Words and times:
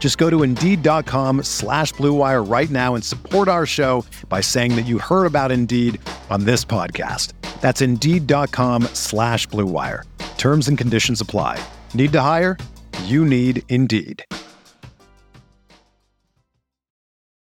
Just 0.00 0.18
go 0.18 0.28
to 0.30 0.42
Indeed.com 0.42 1.44
slash 1.44 1.92
BlueWire 1.94 2.50
right 2.50 2.70
now 2.70 2.96
and 2.96 3.04
support 3.04 3.46
our 3.46 3.66
show 3.66 4.04
by 4.28 4.40
saying 4.40 4.74
that 4.74 4.86
you 4.86 4.98
heard 4.98 5.26
about 5.26 5.52
Indeed 5.52 6.00
on 6.30 6.44
this 6.44 6.64
podcast. 6.64 7.34
That's 7.60 7.82
Indeed.com 7.82 8.84
slash 8.94 9.46
BlueWire. 9.48 10.04
Terms 10.38 10.68
and 10.68 10.76
conditions 10.76 11.20
apply. 11.20 11.62
Need 11.94 12.12
to 12.12 12.20
hire? 12.22 12.56
You 13.04 13.24
need 13.24 13.62
Indeed. 13.68 14.24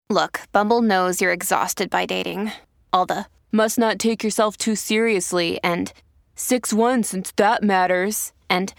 Look, 0.08 0.40
Bumble 0.52 0.82
knows 0.82 1.20
you're 1.20 1.32
exhausted 1.32 1.90
by 1.90 2.06
dating. 2.06 2.52
All 2.92 3.06
the 3.06 3.26
must 3.52 3.78
not 3.78 3.98
take 3.98 4.22
yourself 4.24 4.56
too 4.56 4.76
seriously 4.76 5.58
and 5.62 5.92
6 6.36 6.72
1 6.72 7.02
since 7.02 7.32
that 7.32 7.62
matters. 7.62 8.32
And 8.48 8.72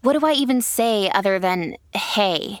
what 0.00 0.18
do 0.18 0.26
I 0.26 0.32
even 0.32 0.62
say 0.62 1.10
other 1.10 1.38
than 1.38 1.76
hey? 1.92 2.60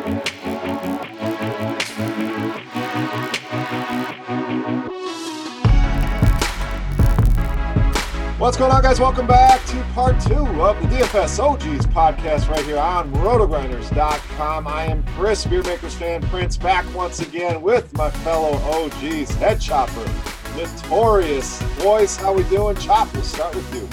What's 8.41 8.57
going 8.57 8.71
on, 8.71 8.81
guys? 8.81 8.99
Welcome 8.99 9.27
back 9.27 9.63
to 9.67 9.79
part 9.93 10.19
two 10.19 10.33
of 10.33 10.81
the 10.81 10.87
DFS 10.87 11.37
OGs 11.37 11.85
podcast 11.85 12.49
right 12.49 12.65
here 12.65 12.79
on 12.79 13.13
rotogrinders.com. 13.13 14.67
I 14.67 14.85
am 14.85 15.05
Chris, 15.09 15.45
Beermakers 15.45 15.93
fan 15.93 16.23
Prince, 16.23 16.57
back 16.57 16.83
once 16.95 17.19
again 17.19 17.61
with 17.61 17.95
my 17.95 18.09
fellow 18.09 18.53
OGs, 18.53 19.29
Head 19.35 19.61
Chopper, 19.61 20.11
Notorious. 20.57 21.61
Boys, 21.83 22.15
how 22.15 22.33
we 22.33 22.41
doing? 22.45 22.75
Chop, 22.77 23.13
we'll 23.13 23.21
start 23.21 23.53
with 23.53 23.75
you. 23.75 23.87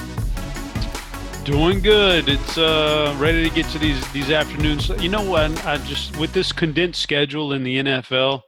Doing 1.44 1.82
good. 1.82 2.30
It's 2.30 2.56
uh, 2.56 3.14
ready 3.18 3.46
to 3.46 3.54
get 3.54 3.66
to 3.72 3.78
these 3.78 4.10
these 4.12 4.30
afternoons. 4.30 4.88
You 4.88 5.10
know 5.10 5.28
what? 5.28 5.66
I 5.66 5.76
just 5.76 6.16
with 6.16 6.32
this 6.32 6.52
condensed 6.52 7.02
schedule 7.02 7.52
in 7.52 7.64
the 7.64 7.80
NFL, 7.80 8.44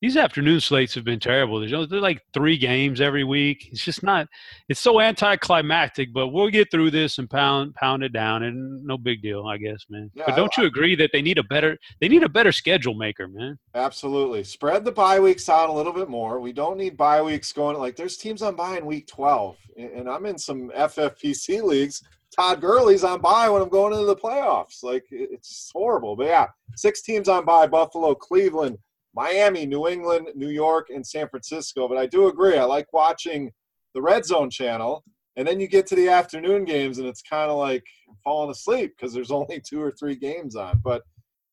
these 0.00 0.16
afternoon 0.16 0.60
slates 0.60 0.94
have 0.94 1.04
been 1.04 1.20
terrible. 1.20 1.60
There's, 1.60 1.72
there's 1.88 2.02
like 2.02 2.22
three 2.32 2.56
games 2.56 3.00
every 3.00 3.24
week. 3.24 3.68
It's 3.70 3.84
just 3.84 4.02
not. 4.02 4.26
It's 4.68 4.80
so 4.80 5.00
anticlimactic. 5.00 6.12
But 6.12 6.28
we'll 6.28 6.48
get 6.48 6.70
through 6.70 6.90
this 6.90 7.18
and 7.18 7.28
pound 7.28 7.74
pound 7.74 8.02
it 8.02 8.12
down, 8.12 8.42
and 8.44 8.82
no 8.84 8.96
big 8.96 9.22
deal, 9.22 9.46
I 9.46 9.58
guess, 9.58 9.84
man. 9.90 10.10
Yeah, 10.14 10.24
but 10.26 10.36
don't 10.36 10.52
I- 10.56 10.62
you 10.62 10.66
agree 10.68 10.94
that 10.96 11.10
they 11.12 11.22
need 11.22 11.38
a 11.38 11.42
better 11.44 11.76
they 12.00 12.08
need 12.08 12.22
a 12.22 12.28
better 12.28 12.52
schedule 12.52 12.94
maker, 12.94 13.28
man? 13.28 13.58
Absolutely. 13.74 14.44
Spread 14.44 14.84
the 14.84 14.92
bye 14.92 15.20
weeks 15.20 15.48
out 15.48 15.68
a 15.68 15.72
little 15.72 15.92
bit 15.92 16.08
more. 16.08 16.40
We 16.40 16.52
don't 16.52 16.78
need 16.78 16.96
bye 16.96 17.22
weeks 17.22 17.52
going 17.52 17.76
like 17.78 17.96
there's 17.96 18.16
teams 18.16 18.42
on 18.42 18.56
bye 18.56 18.78
in 18.78 18.86
week 18.86 19.06
12. 19.06 19.56
And 19.76 19.90
and 19.90 20.08
I'm 20.08 20.24
in 20.26 20.38
some 20.38 20.70
FFPC 20.70 21.62
leagues. 21.62 22.02
Todd 22.34 22.60
Gurley's 22.60 23.02
on 23.02 23.20
bye 23.20 23.48
when 23.50 23.60
I'm 23.60 23.68
going 23.68 23.92
into 23.92 24.06
the 24.06 24.16
playoffs. 24.16 24.82
Like 24.82 25.04
it's 25.10 25.70
horrible. 25.74 26.16
But 26.16 26.26
yeah, 26.28 26.46
six 26.76 27.02
teams 27.02 27.28
on 27.28 27.44
bye 27.44 27.66
Buffalo, 27.66 28.14
Cleveland, 28.14 28.78
Miami, 29.14 29.66
New 29.66 29.88
England, 29.88 30.28
New 30.34 30.48
York, 30.48 30.88
and 30.90 31.06
San 31.06 31.28
Francisco. 31.28 31.88
But 31.88 31.98
I 31.98 32.06
do 32.06 32.28
agree. 32.28 32.56
I 32.56 32.64
like 32.64 32.92
watching 32.92 33.50
the 33.94 34.02
Red 34.02 34.24
Zone 34.24 34.50
channel. 34.50 35.04
And 35.36 35.46
then 35.46 35.60
you 35.60 35.68
get 35.68 35.86
to 35.88 35.94
the 35.94 36.08
afternoon 36.08 36.64
games, 36.64 36.98
and 36.98 37.06
it's 37.06 37.22
kind 37.22 37.50
of 37.50 37.58
like 37.58 37.84
falling 38.22 38.50
asleep 38.50 38.94
because 38.96 39.14
there's 39.14 39.30
only 39.30 39.60
two 39.60 39.82
or 39.82 39.92
three 39.92 40.16
games 40.16 40.56
on. 40.56 40.80
But 40.84 41.02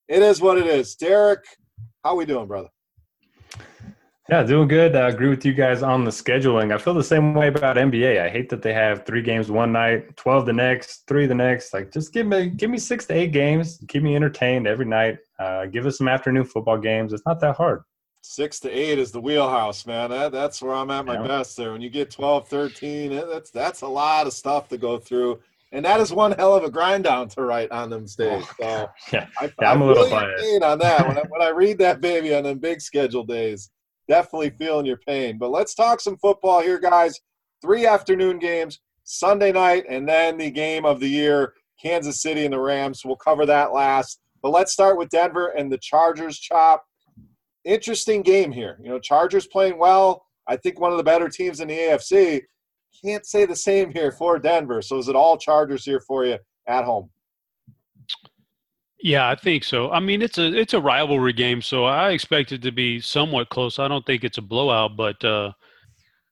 it 0.08 0.22
is 0.22 0.42
what 0.42 0.58
it 0.58 0.68
is. 0.68 0.96
Derek, 0.96 1.44
how 2.04 2.16
we 2.16 2.26
doing, 2.26 2.48
brother? 2.48 2.70
Yeah, 4.30 4.44
doing 4.44 4.68
good. 4.68 4.94
I 4.96 5.08
agree 5.08 5.30
with 5.30 5.46
you 5.46 5.54
guys 5.54 5.82
on 5.84 6.04
the 6.04 6.12
scheduling. 6.12 6.74
I 6.74 6.78
feel 6.78 6.94
the 6.94 7.04
same 7.04 7.34
way 7.34 7.48
about 7.48 7.78
NBA. 7.78 8.22
I 8.22 8.28
hate 8.30 8.50
that 8.50 8.62
they 8.62 8.74
have 8.74 9.06
three 9.06 9.22
games 9.22 9.50
one 9.50 9.72
night, 9.72 10.18
twelve 10.18 10.46
the 10.46 10.52
next, 10.52 11.08
three 11.08 11.28
the 11.28 11.36
next. 11.36 11.74
Like, 11.74 11.94
just 11.94 12.12
give 12.14 12.28
me 12.28 12.48
give 12.50 12.70
me 12.70 12.78
six 12.78 13.06
to 13.06 13.14
eight 13.14 13.32
games. 13.32 13.82
Keep 13.88 14.04
me 14.04 14.18
entertained 14.18 14.68
every 14.68 14.86
night. 14.86 15.20
Uh, 15.40 15.68
give 15.68 15.86
us 15.86 15.98
some 15.98 16.10
afternoon 16.10 16.44
football 16.44 16.78
games. 16.78 17.14
It's 17.14 17.26
not 17.26 17.40
that 17.40 17.56
hard. 17.56 17.84
Six 18.22 18.60
to 18.62 18.70
eight 18.70 19.00
is 19.00 19.14
the 19.14 19.22
wheelhouse, 19.22 19.86
man. 19.86 20.10
That, 20.10 20.34
that's 20.34 20.62
where 20.62 20.74
I'm 20.74 20.92
at 20.92 21.06
my 21.06 21.14
Yeah. 21.14 21.26
best 21.28 21.56
there. 21.56 21.72
When 21.72 21.80
you 21.82 21.90
get 21.90 22.12
12, 22.12 22.50
13, 22.50 23.16
that's 23.30 23.50
that's 23.52 23.82
a 23.82 23.88
lot 23.88 24.28
of 24.28 24.34
stuff 24.34 24.68
to 24.70 24.78
go 24.78 24.98
through. 24.98 25.40
And 25.72 25.86
that 25.86 26.02
is 26.02 26.12
one 26.12 26.34
hell 26.34 26.54
of 26.56 26.66
a 26.66 26.70
grind 26.70 27.06
down 27.06 27.30
to 27.30 27.42
write 27.44 27.72
on 27.72 27.90
them 27.90 28.06
days. 28.18 28.46
So 28.60 28.90
Yeah, 29.14 29.28
I, 29.40 29.50
Yeah, 29.62 29.72
I 29.72 29.74
a 29.76 29.86
little 29.86 30.10
biased. 30.10 30.64
on 30.64 30.80
that. 30.80 31.08
When 31.08 31.18
I, 31.18 31.22
when 31.30 31.42
I 31.42 31.50
read 31.56 31.78
that 31.78 32.02
baby 32.02 32.34
on 32.36 32.44
them 32.44 32.58
big 32.60 32.82
schedule 32.82 33.24
days, 33.24 33.70
definitely 34.08 34.52
feeling 34.52 34.86
your 34.86 34.98
pain. 34.98 35.38
But 35.38 35.52
let's 35.52 35.76
talk 35.76 36.00
some 36.00 36.18
football 36.18 36.62
here, 36.62 36.80
guys. 36.80 37.20
Three 37.62 37.86
afternoon 37.86 38.40
games, 38.40 38.80
Sunday 39.04 39.52
night, 39.52 39.86
and 39.90 40.08
then 40.08 40.38
the 40.38 40.52
game 40.52 40.86
of 40.86 41.00
the 41.00 41.08
year, 41.08 41.54
Kansas 41.82 42.22
City 42.22 42.46
and 42.46 42.54
the 42.54 42.60
Rams. 42.60 43.04
We'll 43.06 43.16
cover 43.16 43.46
that 43.46 43.74
last. 43.74 44.20
But 44.42 44.52
let's 44.52 44.72
start 44.72 44.98
with 44.98 45.10
Denver 45.10 45.48
and 45.48 45.72
the 45.72 45.78
Chargers. 45.78 46.40
Chop. 46.40 46.84
Interesting 47.66 48.22
game 48.22 48.52
here. 48.52 48.80
You 48.82 48.90
know, 48.90 49.00
Chargers 49.00 49.48
playing 49.48 49.78
well. 49.78 50.26
I 50.48 50.56
think 50.56 50.80
one 50.80 50.92
of 50.92 50.98
the 50.98 51.04
better 51.04 51.30
teams 51.30 51.60
in 51.60 51.68
the 51.68 51.78
AFC. 51.78 52.42
Can't 53.04 53.26
say 53.26 53.46
the 53.46 53.56
same 53.56 53.92
here 53.92 54.12
for 54.12 54.40
Denver. 54.40 54.82
So 54.82 54.98
is 54.98 55.08
it 55.08 55.16
all 55.16 55.38
Chargers 55.38 55.84
here 55.84 56.00
for 56.00 56.26
you 56.26 56.38
at 56.68 56.86
home? 56.86 57.10
Yeah, 59.08 59.30
I 59.30 59.36
think 59.36 59.64
so. 59.64 59.90
I 59.90 60.02
mean, 60.02 60.22
it's 60.22 60.38
a 60.38 60.54
it's 60.54 60.74
a 60.74 60.82
rivalry 60.82 61.32
game, 61.32 61.62
so 61.62 61.86
I 61.86 62.10
expect 62.10 62.52
it 62.52 62.62
to 62.64 62.74
be 62.74 63.00
somewhat 63.00 63.48
close. 63.48 63.80
I 63.80 63.88
don't 63.88 64.06
think 64.06 64.26
it's 64.26 64.38
a 64.38 64.42
blowout, 64.42 64.98
but 64.98 65.24
uh, 65.24 65.54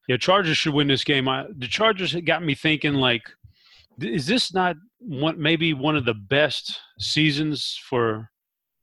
yeah, 0.10 0.18
Chargers 0.18 0.58
should 0.58 0.74
win 0.74 0.90
this 0.90 1.06
game. 1.06 1.30
I, 1.30 1.46
the 1.58 1.70
Chargers 1.70 2.14
got 2.26 2.44
me 2.44 2.54
thinking 2.54 2.96
like, 2.96 3.22
is 4.02 4.28
this 4.28 4.54
not 4.54 4.76
one 5.00 5.42
maybe 5.42 5.74
one 5.74 5.96
of 5.96 6.04
the 6.04 6.16
best 6.16 6.78
seasons 7.00 7.80
for 7.90 8.30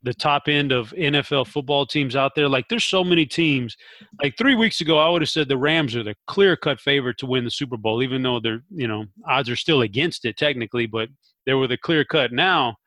the 0.04 0.14
top 0.14 0.48
end 0.48 0.72
of 0.72 0.92
NFL 0.92 1.48
football 1.48 1.84
teams 1.84 2.16
out 2.16 2.32
there? 2.34 2.48
Like, 2.48 2.69
there's 2.70 2.84
so 2.84 3.04
many 3.04 3.26
teams. 3.26 3.76
Like 4.22 4.38
three 4.38 4.54
weeks 4.54 4.80
ago, 4.80 5.00
I 5.00 5.10
would 5.10 5.20
have 5.20 5.28
said 5.28 5.48
the 5.48 5.59
Rams 5.59 5.94
are 5.97 6.03
the 6.03 6.14
clear 6.26 6.56
cut 6.56 6.80
favorite 6.80 7.19
to 7.19 7.26
win 7.26 7.44
the 7.44 7.50
Super 7.50 7.76
Bowl, 7.76 8.03
even 8.03 8.22
though 8.22 8.41
they're 8.41 8.62
you 8.74 8.88
know 8.88 9.04
odds 9.28 9.50
are 9.50 9.56
still 9.56 9.83
against 9.83 10.24
it 10.24 10.38
technically, 10.38 10.86
but 10.86 11.10
they 11.45 11.53
were 11.53 11.68
the 11.68 11.77
clear 11.77 12.06
cut. 12.06 12.33
Now 12.33 12.78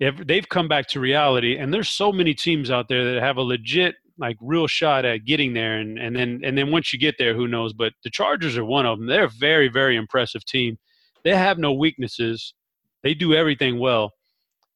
they've, 0.00 0.48
come 0.48 0.68
back 0.68 0.86
to 0.88 1.00
reality 1.00 1.56
and 1.56 1.72
there's 1.72 1.88
so 1.88 2.12
many 2.12 2.34
teams 2.34 2.70
out 2.70 2.88
there 2.88 3.12
that 3.12 3.22
have 3.22 3.36
a 3.36 3.42
legit 3.42 3.96
like 4.18 4.36
real 4.40 4.66
shot 4.66 5.04
at 5.04 5.24
getting 5.24 5.54
there 5.54 5.78
and, 5.78 5.98
and 5.98 6.16
then 6.16 6.40
and 6.44 6.58
then 6.58 6.70
once 6.70 6.92
you 6.92 6.98
get 6.98 7.16
there 7.18 7.34
who 7.34 7.46
knows? 7.46 7.72
But 7.72 7.92
the 8.04 8.10
chargers 8.10 8.56
are 8.56 8.64
one 8.64 8.86
of 8.86 8.98
them 8.98 9.06
they're 9.06 9.24
a 9.24 9.30
very 9.38 9.68
very 9.68 9.96
impressive 9.96 10.44
team. 10.44 10.78
They 11.24 11.34
have 11.34 11.58
no 11.58 11.72
weaknesses. 11.72 12.54
They 13.02 13.14
do 13.14 13.34
everything 13.34 13.78
well. 13.78 14.12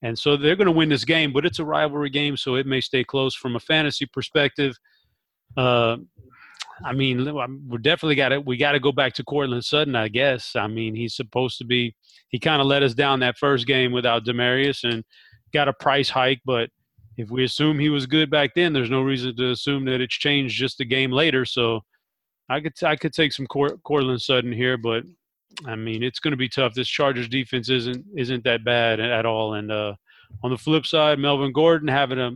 And 0.02 0.18
so 0.18 0.36
they're 0.36 0.56
going 0.56 0.66
to 0.66 0.72
win 0.72 0.88
this 0.88 1.04
game 1.04 1.32
but 1.32 1.46
it's 1.46 1.58
a 1.58 1.64
rivalry 1.64 2.10
game 2.10 2.36
so 2.36 2.56
it 2.56 2.66
may 2.66 2.80
stay 2.80 3.04
close 3.04 3.34
from 3.34 3.56
a 3.56 3.60
fantasy 3.60 4.06
perspective. 4.06 4.76
Uh, 5.56 5.96
I 6.84 6.92
mean, 6.92 7.24
we 7.68 7.78
definitely 7.78 8.14
got 8.14 8.30
to 8.30 8.40
we 8.40 8.56
got 8.56 8.72
to 8.72 8.80
go 8.80 8.92
back 8.92 9.12
to 9.14 9.24
Courtland 9.24 9.64
Sutton, 9.64 9.94
I 9.94 10.08
guess. 10.08 10.56
I 10.56 10.66
mean, 10.66 10.94
he's 10.94 11.14
supposed 11.14 11.58
to 11.58 11.64
be. 11.64 11.94
He 12.28 12.38
kind 12.38 12.60
of 12.60 12.66
let 12.66 12.82
us 12.82 12.94
down 12.94 13.20
that 13.20 13.38
first 13.38 13.66
game 13.66 13.92
without 13.92 14.24
Demaryius 14.24 14.84
and 14.90 15.04
got 15.52 15.68
a 15.68 15.72
price 15.72 16.08
hike. 16.08 16.40
But 16.44 16.70
if 17.16 17.30
we 17.30 17.44
assume 17.44 17.78
he 17.78 17.90
was 17.90 18.06
good 18.06 18.30
back 18.30 18.54
then, 18.54 18.72
there's 18.72 18.90
no 18.90 19.02
reason 19.02 19.36
to 19.36 19.50
assume 19.50 19.84
that 19.84 20.00
it's 20.00 20.14
changed 20.14 20.58
just 20.58 20.80
a 20.80 20.84
game 20.84 21.12
later. 21.12 21.44
So, 21.44 21.82
I 22.48 22.60
could 22.60 22.72
I 22.82 22.96
could 22.96 23.12
take 23.12 23.32
some 23.32 23.46
Cor- 23.46 23.78
Courtland 23.78 24.20
Sutton 24.20 24.52
here, 24.52 24.76
but 24.76 25.04
I 25.66 25.76
mean 25.76 26.02
it's 26.02 26.18
going 26.18 26.32
to 26.32 26.38
be 26.38 26.48
tough. 26.48 26.74
This 26.74 26.88
Chargers 26.88 27.28
defense 27.28 27.68
isn't 27.68 28.04
isn't 28.16 28.44
that 28.44 28.64
bad 28.64 29.00
at 29.00 29.26
all. 29.26 29.54
And 29.54 29.70
uh, 29.70 29.94
on 30.42 30.50
the 30.50 30.58
flip 30.58 30.86
side, 30.86 31.18
Melvin 31.18 31.52
Gordon 31.52 31.88
having 31.88 32.18
a 32.18 32.32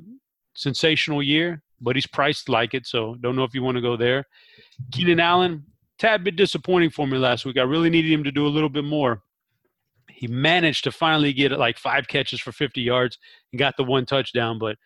sensational 0.55 1.23
year, 1.23 1.63
but 1.81 1.97
he's 1.97 2.07
priced 2.07 2.49
like 2.49 2.75
it, 2.75 2.87
so 2.87 3.17
don't 3.21 3.37
know 3.37 3.45
if 3.45 3.55
you 3.55 3.63
want 3.63 3.77
to 3.77 3.83
go 3.83 3.97
there. 3.97 4.25
Keenan 4.93 5.21
Allen, 5.21 5.65
tad 5.99 6.25
bit 6.25 6.37
disappointing 6.37 6.91
for 6.91 7.07
me 7.07 7.19
last 7.19 7.45
week. 7.45 7.59
I 7.59 7.63
really 7.63 7.91
needed 7.91 8.13
him 8.13 8.25
to 8.25 8.33
do 8.33 8.47
a 8.47 8.49
little 8.49 8.69
bit 8.69 8.85
more. 8.85 9.23
He 10.11 10.27
managed 10.27 10.85
to 10.85 10.93
finally 10.93 11.33
get 11.33 11.53
like 11.53 11.79
five 11.79 12.09
catches 12.09 12.41
for 12.41 12.53
50 12.53 12.81
yards 12.81 13.19
and 13.53 13.59
got 13.59 13.77
the 13.77 13.85
one 13.85 14.07
touchdown, 14.07 14.59
but 14.59 14.77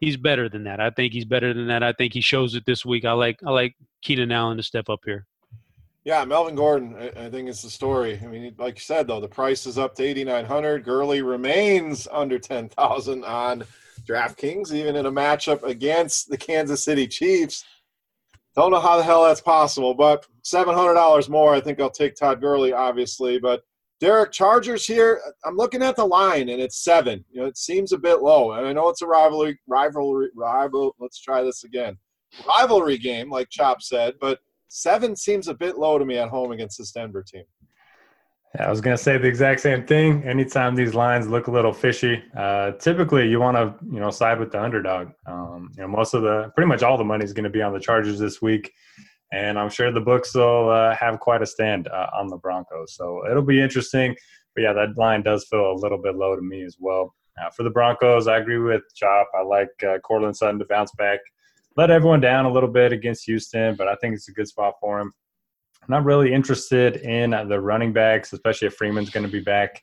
he's 0.00 0.16
better 0.16 0.48
than 0.48 0.64
that. 0.64 0.80
I 0.80 0.90
think 0.90 1.12
he's 1.12 1.24
better 1.24 1.52
than 1.52 1.66
that. 1.68 1.82
I 1.82 1.92
think 1.92 2.12
he 2.12 2.20
shows 2.20 2.54
it 2.54 2.64
this 2.66 2.84
week. 2.84 3.04
I 3.04 3.12
like 3.12 3.40
I 3.46 3.50
like 3.50 3.74
Keenan 4.02 4.32
Allen 4.32 4.56
to 4.56 4.62
step 4.62 4.88
up 4.88 5.00
here. 5.04 5.26
Yeah, 6.04 6.24
Melvin 6.24 6.54
Gordon, 6.54 6.96
I, 6.96 7.26
I 7.26 7.30
think 7.30 7.48
it's 7.48 7.62
the 7.62 7.68
story. 7.68 8.18
I 8.22 8.26
mean, 8.26 8.54
like 8.58 8.76
you 8.76 8.80
said, 8.80 9.06
though, 9.06 9.20
the 9.20 9.28
price 9.28 9.66
is 9.66 9.76
up 9.76 9.94
to 9.96 10.02
8,900. 10.02 10.82
Gurley 10.82 11.20
remains 11.20 12.08
under 12.10 12.38
10,000 12.38 13.24
on 13.24 13.64
DraftKings, 14.06 14.72
even 14.72 14.96
in 14.96 15.06
a 15.06 15.12
matchup 15.12 15.62
against 15.62 16.28
the 16.28 16.36
Kansas 16.36 16.84
City 16.84 17.06
Chiefs. 17.06 17.64
Don't 18.56 18.72
know 18.72 18.80
how 18.80 18.96
the 18.96 19.02
hell 19.02 19.24
that's 19.24 19.40
possible, 19.40 19.94
but 19.94 20.26
$700 20.44 21.28
more. 21.28 21.54
I 21.54 21.60
think 21.60 21.80
I'll 21.80 21.90
take 21.90 22.16
Todd 22.16 22.40
Gurley, 22.40 22.72
obviously. 22.72 23.38
But 23.38 23.62
Derek, 24.00 24.32
Chargers 24.32 24.86
here. 24.86 25.20
I'm 25.44 25.56
looking 25.56 25.82
at 25.82 25.94
the 25.94 26.04
line, 26.04 26.48
and 26.48 26.60
it's 26.60 26.82
seven. 26.82 27.24
You 27.30 27.42
know, 27.42 27.46
it 27.46 27.58
seems 27.58 27.92
a 27.92 27.98
bit 27.98 28.22
low, 28.22 28.52
and 28.52 28.66
I 28.66 28.72
know 28.72 28.88
it's 28.88 29.02
a 29.02 29.06
rivalry, 29.06 29.60
rivalry, 29.66 30.30
rival. 30.34 30.96
Let's 30.98 31.20
try 31.20 31.42
this 31.42 31.64
again. 31.64 31.98
Rivalry 32.46 32.96
game, 32.96 33.30
like 33.30 33.50
Chop 33.50 33.82
said, 33.82 34.14
but 34.20 34.40
seven 34.68 35.14
seems 35.16 35.48
a 35.48 35.54
bit 35.54 35.76
low 35.76 35.98
to 35.98 36.04
me 36.04 36.16
at 36.16 36.30
home 36.30 36.52
against 36.52 36.78
this 36.78 36.92
Denver 36.92 37.22
team. 37.22 37.44
Yeah, 38.54 38.66
I 38.66 38.70
was 38.70 38.80
going 38.80 38.96
to 38.96 39.02
say 39.02 39.16
the 39.16 39.28
exact 39.28 39.60
same 39.60 39.86
thing. 39.86 40.24
Anytime 40.24 40.74
these 40.74 40.94
lines 40.94 41.28
look 41.28 41.46
a 41.46 41.52
little 41.52 41.72
fishy, 41.72 42.22
uh, 42.36 42.72
typically 42.72 43.28
you 43.28 43.38
want 43.38 43.56
to 43.56 43.74
you 43.92 44.00
know 44.00 44.10
side 44.10 44.40
with 44.40 44.50
the 44.50 44.60
underdog. 44.60 45.08
Um, 45.26 45.70
you 45.76 45.82
know, 45.82 45.88
most 45.88 46.14
of 46.14 46.22
the 46.22 46.50
pretty 46.56 46.68
much 46.68 46.82
all 46.82 46.98
the 46.98 47.04
money 47.04 47.24
is 47.24 47.32
going 47.32 47.44
to 47.44 47.50
be 47.50 47.62
on 47.62 47.72
the 47.72 47.80
Chargers 47.80 48.18
this 48.18 48.42
week 48.42 48.72
and 49.32 49.58
I'm 49.58 49.70
sure 49.70 49.92
the 49.92 50.00
books 50.00 50.34
will 50.34 50.70
uh, 50.70 50.94
have 50.96 51.20
quite 51.20 51.42
a 51.42 51.46
stand 51.46 51.88
uh, 51.88 52.08
on 52.18 52.28
the 52.28 52.36
Broncos. 52.36 52.96
So 52.96 53.22
it'll 53.30 53.42
be 53.42 53.62
interesting. 53.62 54.16
But 54.54 54.62
yeah, 54.62 54.72
that 54.72 54.96
line 54.96 55.22
does 55.22 55.46
feel 55.48 55.70
a 55.70 55.74
little 55.74 55.98
bit 55.98 56.16
low 56.16 56.34
to 56.34 56.42
me 56.42 56.64
as 56.64 56.76
well. 56.78 57.14
For 57.56 57.62
the 57.62 57.70
Broncos, 57.70 58.26
I 58.26 58.36
agree 58.36 58.58
with 58.58 58.82
Chop. 58.94 59.30
I 59.34 59.42
like 59.42 59.70
uh, 59.82 59.98
Courtland 60.00 60.36
Sutton 60.36 60.58
to 60.58 60.66
bounce 60.66 60.92
back, 60.98 61.20
let 61.74 61.90
everyone 61.90 62.20
down 62.20 62.44
a 62.44 62.52
little 62.52 62.68
bit 62.68 62.92
against 62.92 63.24
Houston, 63.24 63.76
but 63.76 63.88
I 63.88 63.94
think 63.94 64.14
it's 64.14 64.28
a 64.28 64.32
good 64.32 64.46
spot 64.46 64.74
for 64.78 65.00
him. 65.00 65.14
Not 65.90 66.04
really 66.04 66.32
interested 66.32 66.96
in 66.98 67.30
the 67.30 67.60
running 67.60 67.92
backs, 67.92 68.32
especially 68.32 68.68
if 68.68 68.74
Freeman's 68.74 69.10
going 69.10 69.26
to 69.26 69.32
be 69.32 69.40
back. 69.40 69.82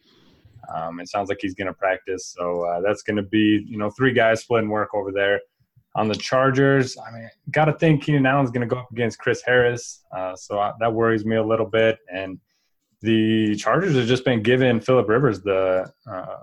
Um, 0.73 0.99
it 0.99 1.07
sounds 1.07 1.29
like 1.29 1.37
he's 1.41 1.53
going 1.53 1.67
to 1.67 1.73
practice, 1.73 2.33
so 2.37 2.63
uh, 2.63 2.81
that's 2.81 3.01
going 3.03 3.17
to 3.17 3.23
be 3.23 3.63
you 3.67 3.77
know 3.77 3.89
three 3.91 4.13
guys 4.13 4.41
splitting 4.41 4.69
work 4.69 4.93
over 4.93 5.11
there 5.11 5.39
on 5.97 6.07
the 6.07 6.15
Chargers, 6.15 6.95
I 6.97 7.11
mean, 7.11 7.29
got 7.51 7.65
to 7.65 7.73
think 7.73 8.03
Keenan 8.03 8.25
Allen's 8.27 8.51
going 8.51 8.67
to 8.67 8.73
go 8.73 8.81
up 8.81 8.91
against 8.91 9.17
Chris 9.17 9.41
Harris, 9.41 10.03
uh, 10.15 10.35
so 10.35 10.59
I, 10.59 10.73
that 10.79 10.93
worries 10.93 11.25
me 11.25 11.37
a 11.37 11.43
little 11.43 11.65
bit. 11.65 11.97
And 12.13 12.39
the 13.01 13.55
Chargers 13.55 13.95
have 13.95 14.05
just 14.05 14.23
been 14.23 14.43
giving 14.43 14.79
Philip 14.79 15.09
Rivers 15.09 15.41
the 15.41 15.91
uh, 16.09 16.37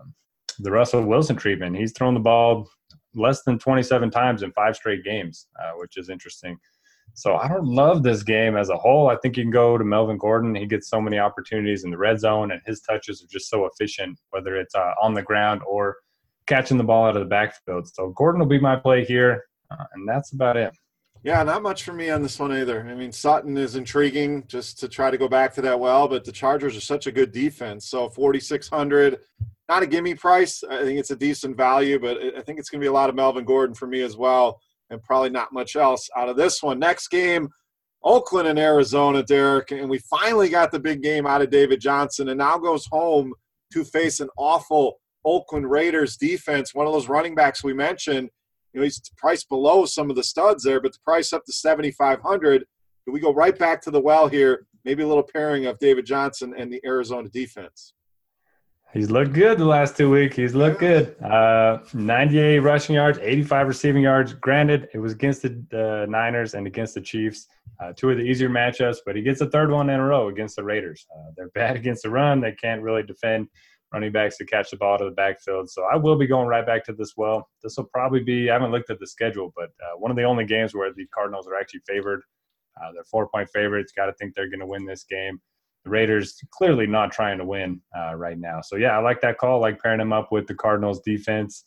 the 0.59 0.71
Russell 0.71 1.05
Wilson 1.05 1.37
treatment. 1.37 1.77
He's 1.77 1.93
thrown 1.93 2.15
the 2.15 2.21
ball 2.21 2.69
less 3.15 3.43
than 3.43 3.59
27 3.59 4.11
times 4.11 4.43
in 4.43 4.51
five 4.53 4.75
straight 4.75 5.05
games, 5.05 5.47
uh, 5.61 5.73
which 5.77 5.97
is 5.97 6.11
interesting. 6.11 6.59
So 7.15 7.37
I 7.37 7.47
don't 7.47 7.67
love 7.67 8.03
this 8.03 8.25
game 8.25 8.57
as 8.57 8.71
a 8.71 8.77
whole. 8.77 9.09
I 9.09 9.17
think 9.17 9.37
you 9.37 9.45
can 9.45 9.51
go 9.51 9.79
to 9.79 9.85
Melvin 9.85 10.19
Gordon. 10.19 10.55
He 10.55 10.67
gets 10.67 10.89
so 10.89 11.01
many 11.01 11.19
opportunities 11.19 11.85
in 11.85 11.91
the 11.91 11.97
red 11.97 12.19
zone, 12.19 12.51
and 12.51 12.61
his 12.67 12.81
touches 12.81 13.23
are 13.23 13.29
just 13.31 13.49
so 13.49 13.67
efficient, 13.67 14.19
whether 14.31 14.57
it's 14.57 14.75
uh, 14.75 14.95
on 15.01 15.15
the 15.15 15.23
ground 15.23 15.63
or 15.67 15.97
catching 16.47 16.77
the 16.77 16.85
ball 16.85 17.07
out 17.07 17.17
of 17.17 17.23
the 17.23 17.29
backfield. 17.29 17.89
So 17.89 18.11
Gordon 18.11 18.41
will 18.41 18.49
be 18.49 18.59
my 18.59 18.77
play 18.77 19.05
here, 19.05 19.45
uh, 19.71 19.85
and 19.95 20.09
that's 20.09 20.33
about 20.33 20.57
it. 20.57 20.75
Yeah, 21.23 21.43
not 21.43 21.63
much 21.63 21.85
for 21.85 21.95
me 21.95 22.11
on 22.11 22.21
this 22.21 22.39
one 22.39 22.53
either. 22.53 22.87
I 22.87 22.95
mean, 22.95 23.11
Sutton 23.11 23.57
is 23.57 23.77
intriguing 23.77 24.45
just 24.47 24.79
to 24.81 24.89
try 24.89 25.11
to 25.11 25.17
go 25.17 25.27
back 25.27 25.55
to 25.55 25.63
that 25.63 25.81
well, 25.81 26.07
but 26.07 26.25
the 26.25 26.33
Chargers 26.33 26.77
are 26.77 26.83
such 26.83 27.07
a 27.07 27.13
good 27.13 27.33
defense. 27.33 27.89
So 27.89 28.11
4,600, 28.11 29.21
not 29.69 29.83
a 29.83 29.87
gimme 29.87 30.17
price. 30.17 30.63
I 30.69 30.83
think 30.83 30.99
it's 30.99 31.13
a 31.13 31.17
decent 31.17 31.57
value, 31.57 31.99
but 31.99 32.19
I 32.19 32.43
think 32.43 32.59
it's 32.59 32.69
going 32.69 32.81
to 32.81 32.85
be 32.85 32.89
a 32.89 32.93
lot 32.93 33.09
of 33.09 33.15
Melvin 33.15 33.47
Gordon 33.47 33.75
for 33.75 33.87
me 33.87 34.03
as 34.03 34.19
well, 34.19 34.61
and 34.91 35.03
probably 35.03 35.31
not 35.31 35.53
much 35.53 35.77
else 35.77 36.09
out 36.17 36.29
of 36.29 36.37
this 36.37 36.63
one. 36.63 36.79
Next 36.79 37.09
game, 37.09 37.49
Oakland 38.03 38.49
and 38.49 38.59
Arizona, 38.59 39.23
Derek, 39.23 39.71
and 39.71 39.89
we 39.89 39.99
finally 39.99 40.49
got 40.49 40.71
the 40.71 40.79
big 40.79 41.03
game 41.03 41.27
out 41.27 41.43
of 41.43 41.51
David 41.51 41.81
Johnson, 41.81 42.29
and 42.29 42.39
now 42.39 42.59
goes 42.59 42.87
home 42.87 43.33
to 43.73 43.85
face 43.85 44.21
an 44.21 44.29
awful 44.37 45.01
Oakland 45.25 45.71
Raiders 45.71 46.17
defense, 46.17 46.75
one 46.75 46.87
of 46.87 46.93
those 46.93 47.09
running 47.09 47.35
backs 47.35 47.65
we 47.65 47.73
mentioned, 47.73 48.29
you 48.73 48.81
know, 48.81 48.85
he's 48.85 49.01
priced 49.17 49.49
below 49.49 49.87
some 49.87 50.11
of 50.11 50.17
the 50.17 50.25
studs 50.25 50.65
there, 50.65 50.81
but 50.81 50.93
the 50.93 50.99
price 51.05 51.33
up 51.33 51.45
to 51.45 51.53
7,500. 51.53 52.65
Do 53.07 53.13
we 53.13 53.21
go 53.21 53.33
right 53.33 53.57
back 53.57 53.81
to 53.83 53.91
the 53.91 54.01
well 54.01 54.27
here? 54.27 54.67
Maybe 54.85 55.03
a 55.03 55.09
little 55.09 55.23
pairing 55.23 55.67
of 55.67 55.79
David 55.79 56.05
Johnson 56.05 56.55
and 56.59 56.73
the 56.73 56.81
Arizona 56.85 57.29
defense. 57.29 57.95
He's 58.95 59.11
looked 59.11 59.33
good 59.33 59.59
the 59.59 59.65
last 59.65 59.97
two 59.97 60.09
weeks. 60.09 60.37
He's 60.37 60.55
looked 60.55 60.79
good. 60.79 61.21
Uh, 61.21 61.79
98 61.95 62.61
rushing 62.61 62.95
yards, 62.95 63.19
85 63.19 63.67
receiving 63.67 64.03
yards. 64.05 64.35
Granted, 64.35 64.89
it 64.95 64.99
was 64.99 65.13
against 65.13 65.43
the 65.43 65.51
uh, 65.73 66.07
Niners 66.09 66.55
and 66.55 66.65
against 66.69 66.95
the 66.95 67.01
Chiefs, 67.01 67.49
uh, 67.83 67.93
two 67.97 68.11
of 68.11 68.19
the 68.19 68.23
easier 68.23 68.49
matchups, 68.49 68.99
but 69.05 69.17
he 69.17 69.23
gets 69.23 69.41
a 69.41 69.51
third 69.51 69.73
one 69.73 69.91
in 69.91 69.99
a 69.99 70.05
row 70.05 70.29
against 70.29 70.55
the 70.55 70.63
Raiders. 70.63 71.05
Uh, 71.13 71.33
they're 71.37 71.49
bad 71.55 71.75
against 71.75 72.05
the 72.05 72.11
run. 72.11 72.41
They 72.41 72.53
can't 72.53 72.83
really 72.83 73.03
defend 73.03 73.49
running 73.93 74.13
backs 74.13 74.39
to 74.39 74.45
catch 74.45 74.71
the 74.71 74.77
ball 74.77 74.97
to 74.99 75.07
the 75.07 75.11
backfield. 75.11 75.69
So 75.69 75.83
I 75.93 75.97
will 75.97 76.17
be 76.17 76.29
going 76.29 76.47
right 76.47 76.65
back 76.65 76.85
to 76.85 76.93
this 76.93 77.15
well. 77.17 77.49
This 77.65 77.77
will 77.77 77.89
probably 77.93 78.23
be, 78.23 78.49
I 78.49 78.53
haven't 78.53 78.71
looked 78.71 78.91
at 78.91 79.01
the 79.01 79.09
schedule, 79.09 79.53
but 79.57 79.71
uh, 79.83 79.99
one 79.99 80.13
of 80.13 80.17
the 80.17 80.23
only 80.23 80.45
games 80.45 80.73
where 80.73 80.93
the 80.95 81.07
Cardinals 81.13 81.49
are 81.49 81.57
actually 81.57 81.83
favored. 81.85 82.23
Uh, 82.81 82.93
they're 82.93 83.05
four 83.05 83.29
point 83.29 83.49
favorites. 83.53 83.93
Got 83.97 84.07
to 84.07 84.13
think 84.13 84.35
they're 84.35 84.49
going 84.49 84.61
to 84.61 84.67
win 84.67 84.87
this 84.87 85.03
game. 85.03 85.41
The 85.85 85.91
Raiders 85.91 86.41
clearly 86.51 86.87
not 86.87 87.13
trying 87.13 87.39
to 87.39 87.45
win 87.45 87.81
uh, 87.97 88.15
right 88.15 88.39
now. 88.39 88.61
So 88.63 88.77
yeah, 88.77 88.97
I 88.97 89.01
like 89.01 89.21
that 89.21 89.39
call. 89.39 89.59
I 89.63 89.69
like 89.71 89.83
pairing 89.83 89.99
them 89.99 90.13
up 90.13 90.33
with 90.33 90.47
the 90.47 90.55
Cardinals 90.55 91.01
defense. 91.05 91.65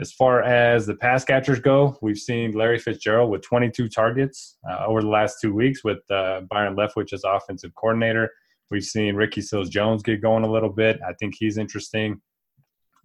As 0.00 0.12
far 0.12 0.42
as 0.42 0.86
the 0.86 0.96
pass 0.96 1.24
catchers 1.24 1.60
go, 1.60 1.96
we've 2.02 2.18
seen 2.18 2.52
Larry 2.52 2.78
Fitzgerald 2.78 3.30
with 3.30 3.42
22 3.42 3.88
targets 3.88 4.58
uh, 4.68 4.84
over 4.86 5.00
the 5.00 5.08
last 5.08 5.36
two 5.40 5.54
weeks 5.54 5.84
with 5.84 5.98
uh, 6.10 6.42
Byron 6.50 6.76
Leftwich 6.76 7.12
as 7.12 7.22
offensive 7.24 7.72
coordinator. 7.76 8.30
We've 8.70 8.84
seen 8.84 9.14
Ricky 9.14 9.40
Seals 9.40 9.68
Jones 9.68 10.02
get 10.02 10.20
going 10.20 10.44
a 10.44 10.50
little 10.50 10.68
bit. 10.68 10.98
I 11.06 11.12
think 11.14 11.34
he's 11.38 11.58
interesting. 11.58 12.20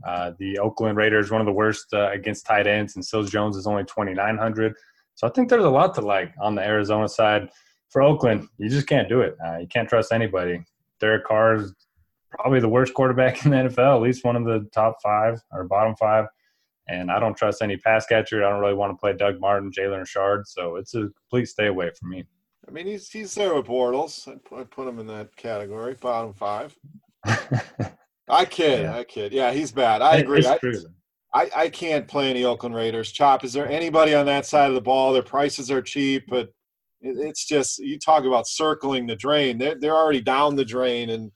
Uh, 0.07 0.31
the 0.39 0.57
Oakland 0.59 0.97
Raiders, 0.97 1.29
one 1.29 1.41
of 1.41 1.45
the 1.45 1.53
worst 1.53 1.87
uh, 1.93 2.09
against 2.11 2.45
tight 2.45 2.67
ends, 2.67 2.95
and 2.95 3.05
Seals 3.05 3.29
Jones 3.29 3.55
is 3.55 3.67
only 3.67 3.83
2,900. 3.83 4.73
So 5.15 5.27
I 5.27 5.31
think 5.31 5.49
there's 5.49 5.65
a 5.65 5.69
lot 5.69 5.93
to 5.95 6.01
like 6.01 6.33
on 6.41 6.55
the 6.55 6.65
Arizona 6.65 7.07
side. 7.09 7.49
For 7.89 8.01
Oakland, 8.01 8.47
you 8.57 8.69
just 8.69 8.87
can't 8.87 9.09
do 9.09 9.21
it. 9.21 9.35
Uh, 9.45 9.57
you 9.57 9.67
can't 9.67 9.89
trust 9.89 10.11
anybody. 10.11 10.63
Derek 10.99 11.25
Carr 11.25 11.55
is 11.55 11.73
probably 12.31 12.59
the 12.59 12.69
worst 12.69 12.93
quarterback 12.93 13.45
in 13.45 13.51
the 13.51 13.57
NFL, 13.57 13.95
at 13.95 14.01
least 14.01 14.23
one 14.23 14.35
of 14.35 14.45
the 14.45 14.67
top 14.71 14.97
five 15.01 15.41
or 15.51 15.63
bottom 15.63 15.95
five. 15.95 16.25
And 16.87 17.11
I 17.11 17.19
don't 17.19 17.37
trust 17.37 17.61
any 17.61 17.77
pass 17.77 18.05
catcher. 18.07 18.43
I 18.43 18.49
don't 18.49 18.61
really 18.61 18.73
want 18.73 18.91
to 18.91 18.97
play 18.97 19.13
Doug 19.13 19.39
Martin, 19.39 19.71
Jalen 19.71 19.99
Richard. 19.99 20.47
So 20.47 20.75
it's 20.75 20.95
a 20.95 21.09
complete 21.19 21.45
stay 21.45 21.67
away 21.67 21.91
from 21.97 22.09
me. 22.09 22.25
I 22.67 22.71
mean, 22.71 22.87
he's 22.87 23.09
he's 23.09 23.33
there 23.35 23.55
with 23.55 23.65
Bortles. 23.65 24.27
I 24.27 24.35
put, 24.37 24.59
I 24.59 24.63
put 24.63 24.87
him 24.87 24.99
in 24.99 25.07
that 25.07 25.35
category, 25.35 25.95
bottom 25.95 26.33
five. 26.33 26.77
I 27.25 28.45
kid, 28.45 28.83
yeah. 28.83 28.95
I 28.95 29.03
kid. 29.03 29.33
Yeah, 29.33 29.51
he's 29.51 29.71
bad. 29.71 30.01
I 30.01 30.17
agree. 30.17 30.45
I, 30.45 30.59
I, 31.33 31.49
I 31.55 31.69
can't 31.69 32.07
play 32.07 32.29
any 32.29 32.43
Oakland 32.43 32.75
Raiders. 32.75 33.11
Chop, 33.11 33.43
is 33.43 33.53
there 33.53 33.67
anybody 33.67 34.13
on 34.13 34.25
that 34.27 34.45
side 34.45 34.69
of 34.69 34.75
the 34.75 34.81
ball? 34.81 35.13
Their 35.13 35.23
prices 35.23 35.71
are 35.71 35.81
cheap, 35.81 36.25
but 36.27 36.53
it's 37.01 37.45
just 37.45 37.79
you 37.79 37.97
talk 37.97 38.25
about 38.25 38.47
circling 38.47 39.07
the 39.07 39.15
drain. 39.15 39.57
They're 39.57 39.75
they're 39.75 39.95
already 39.95 40.21
down 40.21 40.55
the 40.55 40.65
drain 40.65 41.11
and 41.11 41.31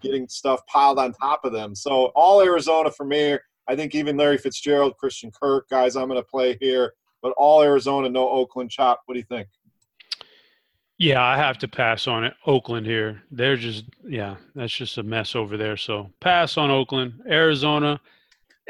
getting 0.00 0.28
stuff 0.28 0.60
piled 0.66 0.98
on 0.98 1.12
top 1.12 1.44
of 1.44 1.52
them. 1.52 1.74
So 1.74 2.12
all 2.14 2.42
Arizona 2.42 2.90
for 2.90 3.04
me. 3.04 3.38
I 3.68 3.76
think 3.76 3.94
even 3.94 4.16
Larry 4.16 4.38
Fitzgerald, 4.38 4.96
Christian 4.98 5.30
Kirk, 5.30 5.68
guys, 5.68 5.94
I'm 5.94 6.08
going 6.08 6.20
to 6.20 6.26
play 6.26 6.56
here. 6.60 6.92
But 7.22 7.34
all 7.36 7.62
Arizona, 7.62 8.08
no 8.08 8.28
Oakland. 8.28 8.70
Chop, 8.70 9.02
what 9.06 9.14
do 9.14 9.20
you 9.20 9.26
think? 9.28 9.48
Yeah, 10.98 11.22
I 11.22 11.36
have 11.36 11.56
to 11.58 11.68
pass 11.68 12.06
on 12.06 12.24
it. 12.24 12.34
Oakland 12.46 12.86
here. 12.86 13.22
They're 13.30 13.56
just 13.56 13.84
yeah, 14.06 14.36
that's 14.54 14.72
just 14.72 14.98
a 14.98 15.02
mess 15.02 15.34
over 15.34 15.56
there. 15.56 15.76
So 15.76 16.10
pass 16.20 16.56
on 16.56 16.70
Oakland. 16.70 17.14
Arizona. 17.26 18.00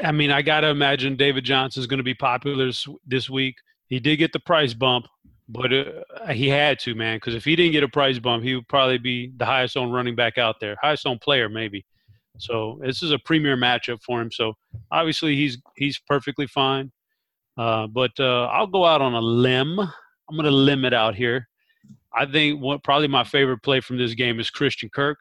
I 0.03 0.11
mean, 0.11 0.31
I 0.31 0.41
got 0.41 0.61
to 0.61 0.67
imagine 0.67 1.15
David 1.15 1.43
Johnson 1.43 1.81
is 1.81 1.87
going 1.87 1.99
to 1.99 2.03
be 2.03 2.15
popular 2.15 2.71
this, 3.05 3.29
week. 3.29 3.55
He 3.87 3.99
did 3.99 4.17
get 4.17 4.33
the 4.33 4.39
price 4.39 4.73
bump, 4.73 5.05
but 5.51 5.73
uh, 5.73 6.31
he 6.31 6.47
had 6.47 6.79
to, 6.79 6.95
man, 6.95 7.17
because 7.17 7.35
if 7.35 7.45
he 7.45 7.55
didn't 7.55 7.73
get 7.73 7.83
a 7.83 7.89
price 7.89 8.19
bump, 8.19 8.43
he 8.43 8.55
would 8.55 8.67
probably 8.67 8.97
be 8.97 9.31
the 9.37 9.45
highest 9.45 9.77
owned 9.77 9.93
running 9.93 10.15
back 10.15 10.37
out 10.37 10.59
there, 10.59 10.75
highest 10.81 11.05
owned 11.05 11.21
player 11.21 11.49
maybe. 11.49 11.85
So 12.37 12.79
this 12.81 13.03
is 13.03 13.11
a 13.11 13.19
premier 13.19 13.57
matchup 13.57 14.01
for 14.01 14.21
him. 14.21 14.31
So 14.31 14.53
obviously 14.91 15.35
he's 15.35 15.57
he's 15.75 15.99
perfectly 15.99 16.47
fine. 16.47 16.91
Uh, 17.57 17.87
but 17.87 18.11
uh, 18.19 18.45
I'll 18.45 18.67
go 18.67 18.85
out 18.85 19.01
on 19.01 19.13
a 19.13 19.21
limb. 19.21 19.79
I'm 19.79 20.35
going 20.37 20.45
to 20.45 20.51
limit 20.51 20.93
out 20.93 21.13
here 21.13 21.49
I 22.13 22.25
think 22.25 22.61
what 22.61 22.83
probably 22.83 23.07
my 23.07 23.23
favorite 23.23 23.59
play 23.59 23.79
from 23.79 23.97
this 23.97 24.13
game 24.13 24.39
is 24.39 24.49
Christian 24.49 24.89
Kirk. 24.89 25.19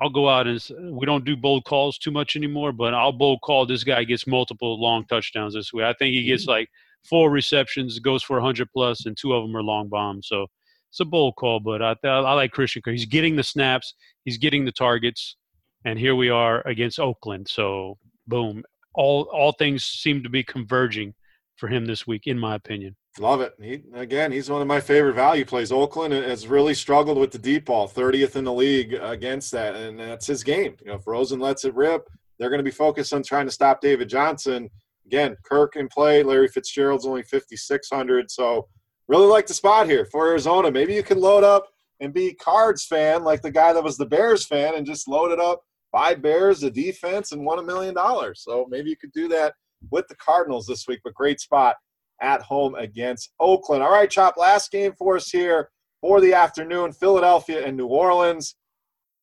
I'll 0.00 0.10
go 0.10 0.28
out 0.28 0.46
and 0.46 0.60
we 0.90 1.06
don't 1.06 1.24
do 1.24 1.36
bold 1.36 1.64
calls 1.64 1.96
too 1.96 2.10
much 2.10 2.34
anymore, 2.34 2.72
but 2.72 2.92
I'll 2.92 3.12
bold 3.12 3.40
call 3.42 3.66
this 3.66 3.84
guy 3.84 4.04
gets 4.04 4.26
multiple 4.26 4.80
long 4.80 5.04
touchdowns 5.06 5.54
this 5.54 5.72
week. 5.72 5.84
I 5.84 5.92
think 5.94 6.14
he 6.14 6.24
gets 6.24 6.46
like 6.46 6.68
four 7.04 7.30
receptions, 7.30 7.98
goes 7.98 8.22
for 8.22 8.36
100 8.36 8.68
plus, 8.72 9.06
and 9.06 9.16
two 9.16 9.32
of 9.32 9.42
them 9.42 9.56
are 9.56 9.62
long 9.62 9.88
bombs. 9.88 10.28
So 10.28 10.46
it's 10.90 11.00
a 11.00 11.04
bold 11.04 11.36
call, 11.36 11.60
but 11.60 11.82
I, 11.82 11.94
I 12.04 12.32
like 12.34 12.52
Christian. 12.52 12.82
He's 12.84 13.06
getting 13.06 13.36
the 13.36 13.42
snaps, 13.42 13.94
he's 14.24 14.38
getting 14.38 14.64
the 14.64 14.72
targets, 14.72 15.36
and 15.84 15.98
here 15.98 16.14
we 16.14 16.28
are 16.28 16.66
against 16.66 17.00
Oakland. 17.00 17.48
So 17.48 17.98
boom, 18.26 18.62
all 18.94 19.22
all 19.32 19.52
things 19.52 19.84
seem 19.84 20.22
to 20.22 20.28
be 20.28 20.42
converging 20.42 21.14
for 21.56 21.68
him 21.68 21.86
this 21.86 22.06
week, 22.06 22.26
in 22.26 22.38
my 22.38 22.54
opinion. 22.54 22.96
Love 23.18 23.40
it. 23.40 23.54
He 23.60 23.82
again, 23.94 24.32
he's 24.32 24.50
one 24.50 24.62
of 24.62 24.68
my 24.68 24.80
favorite 24.80 25.14
value 25.14 25.44
plays. 25.44 25.72
Oakland 25.72 26.14
has 26.14 26.46
really 26.46 26.74
struggled 26.74 27.18
with 27.18 27.30
the 27.30 27.38
deep 27.38 27.66
ball, 27.66 27.88
30th 27.88 28.36
in 28.36 28.44
the 28.44 28.52
league 28.52 28.94
against 28.94 29.50
that, 29.52 29.74
and 29.76 29.98
that's 29.98 30.26
his 30.26 30.42
game. 30.42 30.76
You 30.80 30.88
know, 30.88 30.94
if 30.94 31.06
Rosen 31.06 31.40
lets 31.40 31.64
it 31.64 31.74
rip, 31.74 32.08
they're 32.38 32.50
going 32.50 32.58
to 32.58 32.64
be 32.64 32.70
focused 32.70 33.12
on 33.12 33.22
trying 33.22 33.46
to 33.46 33.52
stop 33.52 33.80
David 33.80 34.08
Johnson. 34.08 34.70
Again, 35.06 35.36
Kirk 35.44 35.76
in 35.76 35.88
play. 35.88 36.22
Larry 36.22 36.48
Fitzgerald's 36.48 37.06
only 37.06 37.22
5,600. 37.22 38.30
So, 38.30 38.68
really 39.08 39.26
like 39.26 39.46
the 39.46 39.54
spot 39.54 39.88
here 39.88 40.06
for 40.06 40.28
Arizona. 40.28 40.70
Maybe 40.70 40.94
you 40.94 41.02
can 41.02 41.20
load 41.20 41.44
up 41.44 41.66
and 42.00 42.14
be 42.14 42.34
Cards 42.34 42.84
fan 42.84 43.24
like 43.24 43.42
the 43.42 43.50
guy 43.50 43.72
that 43.72 43.82
was 43.82 43.96
the 43.96 44.06
Bears 44.06 44.46
fan 44.46 44.74
and 44.74 44.86
just 44.86 45.08
load 45.08 45.32
it 45.32 45.40
up, 45.40 45.62
buy 45.92 46.14
Bears, 46.14 46.60
the 46.60 46.70
defense, 46.70 47.32
and 47.32 47.44
won 47.44 47.58
a 47.58 47.62
million 47.62 47.94
dollars. 47.94 48.42
So 48.44 48.66
maybe 48.70 48.90
you 48.90 48.96
could 48.96 49.12
do 49.12 49.28
that 49.28 49.54
with 49.90 50.06
the 50.08 50.16
Cardinals 50.16 50.66
this 50.66 50.86
week. 50.88 51.00
But 51.04 51.14
great 51.14 51.40
spot 51.40 51.76
at 52.20 52.42
home 52.42 52.74
against 52.76 53.32
Oakland. 53.40 53.82
All 53.82 53.92
right, 53.92 54.10
Chop, 54.10 54.36
last 54.36 54.70
game 54.70 54.92
for 54.98 55.16
us 55.16 55.30
here 55.30 55.70
for 56.00 56.20
the 56.20 56.34
afternoon 56.34 56.92
Philadelphia 56.92 57.64
and 57.64 57.76
New 57.76 57.86
Orleans. 57.86 58.56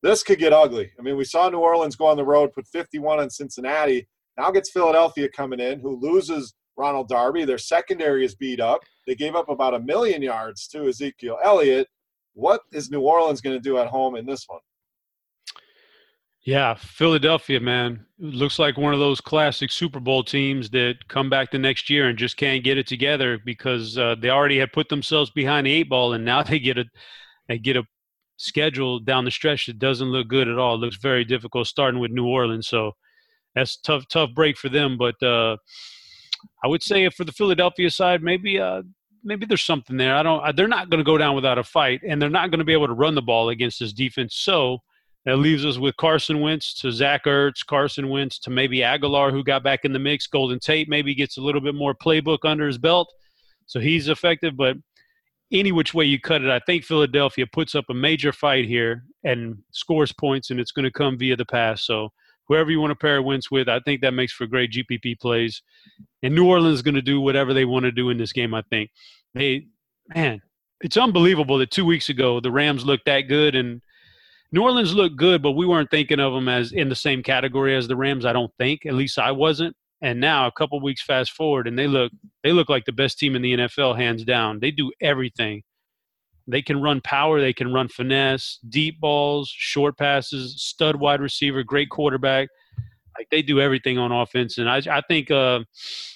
This 0.02 0.24
could 0.24 0.40
get 0.40 0.54
ugly. 0.54 0.92
I 0.98 1.02
mean, 1.02 1.18
we 1.18 1.26
saw 1.26 1.50
New 1.50 1.60
Orleans 1.60 1.96
go 1.96 2.06
on 2.06 2.18
the 2.18 2.26
road, 2.26 2.54
put 2.54 2.68
51 2.68 3.20
on 3.20 3.30
Cincinnati. 3.30 4.08
Now 4.39 4.51
gets 4.51 4.72
Philadelphia 4.72 5.27
coming 5.27 5.60
in, 5.60 5.81
who 5.81 6.00
loses 6.00 6.53
Ronald 6.77 7.10
Darby. 7.10 7.43
Their 7.43 7.58
secondary 7.58 8.24
is 8.24 8.36
beat 8.36 8.62
up. 8.62 8.79
They 9.05 9.13
gave 9.13 9.36
up 9.36 9.50
about 9.50 9.74
a 9.74 9.79
million 9.79 10.22
yards 10.22 10.65
to 10.69 10.88
Ezekiel 10.88 11.38
Elliott. 11.43 11.89
What 12.36 12.62
is 12.72 12.89
New 12.89 13.01
Orleans 13.01 13.41
going 13.41 13.58
to 13.58 13.62
do 13.62 13.77
at 13.79 13.88
home 13.88 14.15
in 14.15 14.25
this 14.25 14.46
one? 14.48 14.62
Yeah, 16.43 16.74
Philadelphia, 16.75 17.60
man, 17.60 18.05
looks 18.17 18.60
like 18.60 18.77
one 18.77 18.93
of 18.93 19.01
those 19.01 19.19
classic 19.19 19.72
Super 19.72 20.00
Bowl 20.00 20.24
teams 20.24 20.69
that 20.69 21.05
come 21.10 21.29
back 21.29 21.51
the 21.51 21.60
next 21.60 21.89
year 21.89 22.08
and 22.08 22.17
just 22.17 22.38
can't 22.38 22.63
get 22.63 22.77
it 22.77 22.88
together 22.88 23.39
because 23.46 23.98
uh, 23.98 24.15
they 24.22 24.29
already 24.29 24.58
had 24.58 24.72
put 24.72 24.88
themselves 24.88 25.29
behind 25.31 25.67
the 25.67 25.74
eight 25.74 25.89
ball, 25.89 26.13
and 26.13 26.24
now 26.24 26.41
they 26.43 26.60
get 26.60 26.77
a 26.77 26.86
they 27.50 27.58
get 27.58 27.75
a 27.75 27.84
schedule 28.38 29.00
down 29.00 29.25
the 29.25 29.31
stretch 29.31 29.65
that 29.65 29.79
doesn't 29.79 30.08
look 30.08 30.29
good 30.29 30.48
at 30.48 30.58
all. 30.58 30.75
It 30.75 30.79
looks 30.79 30.96
very 30.96 31.25
difficult, 31.25 31.67
starting 31.67 32.00
with 32.00 32.12
New 32.12 32.25
Orleans. 32.25 32.69
So 32.69 32.93
that's 33.56 33.77
tough, 33.77 34.08
tough 34.10 34.29
break 34.34 34.58
for 34.58 34.70
them. 34.70 34.98
But 34.98 35.22
uh, 35.24 35.58
I 36.63 36.68
would 36.68 36.84
say 36.84 37.10
for 37.10 37.25
the 37.25 37.32
Philadelphia 37.32 37.89
side, 37.89 38.24
maybe 38.24 38.60
uh, 38.60 38.84
maybe 39.24 39.46
there's 39.46 39.63
something 39.63 39.98
there. 39.98 40.15
I 40.15 40.24
don't. 40.24 40.56
They're 40.56 40.68
not 40.68 40.89
going 40.89 41.00
to 41.00 41.03
go 41.03 41.18
down 41.18 41.36
without 41.36 41.58
a 41.58 41.63
fight, 41.63 42.01
and 42.08 42.22
they're 42.22 42.29
not 42.29 42.51
going 42.51 42.60
to 42.60 42.65
be 42.65 42.74
able 42.74 42.88
to 42.88 42.94
run 42.94 43.15
the 43.15 43.22
ball 43.22 43.50
against 43.50 43.79
this 43.79 43.94
defense. 43.94 44.36
So 44.36 44.79
that 45.25 45.38
leaves 45.38 45.65
us 45.65 45.77
with 45.77 45.98
Carson 45.98 46.39
Wentz 46.39 46.74
to 46.82 46.91
Zach 46.91 47.25
Ertz, 47.25 47.65
Carson 47.65 48.10
Wentz 48.10 48.39
to 48.39 48.50
maybe 48.50 48.79
Agholor, 48.79 49.32
who 49.32 49.44
got 49.44 49.63
back 49.63 49.82
in 49.84 49.94
the 49.94 50.00
mix. 50.00 50.27
Golden 50.27 50.60
Tate 50.60 50.89
maybe 50.89 51.13
gets 51.13 51.38
a 51.38 51.41
little 51.41 51.62
bit 51.62 51.75
more 51.75 51.94
playbook 51.94 52.39
under 52.46 52.68
his 52.68 52.77
belt, 52.77 53.12
so 53.65 53.79
he's 53.79 54.08
effective. 54.08 54.56
But 54.56 54.77
any 55.51 55.72
which 55.72 55.94
way 55.94 56.06
you 56.06 56.20
cut 56.20 56.44
it, 56.44 56.50
I 56.50 56.60
think 56.60 56.84
Philadelphia 56.84 57.46
puts 57.51 57.75
up 57.75 57.86
a 57.89 57.94
major 57.94 58.32
fight 58.32 58.65
here 58.65 59.03
and 59.24 59.58
scores 59.72 60.13
points, 60.13 60.51
and 60.51 60.60
it's 60.60 60.72
going 60.72 60.86
to 60.86 60.91
come 60.91 61.18
via 61.18 61.36
the 61.36 61.46
pass. 61.46 61.86
So 61.86 62.10
whoever 62.50 62.72
you 62.72 62.82
want 62.82 62.91
to 62.91 62.96
pair 62.96 63.22
Wentz 63.22 63.50
with, 63.50 63.70
I 63.70 63.79
think 63.79 64.01
that 64.01 64.13
makes 64.13 64.34
for 64.34 64.48
great 64.48 64.72
GPP 64.72 65.20
plays. 65.20 65.62
And 66.22 66.36
New 66.36 66.46
Orleans 66.46 66.75
is 66.75 66.82
going 66.82 66.96
to 66.96 67.01
do 67.01 67.22
whatever 67.22 67.53
they 67.53 67.65
want 67.65 67.86
to 67.86 67.91
do 67.91 68.10
in 68.10 68.18
this 68.18 68.34
game. 68.34 68.53
I 68.53 68.63
think 68.70 68.89
they, 69.34 69.68
man, 70.13 70.41
it's 70.82 70.98
unbelievable 70.98 71.60
that 71.60 71.72
two 71.72 71.86
weeks 71.86 72.10
ago 72.10 72.41
the 72.41 72.51
Rams 72.51 72.84
looked 72.84 73.06
that 73.06 73.22
good 73.22 73.56
and 73.56 73.82
New 74.51 74.63
Orleans 74.63 74.96
looked 74.96 75.15
good, 75.15 75.44
but 75.44 75.51
we 75.51 75.68
weren't 75.68 75.91
thinking 75.91 76.20
of 76.20 76.34
them 76.34 76.50
as 76.50 76.72
in 76.72 76.89
the 76.89 76.96
same 76.96 77.22
category 77.22 77.75
as 77.75 77.88
the 77.88 77.96
Rams. 77.96 78.25
I 78.25 78.34
don't 78.34 78.51
think, 78.58 78.86
at 78.86 78.96
least 78.96 79.20
I 79.20 79.32
wasn't. 79.32 79.75
And 80.01 80.20
now, 80.20 80.48
a 80.48 80.51
couple 80.51 80.79
weeks 80.82 81.03
fast 81.03 81.32
forward, 81.32 81.68
and 81.68 81.77
they 81.77 81.86
look 81.86 82.12
they 82.41 82.53
look 82.53 82.70
like 82.70 82.86
the 82.86 82.94
best 82.94 83.20
team 83.20 83.36
in 83.36 83.41
the 83.41 83.53
NFL, 83.53 83.98
hands 83.98 84.24
down. 84.24 84.60
They 84.60 84.72
do 84.72 84.91
everything. 85.01 85.62
They 86.50 86.62
can 86.62 86.82
run 86.82 87.01
power, 87.01 87.39
they 87.39 87.53
can 87.53 87.72
run 87.72 87.88
finesse, 87.88 88.60
deep 88.70 89.00
balls, 89.00 89.53
short 89.56 89.98
passes, 89.98 90.62
stud 90.62 90.96
wide 90.96 91.22
receiver, 91.22 91.63
great 91.63 91.89
quarterback. 91.89 92.50
Like 93.18 93.27
they 93.29 93.41
do 93.41 93.60
everything 93.60 93.98
on 93.98 94.12
offense, 94.12 94.58
and 94.58 94.70
I, 94.70 94.77
I 94.89 95.01
think 95.10 95.29
uh, 95.29 95.60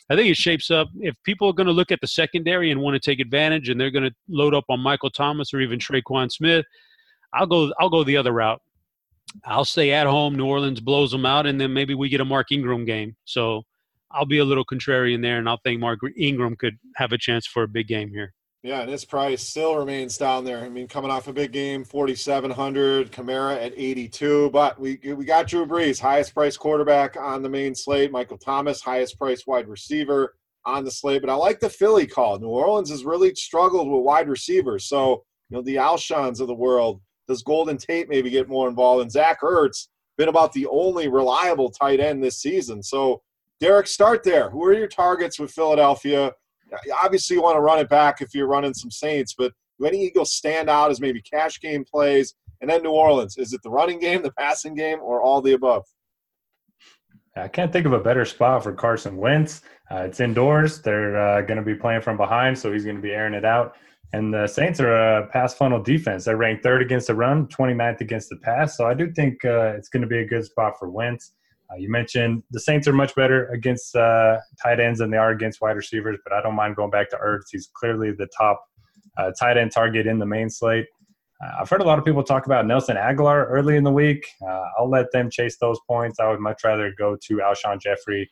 I 0.10 0.16
think 0.16 0.30
it 0.30 0.38
shapes 0.38 0.72
up. 0.72 0.88
If 1.00 1.16
people 1.26 1.50
are 1.50 1.54
going 1.54 1.68
to 1.68 1.74
look 1.74 1.92
at 1.92 2.00
the 2.00 2.08
secondary 2.08 2.72
and 2.72 2.80
want 2.80 2.94
to 2.94 3.00
take 3.00 3.20
advantage, 3.20 3.68
and 3.68 3.80
they're 3.80 3.92
going 3.92 4.06
to 4.06 4.16
load 4.30 4.54
up 4.54 4.64
on 4.70 4.80
Michael 4.80 5.10
Thomas 5.10 5.54
or 5.54 5.60
even 5.60 5.80
Tre'Quan 5.80 6.32
Smith, 6.32 6.66
I'll 7.34 7.48
go. 7.48 7.74
I'll 7.80 7.90
go 7.90 8.06
the 8.06 8.16
other 8.16 8.32
route. 8.32 8.62
I'll 9.46 9.66
stay 9.66 9.92
at 9.92 10.08
home. 10.08 10.36
New 10.36 10.46
Orleans 10.46 10.80
blows 10.80 11.12
them 11.12 11.26
out, 11.26 11.46
and 11.46 11.60
then 11.60 11.74
maybe 11.74 11.94
we 11.94 12.08
get 12.08 12.22
a 12.22 12.26
Mark 12.26 12.52
Ingram 12.54 12.86
game. 12.86 13.18
So 13.26 13.64
I'll 14.12 14.26
be 14.26 14.38
a 14.38 14.46
little 14.46 14.66
contrarian 14.66 15.22
there, 15.22 15.40
and 15.40 15.50
I'll 15.50 15.60
think 15.64 15.82
Mark 15.82 16.00
Ingram 16.18 16.56
could 16.56 16.78
have 16.96 17.12
a 17.12 17.18
chance 17.18 17.46
for 17.46 17.64
a 17.64 17.68
big 17.68 17.88
game 17.88 18.10
here. 18.10 18.34
Yeah, 18.64 18.80
and 18.80 18.90
his 18.90 19.04
price 19.04 19.44
still 19.44 19.76
remains 19.76 20.18
down 20.18 20.46
there. 20.46 20.60
I 20.60 20.70
mean, 20.70 20.88
coming 20.88 21.12
off 21.12 21.28
a 21.28 21.34
big 21.34 21.52
game, 21.52 21.84
forty 21.84 22.16
seven 22.16 22.50
hundred, 22.50 23.12
Kamara 23.12 23.62
at 23.62 23.74
eighty 23.76 24.08
two. 24.08 24.50
But 24.52 24.80
we 24.80 25.00
we 25.04 25.26
got 25.26 25.48
Drew 25.48 25.66
Brees, 25.66 26.00
highest 26.00 26.34
price 26.34 26.56
quarterback 26.56 27.18
on 27.18 27.44
the 27.44 27.50
main 27.50 27.76
slate. 27.76 28.12
Michael 28.12 28.38
Thomas, 28.38 28.82
highest 28.82 29.20
price 29.20 29.46
wide 29.46 29.68
receiver 29.68 30.36
on 30.66 30.86
the 30.86 30.92
slate. 30.92 31.22
But 31.22 31.30
I 31.30 31.36
like 31.36 31.60
the 31.60 31.70
Philly 31.70 32.08
call. 32.08 32.40
New 32.40 32.48
Orleans 32.48 32.90
has 32.90 33.04
really 33.04 33.36
struggled 33.36 33.92
with 33.92 34.02
wide 34.02 34.30
receivers. 34.30 34.86
So 34.86 35.26
you 35.50 35.58
know 35.58 35.62
the 35.62 35.76
Alshons 35.76 36.40
of 36.40 36.48
the 36.48 36.54
world 36.54 37.02
does 37.28 37.44
Golden 37.44 37.78
Tate 37.78 38.08
maybe 38.08 38.30
get 38.30 38.48
more 38.48 38.70
involved? 38.70 39.02
And 39.02 39.12
Zach 39.12 39.42
Ertz 39.42 39.88
been 40.18 40.30
about 40.30 40.54
the 40.54 40.68
only 40.68 41.08
reliable 41.08 41.70
tight 41.70 42.00
end 42.00 42.24
this 42.24 42.42
season. 42.42 42.84
So, 42.84 43.22
Derek, 43.60 43.88
start 43.88 44.24
there. 44.24 44.50
Who 44.50 44.64
are 44.66 44.74
your 44.74 44.88
targets 44.88 45.40
with 45.40 45.52
Philadelphia? 45.52 46.32
Obviously, 47.04 47.36
you 47.36 47.42
want 47.42 47.56
to 47.56 47.62
run 47.62 47.80
it 47.80 47.90
back 47.90 48.22
if 48.22 48.34
you're 48.34 48.48
running 48.48 48.74
some 48.74 48.92
Saints, 48.92 49.36
but 49.38 49.54
do 49.80 49.86
any 49.86 50.04
Eagles 50.04 50.34
stand 50.34 50.70
out 50.70 50.92
as 50.92 51.02
maybe 51.02 51.22
cash 51.22 51.60
game 51.60 51.84
plays? 51.84 52.36
And 52.62 52.70
then 52.70 52.84
New 52.84 52.92
Orleans, 52.92 53.38
is 53.38 53.54
it 53.54 53.62
the 53.64 53.70
running 53.70 54.00
game, 54.00 54.22
the 54.22 54.32
passing 54.34 54.74
game, 54.74 55.00
or 55.02 55.22
all 55.22 55.42
the 55.42 55.54
above? 55.54 55.84
I 57.36 57.48
can't 57.48 57.74
think 57.74 57.86
of 57.86 57.94
a 57.94 58.00
better 58.00 58.26
spot 58.26 58.64
for 58.64 58.74
Carson 58.74 59.18
Wentz. 59.18 59.62
Uh, 59.92 60.04
it's 60.04 60.20
indoors. 60.20 60.82
They're 60.82 61.20
uh, 61.20 61.42
going 61.42 61.58
to 61.58 61.64
be 61.64 61.74
playing 61.76 62.02
from 62.02 62.16
behind, 62.16 62.58
so 62.58 62.72
he's 62.72 62.84
going 62.84 62.96
to 62.96 63.02
be 63.02 63.12
airing 63.12 63.34
it 63.34 63.44
out. 63.44 63.76
And 64.14 64.32
the 64.32 64.46
Saints 64.46 64.80
are 64.80 64.94
a 64.94 65.28
pass 65.28 65.56
funnel 65.56 65.82
defense. 65.82 66.26
They're 66.26 66.38
ranked 66.38 66.62
third 66.62 66.84
against 66.84 67.08
the 67.08 67.16
run, 67.16 67.48
29th 67.48 68.02
against 68.02 68.30
the 68.30 68.38
pass. 68.38 68.78
So 68.78 68.86
I 68.86 68.94
do 68.94 69.12
think 69.12 69.44
uh, 69.44 69.74
it's 69.76 69.90
going 69.90 70.04
to 70.04 70.08
be 70.08 70.20
a 70.20 70.26
good 70.26 70.46
spot 70.46 70.78
for 70.78 70.90
Wentz. 70.90 71.34
Uh, 71.72 71.76
you 71.78 71.90
mentioned 71.90 72.44
the 72.52 72.60
Saints 72.60 72.88
are 72.88 72.94
much 72.94 73.16
better 73.16 73.48
against 73.48 73.96
uh, 73.96 74.38
tight 74.62 74.80
ends 74.80 75.00
than 75.00 75.10
they 75.10 75.18
are 75.18 75.32
against 75.32 75.62
wide 75.62 75.76
receivers, 75.76 76.18
but 76.24 76.34
I 76.34 76.42
don't 76.42 76.56
mind 76.56 76.76
going 76.76 76.92
back 76.92 77.10
to 77.12 77.18
Ertz. 77.18 77.46
He's 77.52 77.70
clearly 77.74 78.12
the 78.12 78.28
top 78.38 78.64
uh, 79.18 79.32
tight 79.40 79.58
end 79.58 79.72
target 79.72 80.08
in 80.08 80.20
the 80.20 80.26
main 80.26 80.50
slate. 80.50 80.86
Uh, 81.44 81.62
I've 81.62 81.70
heard 81.70 81.82
a 81.82 81.86
lot 81.86 82.00
of 82.00 82.06
people 82.06 82.24
talk 82.24 82.46
about 82.46 82.66
Nelson 82.66 82.98
Agholor 82.98 83.46
early 83.50 83.76
in 83.76 83.84
the 83.84 83.92
week. 83.92 84.26
Uh, 84.46 84.64
I'll 84.78 84.90
let 84.90 85.12
them 85.12 85.30
chase 85.30 85.58
those 85.60 85.80
points. 85.88 86.20
I 86.20 86.30
would 86.30 86.40
much 86.40 86.64
rather 86.64 86.94
go 86.98 87.18
to 87.28 87.34
Alshon 87.36 87.82
Jeffery 87.82 88.30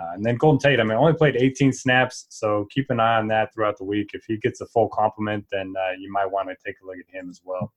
uh, 0.00 0.14
and 0.14 0.24
then 0.24 0.36
Golden 0.36 0.58
Tate, 0.58 0.80
I 0.80 0.82
mean, 0.82 0.98
only 0.98 1.12
played 1.12 1.36
18 1.36 1.72
snaps, 1.72 2.26
so 2.28 2.66
keep 2.72 2.90
an 2.90 2.98
eye 2.98 3.16
on 3.16 3.28
that 3.28 3.54
throughout 3.54 3.78
the 3.78 3.84
week. 3.84 4.10
If 4.12 4.24
he 4.26 4.36
gets 4.38 4.60
a 4.60 4.66
full 4.66 4.88
complement, 4.88 5.46
then 5.52 5.72
you 6.00 6.10
might 6.10 6.26
want 6.26 6.48
to 6.48 6.56
take 6.66 6.74
a 6.82 6.86
look 6.86 6.96
at 6.96 7.14
him 7.14 7.30
as 7.30 7.40
well. 7.44 7.72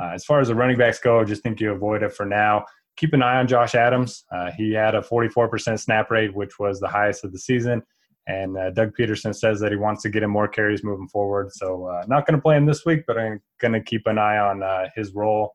As 0.00 0.24
far 0.24 0.40
as 0.40 0.48
the 0.48 0.54
running 0.54 0.78
backs 0.78 0.98
go, 0.98 1.20
I 1.20 1.24
just 1.24 1.42
think 1.42 1.60
you 1.60 1.70
avoid 1.70 2.02
it 2.02 2.14
for 2.14 2.24
now. 2.24 2.64
Keep 2.96 3.14
an 3.14 3.22
eye 3.22 3.38
on 3.38 3.48
Josh 3.48 3.74
Adams. 3.74 4.24
Uh, 4.30 4.50
he 4.56 4.72
had 4.72 4.94
a 4.94 5.00
44% 5.00 5.80
snap 5.80 6.10
rate, 6.10 6.34
which 6.34 6.58
was 6.58 6.78
the 6.78 6.88
highest 6.88 7.24
of 7.24 7.32
the 7.32 7.38
season. 7.38 7.82
And 8.28 8.56
uh, 8.56 8.70
Doug 8.70 8.92
Pederson 8.96 9.34
says 9.34 9.58
that 9.60 9.72
he 9.72 9.76
wants 9.76 10.02
to 10.02 10.10
get 10.10 10.22
him 10.22 10.30
more 10.30 10.46
carries 10.46 10.84
moving 10.84 11.08
forward. 11.08 11.50
So, 11.52 11.86
uh, 11.86 12.04
not 12.06 12.26
going 12.26 12.36
to 12.36 12.42
play 12.42 12.56
him 12.56 12.66
this 12.66 12.84
week, 12.86 13.04
but 13.06 13.18
I'm 13.18 13.40
going 13.60 13.72
to 13.72 13.80
keep 13.80 14.06
an 14.06 14.18
eye 14.18 14.38
on 14.38 14.62
his 14.94 15.12
role. 15.12 15.54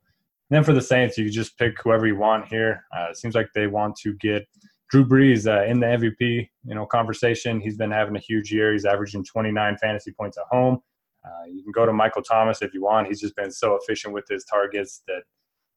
And 0.50 0.58
then 0.58 0.63
for 0.63 0.74
the 0.74 0.82
Saints, 0.82 1.17
you 1.17 1.29
just 1.29 1.58
pick 1.58 1.82
whoever 1.82 2.08
you 2.08 2.17
want 2.17 2.48
here. 2.48 2.84
it 3.10 3.17
seems 3.17 3.36
like 3.36 3.48
they 3.53 3.67
want 3.67 3.96
to 3.98 4.13
get 4.15 4.46
Drew 4.89 5.06
Brees 5.06 5.48
uh, 5.48 5.65
in 5.65 5.79
the 5.79 5.86
MVP, 5.86 6.50
you 6.63 6.75
know, 6.75 6.86
conversation. 6.86 7.60
He's 7.60 7.77
been 7.77 7.91
having 7.91 8.15
a 8.15 8.20
huge 8.20 8.51
year. 8.51 8.72
He's 8.72 8.86
averaging 8.86 9.25
29 9.25 9.77
fantasy 9.77 10.12
points 10.12 10.38
at 10.38 10.46
home. 10.50 10.79
Uh, 11.25 11.46
you 11.51 11.62
can 11.62 11.74
go 11.74 11.86
to 11.86 11.91
Michael 11.91 12.22
Thomas 12.22 12.62
if 12.62 12.74
you 12.74 12.82
want. 12.82 13.08
He's 13.08 13.20
just 13.20 13.36
been 13.36 13.51
so 13.51 13.75
efficient 13.82 14.13
with 14.13 14.25
his 14.29 14.46
targets 14.46 15.03
that 15.08 15.24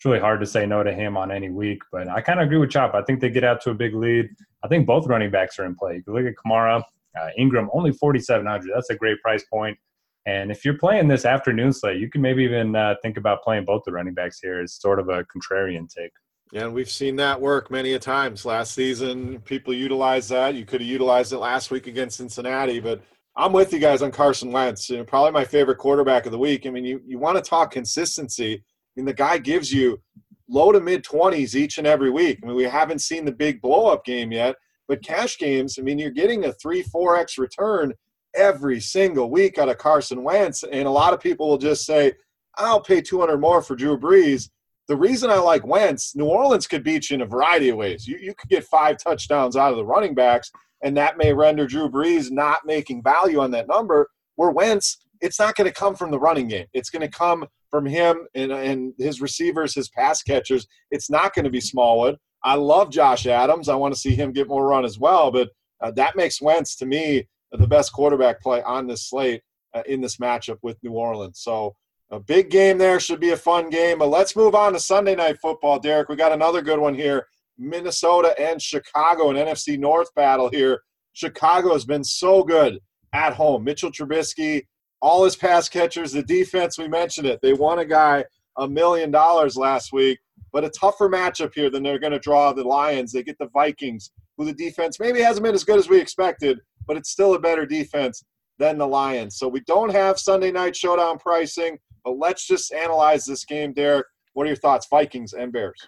it's 0.01 0.07
really 0.07 0.19
hard 0.19 0.41
to 0.41 0.47
say 0.47 0.65
no 0.65 0.83
to 0.83 0.95
him 0.95 1.19
on 1.19 1.31
any 1.31 1.51
week. 1.51 1.83
But 1.93 2.09
I 2.09 2.23
kind 2.23 2.41
of 2.41 2.47
agree 2.47 2.57
with 2.57 2.71
Chop. 2.71 2.95
I 2.95 3.03
think 3.03 3.21
they 3.21 3.29
get 3.29 3.45
out 3.45 3.61
to 3.65 3.71
a 3.71 3.75
big 3.75 3.95
lead. 3.95 4.31
I 4.65 4.69
think 4.69 4.87
both 4.87 5.07
running 5.07 5.31
backs 5.31 5.59
are 5.59 5.67
in 5.67 5.75
play. 5.75 6.03
You 6.07 6.15
look 6.15 6.25
at 6.25 6.33
Kamara, 6.43 6.83
uh, 7.21 7.29
Ingram, 7.37 7.69
only 7.75 7.93
4,700. 7.93 8.71
That's 8.75 8.89
a 8.89 8.95
great 8.95 9.21
price 9.21 9.45
point. 9.53 9.77
And 10.25 10.51
if 10.51 10.65
you're 10.65 10.79
playing 10.79 11.09
this 11.09 11.27
afternoon 11.27 11.75
slate, 11.75 12.01
you 12.01 12.09
can 12.09 12.23
maybe 12.23 12.43
even 12.45 12.75
uh, 12.75 12.95
think 13.03 13.19
about 13.19 13.43
playing 13.43 13.67
both 13.67 13.83
the 13.85 13.93
running 13.93 14.15
backs 14.15 14.39
here 14.41 14.63
as 14.63 14.73
sort 14.73 15.01
of 15.01 15.11
a 15.11 15.23
contrarian 15.25 15.87
take. 15.87 16.13
Yeah, 16.51 16.65
and 16.65 16.73
we've 16.73 16.91
seen 16.91 17.17
that 17.17 17.39
work 17.39 17.71
many 17.71 17.93
a 17.93 17.99
times 17.99 18.47
last 18.47 18.73
season. 18.73 19.41
People 19.41 19.75
utilize 19.75 20.29
that. 20.29 20.55
You 20.55 20.65
could 20.65 20.81
have 20.81 20.89
utilized 20.89 21.35
it 21.35 21.39
last 21.39 21.71
week 21.71 21.89
against 21.89 22.17
Cincinnati, 22.17 22.81
but 22.81 23.03
I'm 23.37 23.53
with 23.53 23.71
you 23.75 23.81
guys 23.81 24.01
on 24.01 24.13
Carson 24.13 24.51
Wentz. 24.51 24.89
You 24.89 24.97
know, 24.97 25.05
probably 25.05 25.33
my 25.33 25.45
favorite 25.45 25.77
quarterback 25.77 26.25
of 26.25 26.33
the 26.33 26.39
week. 26.39 26.67
I 26.67 26.71
mean, 26.71 26.87
you, 26.87 27.03
you 27.05 27.19
want 27.19 27.37
to 27.37 27.43
talk 27.43 27.71
consistency. 27.71 28.65
Mean, 28.97 29.07
the 29.07 29.15
guy 29.15 29.39
gives 29.39 29.73
you 29.73 30.01
low 30.49 30.73
to 30.73 30.81
mid 30.81 31.05
20s 31.05 31.55
each 31.55 31.79
and 31.79 31.87
every 31.87 32.11
week. 32.11 32.41
I 32.43 32.47
mean, 32.47 32.57
we 32.57 32.65
haven't 32.65 33.01
seen 33.01 33.25
the 33.25 33.33
big 33.33 33.61
blow 33.61 33.87
up 33.87 34.05
game 34.05 34.33
yet, 34.33 34.57
but 34.89 35.05
cash 35.05 35.39
games, 35.39 35.79
I 35.79 35.83
mean, 35.83 35.99
you're 35.99 36.11
getting 36.11 36.45
a 36.45 36.53
3 36.53 36.83
4x 36.83 37.39
return 37.39 37.95
every 38.35 38.81
single 38.81 39.31
week 39.31 39.59
out 39.59 39.69
of 39.69 39.79
Carson 39.79 40.23
Wentz. 40.23 40.63
And 40.65 40.87
a 40.87 40.91
lot 40.91 41.15
of 41.15 41.21
people 41.21 41.49
will 41.49 41.59
just 41.59 41.85
say, 41.85 42.13
I'll 42.57 42.81
pay 42.81 43.01
200 43.01 43.39
more 43.39 43.63
for 43.63 43.77
Drew 43.77 43.99
Brees 43.99 44.49
the 44.91 44.97
reason 44.97 45.31
I 45.31 45.39
like 45.39 45.65
Wentz, 45.65 46.17
New 46.17 46.25
Orleans 46.25 46.67
could 46.67 46.83
beat 46.83 47.11
you 47.11 47.15
in 47.15 47.21
a 47.21 47.27
variety 47.27 47.69
of 47.69 47.77
ways. 47.77 48.09
You, 48.09 48.19
you 48.19 48.35
could 48.35 48.51
get 48.51 48.65
five 48.65 48.97
touchdowns 48.99 49.57
out 49.57 49.71
of 49.71 49.77
the 49.77 49.85
running 49.85 50.17
backs, 50.17 50.51
and 50.83 50.97
that 50.97 51.17
may 51.17 51.33
render 51.33 51.65
Drew 51.65 51.89
Brees 51.89 52.33
not 52.33 52.67
making 52.67 53.05
value 53.05 53.39
on 53.39 53.53
that 53.53 53.69
number. 53.69 54.11
Where 54.35 54.51
Wentz, 54.51 54.99
it's 55.21 55.39
not 55.39 55.55
going 55.55 55.69
to 55.69 55.73
come 55.73 55.95
from 55.95 56.11
the 56.11 56.19
running 56.19 56.49
game. 56.49 56.67
It's 56.73 56.91
going 56.91 57.09
to 57.09 57.09
come 57.09 57.47
from 57.71 57.87
him 57.87 58.27
and, 58.35 58.53
and 58.53 58.93
his 58.99 59.21
receivers, 59.21 59.75
his 59.75 59.89
pass 59.89 60.23
catchers. 60.23 60.67
It's 60.91 61.11
not 61.11 61.35
going 61.35 61.45
to 61.45 61.51
be 61.51 61.61
Smallwood. 61.61 62.17
I 62.43 62.55
love 62.55 62.91
Josh 62.91 63.27
Adams. 63.27 63.69
I 63.69 63.75
want 63.75 63.95
to 63.95 64.01
see 64.01 64.15
him 64.15 64.33
get 64.33 64.49
more 64.49 64.67
run 64.67 64.85
as 64.85 64.99
well, 64.99 65.31
but 65.31 65.51
uh, 65.81 65.91
that 65.93 66.17
makes 66.17 66.41
Wentz, 66.41 66.77
to 66.77 66.87
me, 66.87 67.27
the 67.53 67.67
best 67.67 67.93
quarterback 67.93 68.41
play 68.41 68.63
on 68.63 68.87
this 68.87 69.09
slate 69.09 69.43
uh, 69.75 69.83
in 69.87 70.01
this 70.01 70.17
matchup 70.17 70.59
with 70.63 70.83
New 70.83 70.93
Orleans. 70.93 71.41
So 71.41 71.75
a 72.11 72.19
big 72.19 72.51
game 72.51 72.79
there 72.79 72.99
should 72.99 73.21
be 73.21 73.31
a 73.31 73.37
fun 73.37 73.71
game. 73.71 73.99
But 73.99 74.09
let's 74.09 74.37
move 74.37 74.55
on 74.55 74.73
to 74.73 74.81
Sunday 74.81 75.15
night 75.15 75.39
football, 75.41 75.79
Derek. 75.79 76.09
We 76.09 76.17
got 76.17 76.33
another 76.33 76.63
good 76.63 76.79
one 76.79 76.95
here. 76.95 77.27
Minnesota 77.59 78.35
and 78.41 78.61
Chicago, 78.61 79.31
an 79.31 79.37
NFC 79.37 79.79
North 79.79 80.13
battle 80.15 80.49
here. 80.49 80.83
Chicago 81.13 81.73
has 81.73 81.85
been 81.85 82.05
so 82.05 82.43
good 82.43 82.79
at 83.13 83.35
home. 83.35 83.65
Mitchell 83.65 83.93
Trubisky, 83.93 84.67
all 85.01 85.25
his 85.25 85.37
pass 85.37 85.69
catchers, 85.69 86.13
the 86.13 86.23
defense, 86.23 86.79
we 86.79 86.89
mentioned 86.89 87.27
it. 87.27 87.41
They 87.43 87.53
won 87.53 87.79
a 87.79 87.85
guy 87.85 88.25
a 88.59 88.69
million 88.69 89.11
dollars 89.11 89.57
last 89.57 89.93
week, 89.93 90.19
but 90.53 90.65
a 90.65 90.71
tougher 90.71 91.09
matchup 91.09 91.53
here 91.55 91.71
than 91.71 91.83
they're 91.83 91.99
going 91.99 92.13
to 92.13 92.19
draw 92.19 92.53
the 92.53 92.65
Lions. 92.65 93.13
They 93.13 93.23
get 93.23 93.39
the 93.39 93.49
Vikings, 93.49 94.11
who 94.37 94.45
the 94.45 94.53
defense 94.53 95.01
maybe 95.01 95.21
hasn't 95.21 95.45
been 95.45 95.55
as 95.55 95.65
good 95.65 95.79
as 95.79 95.89
we 95.89 96.01
expected, 96.01 96.61
but 96.87 96.97
it's 96.97 97.11
still 97.11 97.35
a 97.35 97.39
better 97.39 97.65
defense 97.65 98.25
than 98.59 98.79
the 98.79 98.87
Lions. 98.87 99.37
So 99.37 99.49
we 99.49 99.61
don't 99.61 99.91
have 99.91 100.19
Sunday 100.19 100.53
night 100.53 100.77
showdown 100.77 101.19
pricing. 101.19 101.79
But 102.05 102.19
let's 102.19 102.47
just 102.47 102.73
analyze 102.73 103.25
this 103.25 103.45
game, 103.45 103.73
Derek. 103.73 104.07
What 104.33 104.45
are 104.45 104.49
your 104.49 104.57
thoughts, 104.57 104.87
Vikings 104.89 105.33
and 105.33 105.53
Bears? 105.53 105.87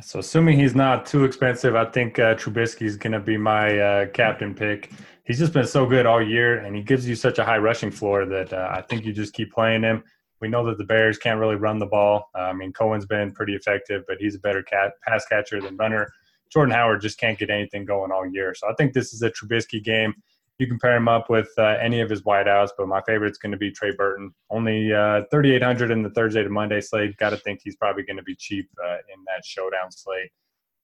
So, 0.00 0.20
assuming 0.20 0.58
he's 0.58 0.74
not 0.74 1.04
too 1.04 1.24
expensive, 1.24 1.74
I 1.74 1.84
think 1.84 2.18
uh, 2.18 2.36
Trubisky 2.36 2.82
is 2.82 2.96
going 2.96 3.12
to 3.12 3.20
be 3.20 3.36
my 3.36 3.78
uh, 3.78 4.06
captain 4.06 4.54
pick. 4.54 4.90
He's 5.30 5.38
just 5.38 5.52
been 5.52 5.64
so 5.64 5.86
good 5.86 6.06
all 6.06 6.20
year, 6.20 6.58
and 6.58 6.74
he 6.74 6.82
gives 6.82 7.08
you 7.08 7.14
such 7.14 7.38
a 7.38 7.44
high 7.44 7.58
rushing 7.58 7.92
floor 7.92 8.26
that 8.26 8.52
uh, 8.52 8.68
I 8.68 8.82
think 8.82 9.04
you 9.04 9.12
just 9.12 9.32
keep 9.32 9.52
playing 9.52 9.84
him. 9.84 10.02
We 10.40 10.48
know 10.48 10.66
that 10.66 10.76
the 10.76 10.82
Bears 10.82 11.18
can't 11.18 11.38
really 11.38 11.54
run 11.54 11.78
the 11.78 11.86
ball. 11.86 12.30
Uh, 12.36 12.42
I 12.42 12.52
mean, 12.52 12.72
Cohen's 12.72 13.06
been 13.06 13.30
pretty 13.30 13.54
effective, 13.54 14.02
but 14.08 14.16
he's 14.18 14.34
a 14.34 14.40
better 14.40 14.64
cat, 14.64 14.94
pass 15.06 15.24
catcher 15.26 15.60
than 15.60 15.76
runner. 15.76 16.12
Jordan 16.52 16.74
Howard 16.74 17.00
just 17.00 17.20
can't 17.20 17.38
get 17.38 17.48
anything 17.48 17.84
going 17.84 18.10
all 18.10 18.26
year. 18.26 18.56
So 18.56 18.68
I 18.68 18.74
think 18.74 18.92
this 18.92 19.12
is 19.12 19.22
a 19.22 19.30
Trubisky 19.30 19.80
game 19.80 20.14
you 20.60 20.66
can 20.66 20.78
pair 20.78 20.94
him 20.94 21.08
up 21.08 21.30
with 21.30 21.48
uh, 21.56 21.76
any 21.80 22.02
of 22.02 22.10
his 22.10 22.20
wideouts, 22.20 22.68
but 22.76 22.86
my 22.86 23.00
favorite 23.06 23.30
is 23.30 23.38
going 23.38 23.52
to 23.52 23.56
be 23.56 23.70
Trey 23.70 23.92
Burton. 23.96 24.30
Only 24.50 24.92
uh, 24.92 25.22
3,800 25.30 25.90
in 25.90 26.02
the 26.02 26.10
Thursday 26.10 26.42
to 26.42 26.50
Monday 26.50 26.82
slate. 26.82 27.16
Got 27.16 27.30
to 27.30 27.38
think 27.38 27.60
he's 27.64 27.76
probably 27.76 28.02
going 28.02 28.18
to 28.18 28.22
be 28.22 28.36
cheap 28.36 28.68
uh, 28.84 28.96
in 28.96 29.24
that 29.26 29.42
showdown 29.42 29.90
slate. 29.90 30.30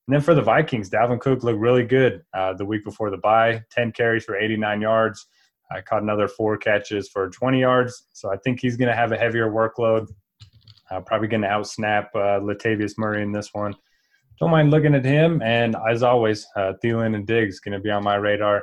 And 0.06 0.14
then 0.14 0.20
for 0.20 0.34
the 0.34 0.42
Vikings, 0.42 0.88
Dalvin 0.88 1.20
Cook 1.20 1.42
looked 1.42 1.58
really 1.58 1.84
good 1.84 2.22
uh, 2.32 2.54
the 2.54 2.64
week 2.64 2.84
before 2.84 3.10
the 3.10 3.16
bye. 3.18 3.62
10 3.72 3.92
carries 3.92 4.24
for 4.24 4.36
89 4.36 4.80
yards. 4.80 5.26
I 5.70 5.80
caught 5.80 6.02
another 6.02 6.28
four 6.28 6.56
catches 6.56 7.08
for 7.08 7.28
20 7.28 7.60
yards. 7.60 8.06
So 8.12 8.32
I 8.32 8.36
think 8.36 8.60
he's 8.60 8.76
going 8.76 8.88
to 8.88 8.94
have 8.94 9.10
a 9.10 9.16
heavier 9.16 9.50
workload. 9.50 10.06
Uh, 10.90 11.00
probably 11.00 11.26
going 11.26 11.42
to 11.42 11.48
outsnap 11.48 12.06
uh, 12.14 12.40
Latavius 12.40 12.92
Murray 12.96 13.22
in 13.22 13.32
this 13.32 13.50
one. 13.52 13.74
Don't 14.38 14.52
mind 14.52 14.70
looking 14.70 14.94
at 14.94 15.04
him. 15.04 15.42
And 15.42 15.74
as 15.90 16.04
always, 16.04 16.46
uh, 16.54 16.74
Thielen 16.84 17.16
and 17.16 17.26
Diggs 17.26 17.58
going 17.58 17.72
to 17.72 17.80
be 17.80 17.90
on 17.90 18.04
my 18.04 18.14
radar 18.14 18.62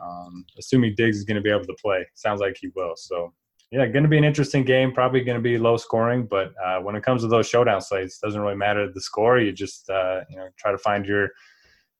um, 0.00 0.44
assuming 0.58 0.94
Diggs 0.96 1.18
is 1.18 1.24
going 1.24 1.36
to 1.36 1.42
be 1.42 1.50
able 1.50 1.64
to 1.64 1.76
play. 1.82 2.06
Sounds 2.14 2.40
like 2.40 2.56
he 2.60 2.70
will. 2.74 2.94
So, 2.96 3.32
yeah, 3.70 3.86
going 3.86 4.02
to 4.02 4.08
be 4.08 4.18
an 4.18 4.24
interesting 4.24 4.64
game. 4.64 4.92
Probably 4.92 5.20
going 5.20 5.38
to 5.38 5.42
be 5.42 5.56
low 5.56 5.76
scoring, 5.76 6.26
but 6.26 6.52
uh, 6.64 6.80
when 6.80 6.96
it 6.96 7.04
comes 7.04 7.22
to 7.22 7.28
those 7.28 7.48
showdown 7.48 7.80
slates, 7.80 8.18
doesn't 8.18 8.40
really 8.40 8.56
matter 8.56 8.90
the 8.92 9.00
score. 9.00 9.38
You 9.38 9.52
just 9.52 9.88
uh, 9.88 10.20
you 10.28 10.36
know 10.36 10.48
try 10.58 10.72
to 10.72 10.78
find 10.78 11.06
your 11.06 11.30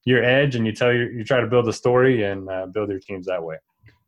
your 0.03 0.23
edge, 0.23 0.55
and 0.55 0.65
you 0.65 0.73
tell 0.73 0.91
you 0.91 1.03
you 1.05 1.23
try 1.23 1.39
to 1.39 1.47
build 1.47 1.67
a 1.69 1.73
story 1.73 2.23
and 2.23 2.49
uh, 2.49 2.65
build 2.65 2.89
your 2.89 2.99
teams 2.99 3.25
that 3.27 3.41
way. 3.41 3.57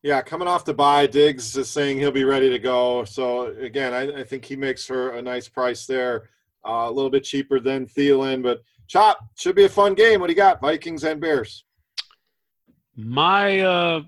Yeah, 0.01 0.21
coming 0.21 0.49
off 0.49 0.65
the 0.65 0.73
bye, 0.73 1.07
Diggs 1.07 1.55
is 1.55 1.69
saying 1.69 1.97
he'll 1.97 2.11
be 2.11 2.25
ready 2.25 2.49
to 2.49 2.59
go. 2.59 3.05
So 3.05 3.55
again, 3.55 3.93
I, 3.93 4.19
I 4.19 4.23
think 4.25 4.43
he 4.43 4.57
makes 4.57 4.85
for 4.85 5.11
a 5.11 5.21
nice 5.21 5.47
price 5.47 5.85
there, 5.85 6.29
uh, 6.67 6.87
a 6.87 6.91
little 6.91 7.09
bit 7.09 7.23
cheaper 7.23 7.61
than 7.61 7.85
Thielen, 7.85 8.43
but 8.43 8.61
chop 8.87 9.19
should 9.37 9.55
be 9.55 9.63
a 9.63 9.69
fun 9.69 9.93
game. 9.93 10.19
What 10.19 10.27
do 10.27 10.33
you 10.33 10.37
got, 10.37 10.59
Vikings 10.59 11.05
and 11.05 11.21
Bears? 11.21 11.63
My 12.97 13.61
uh, 13.61 14.01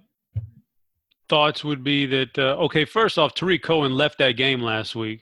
thoughts 1.29 1.63
would 1.63 1.83
be 1.83 2.05
that 2.07 2.38
uh, 2.38 2.55
okay. 2.65 2.85
First 2.85 3.17
off, 3.17 3.33
Tarik 3.33 3.63
Cohen 3.63 3.93
left 3.93 4.17
that 4.19 4.33
game 4.33 4.61
last 4.61 4.95
week 4.95 5.21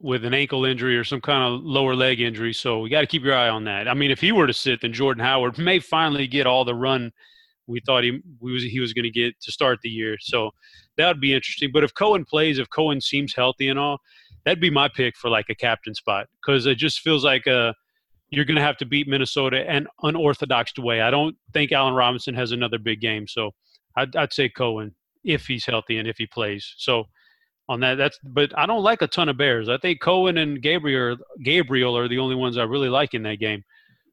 with 0.00 0.24
an 0.24 0.34
ankle 0.34 0.64
injury 0.64 0.96
or 0.96 1.04
some 1.04 1.20
kind 1.20 1.54
of 1.54 1.62
lower 1.62 1.94
leg 1.94 2.20
injury, 2.20 2.52
so 2.52 2.80
we 2.80 2.90
got 2.90 3.02
to 3.02 3.06
keep 3.06 3.22
your 3.22 3.36
eye 3.36 3.48
on 3.48 3.64
that. 3.64 3.86
I 3.86 3.94
mean, 3.94 4.10
if 4.10 4.20
he 4.20 4.32
were 4.32 4.46
to 4.46 4.52
sit, 4.52 4.80
then 4.80 4.92
Jordan 4.92 5.24
Howard 5.24 5.58
may 5.58 5.78
finally 5.78 6.26
get 6.26 6.46
all 6.46 6.64
the 6.64 6.74
run 6.74 7.12
we 7.66 7.80
thought 7.86 8.04
he 8.04 8.20
we 8.40 8.52
was 8.52 8.62
he 8.62 8.80
was 8.80 8.92
going 8.92 9.04
to 9.04 9.10
get 9.10 9.40
to 9.40 9.52
start 9.52 9.78
the 9.82 9.88
year. 9.88 10.16
So 10.20 10.50
that 10.96 11.08
would 11.08 11.20
be 11.20 11.34
interesting. 11.34 11.70
But 11.72 11.84
if 11.84 11.94
Cohen 11.94 12.24
plays, 12.24 12.58
if 12.58 12.68
Cohen 12.70 13.00
seems 13.00 13.34
healthy 13.34 13.68
and 13.68 13.78
all, 13.78 13.98
that'd 14.44 14.60
be 14.60 14.70
my 14.70 14.88
pick 14.88 15.16
for 15.16 15.30
like 15.30 15.46
a 15.48 15.54
captain 15.54 15.94
spot 15.94 16.26
because 16.44 16.66
it 16.66 16.76
just 16.76 17.00
feels 17.00 17.24
like 17.24 17.46
a 17.46 17.74
you're 18.30 18.44
going 18.46 18.56
to 18.56 18.62
have 18.62 18.78
to 18.78 18.86
beat 18.86 19.08
Minnesota 19.08 19.68
an 19.68 19.86
unorthodox 20.02 20.76
way. 20.78 21.02
I 21.02 21.10
don't 21.10 21.36
think 21.52 21.70
Allen 21.70 21.94
Robinson 21.94 22.34
has 22.34 22.52
another 22.52 22.78
big 22.78 23.00
game, 23.00 23.28
so 23.28 23.50
I'd, 23.96 24.16
I'd, 24.16 24.32
say 24.32 24.48
Cohen 24.48 24.94
if 25.24 25.46
he's 25.46 25.66
healthy 25.66 25.98
and 25.98 26.08
if 26.08 26.16
he 26.18 26.26
plays. 26.26 26.74
So 26.78 27.04
on 27.68 27.80
that, 27.80 27.96
that's. 27.96 28.18
But 28.24 28.56
I 28.58 28.66
don't 28.66 28.82
like 28.82 29.02
a 29.02 29.06
ton 29.06 29.28
of 29.28 29.36
Bears. 29.36 29.68
I 29.68 29.78
think 29.78 30.00
Cohen 30.00 30.38
and 30.38 30.60
Gabriel 30.60 31.16
Gabriel 31.42 31.96
are 31.96 32.08
the 32.08 32.18
only 32.18 32.34
ones 32.34 32.58
I 32.58 32.64
really 32.64 32.88
like 32.88 33.14
in 33.14 33.22
that 33.24 33.40
game. 33.40 33.62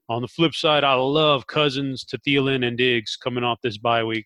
On 0.07 0.21
the 0.21 0.27
flip 0.27 0.55
side, 0.55 0.83
I 0.83 0.93
love 0.93 1.47
Cousins 1.47 2.03
to 2.05 2.17
Thielen 2.19 2.65
and 2.65 2.77
Diggs 2.77 3.15
coming 3.15 3.43
off 3.43 3.59
this 3.61 3.77
bye 3.77 4.03
week. 4.03 4.25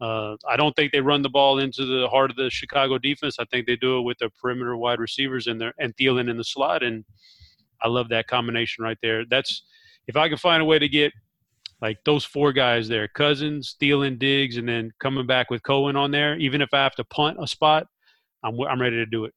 Uh, 0.00 0.36
I 0.48 0.56
don't 0.56 0.74
think 0.76 0.92
they 0.92 1.00
run 1.00 1.22
the 1.22 1.28
ball 1.30 1.58
into 1.58 1.84
the 1.84 2.06
heart 2.08 2.30
of 2.30 2.36
the 2.36 2.50
Chicago 2.50 2.98
defense. 2.98 3.36
I 3.38 3.44
think 3.46 3.66
they 3.66 3.76
do 3.76 3.98
it 3.98 4.02
with 4.02 4.18
their 4.18 4.30
perimeter 4.40 4.76
wide 4.76 5.00
receivers 5.00 5.46
and 5.46 5.60
their 5.60 5.72
and 5.78 5.96
Thielen 5.96 6.30
in 6.30 6.36
the 6.36 6.44
slot 6.44 6.82
and 6.82 7.04
I 7.82 7.88
love 7.88 8.08
that 8.10 8.26
combination 8.26 8.84
right 8.84 8.98
there. 9.02 9.24
That's 9.24 9.64
if 10.06 10.16
I 10.16 10.28
can 10.28 10.38
find 10.38 10.62
a 10.62 10.64
way 10.64 10.78
to 10.78 10.88
get 10.88 11.12
like 11.82 11.98
those 12.04 12.24
four 12.24 12.52
guys 12.52 12.88
there, 12.88 13.08
Cousins, 13.08 13.76
Thielen, 13.80 14.18
Diggs, 14.18 14.56
and 14.56 14.68
then 14.68 14.92
coming 15.00 15.26
back 15.26 15.50
with 15.50 15.62
Cohen 15.62 15.96
on 15.96 16.10
there, 16.10 16.36
even 16.36 16.60
if 16.62 16.70
I 16.72 16.82
have 16.82 16.94
to 16.96 17.04
punt 17.04 17.38
a 17.40 17.46
spot, 17.46 17.86
I'm 18.42 18.58
I'm 18.60 18.80
ready 18.80 18.96
to 18.96 19.06
do 19.06 19.24
it. 19.24 19.34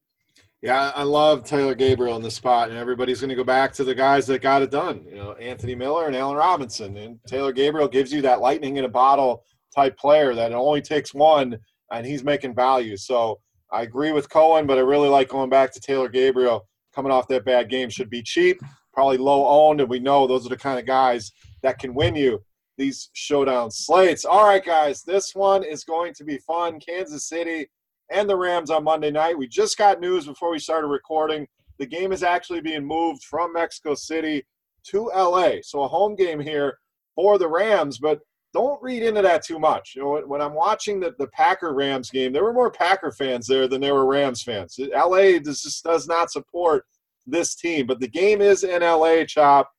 Yeah, 0.61 0.91
I 0.93 1.03
love 1.03 1.45
Taylor 1.45 1.73
Gabriel 1.73 2.17
in 2.17 2.21
the 2.21 2.29
spot, 2.29 2.69
and 2.69 2.77
everybody's 2.77 3.21
going 3.21 3.29
to 3.29 3.35
go 3.35 3.45
back 3.45 3.71
to 3.73 3.85
the 3.85 3.95
guys 3.95 4.27
that 4.27 4.41
got 4.41 4.61
it 4.61 4.71
done. 4.71 5.05
You 5.07 5.15
know, 5.15 5.33
Anthony 5.33 5.73
Miller 5.73 6.07
and 6.07 6.15
Allen 6.15 6.35
Robinson, 6.35 6.97
and 6.97 7.17
Taylor 7.25 7.53
Gabriel 7.53 7.87
gives 7.87 8.11
you 8.11 8.21
that 8.23 8.41
lightning 8.41 8.75
in 8.75 8.83
a 8.83 8.89
bottle 8.89 9.45
type 9.73 9.97
player 9.97 10.35
that 10.35 10.51
it 10.51 10.55
only 10.55 10.81
takes 10.81 11.13
one, 11.13 11.57
and 11.93 12.05
he's 12.05 12.25
making 12.25 12.55
value. 12.55 12.97
So 12.97 13.39
I 13.71 13.83
agree 13.83 14.11
with 14.11 14.29
Cohen, 14.29 14.67
but 14.67 14.77
I 14.77 14.81
really 14.81 15.07
like 15.07 15.29
going 15.29 15.49
back 15.49 15.71
to 15.73 15.79
Taylor 15.79 16.09
Gabriel 16.09 16.67
coming 16.93 17.11
off 17.11 17.29
that 17.29 17.45
bad 17.45 17.69
game 17.69 17.89
should 17.89 18.09
be 18.09 18.21
cheap, 18.21 18.59
probably 18.99 19.17
low 19.17 19.47
owned, 19.47 19.79
and 19.79 19.89
we 19.89 19.97
know 19.97 20.27
those 20.27 20.45
are 20.45 20.49
the 20.49 20.57
kind 20.57 20.77
of 20.77 20.85
guys 20.85 21.31
that 21.61 21.79
can 21.79 21.93
win 21.93 22.17
you 22.17 22.43
these 22.77 23.09
showdown 23.13 23.71
slates. 23.71 24.25
All 24.25 24.43
right, 24.43 24.63
guys, 24.63 25.03
this 25.03 25.33
one 25.33 25.63
is 25.63 25.85
going 25.85 26.13
to 26.15 26.25
be 26.25 26.37
fun. 26.39 26.81
Kansas 26.81 27.29
City 27.29 27.69
and 28.11 28.29
the 28.29 28.35
Rams 28.35 28.69
on 28.69 28.83
Monday 28.83 29.09
night. 29.09 29.37
We 29.37 29.47
just 29.47 29.77
got 29.77 30.01
news 30.01 30.25
before 30.25 30.51
we 30.51 30.59
started 30.59 30.87
recording. 30.87 31.47
The 31.77 31.85
game 31.85 32.11
is 32.11 32.23
actually 32.23 32.59
being 32.59 32.83
moved 32.83 33.23
from 33.23 33.53
Mexico 33.53 33.95
City 33.95 34.45
to 34.87 35.09
LA. 35.15 35.61
So 35.61 35.83
a 35.83 35.87
home 35.87 36.17
game 36.17 36.41
here 36.41 36.77
for 37.15 37.37
the 37.37 37.47
Rams, 37.47 37.99
but 37.99 38.19
don't 38.53 38.83
read 38.83 39.01
into 39.01 39.21
that 39.21 39.45
too 39.45 39.59
much. 39.59 39.93
You 39.95 40.01
know, 40.03 40.23
when 40.27 40.41
I'm 40.41 40.53
watching 40.53 40.99
the, 40.99 41.15
the 41.17 41.27
Packer 41.27 41.73
Rams 41.73 42.09
game, 42.09 42.33
there 42.33 42.43
were 42.43 42.51
more 42.51 42.69
Packer 42.69 43.13
fans 43.13 43.47
there 43.47 43.69
than 43.69 43.79
there 43.79 43.93
were 43.93 44.05
Rams 44.05 44.43
fans. 44.43 44.77
LA 44.77 45.39
just 45.39 45.85
does 45.85 46.05
not 46.05 46.31
support 46.31 46.83
this 47.29 47.55
team, 47.55 47.85
but 47.87 47.99
the 47.99 48.07
game 48.07 48.41
is 48.41 48.63
in 48.63 48.81
LA, 48.81 49.23
Chop. 49.25 49.71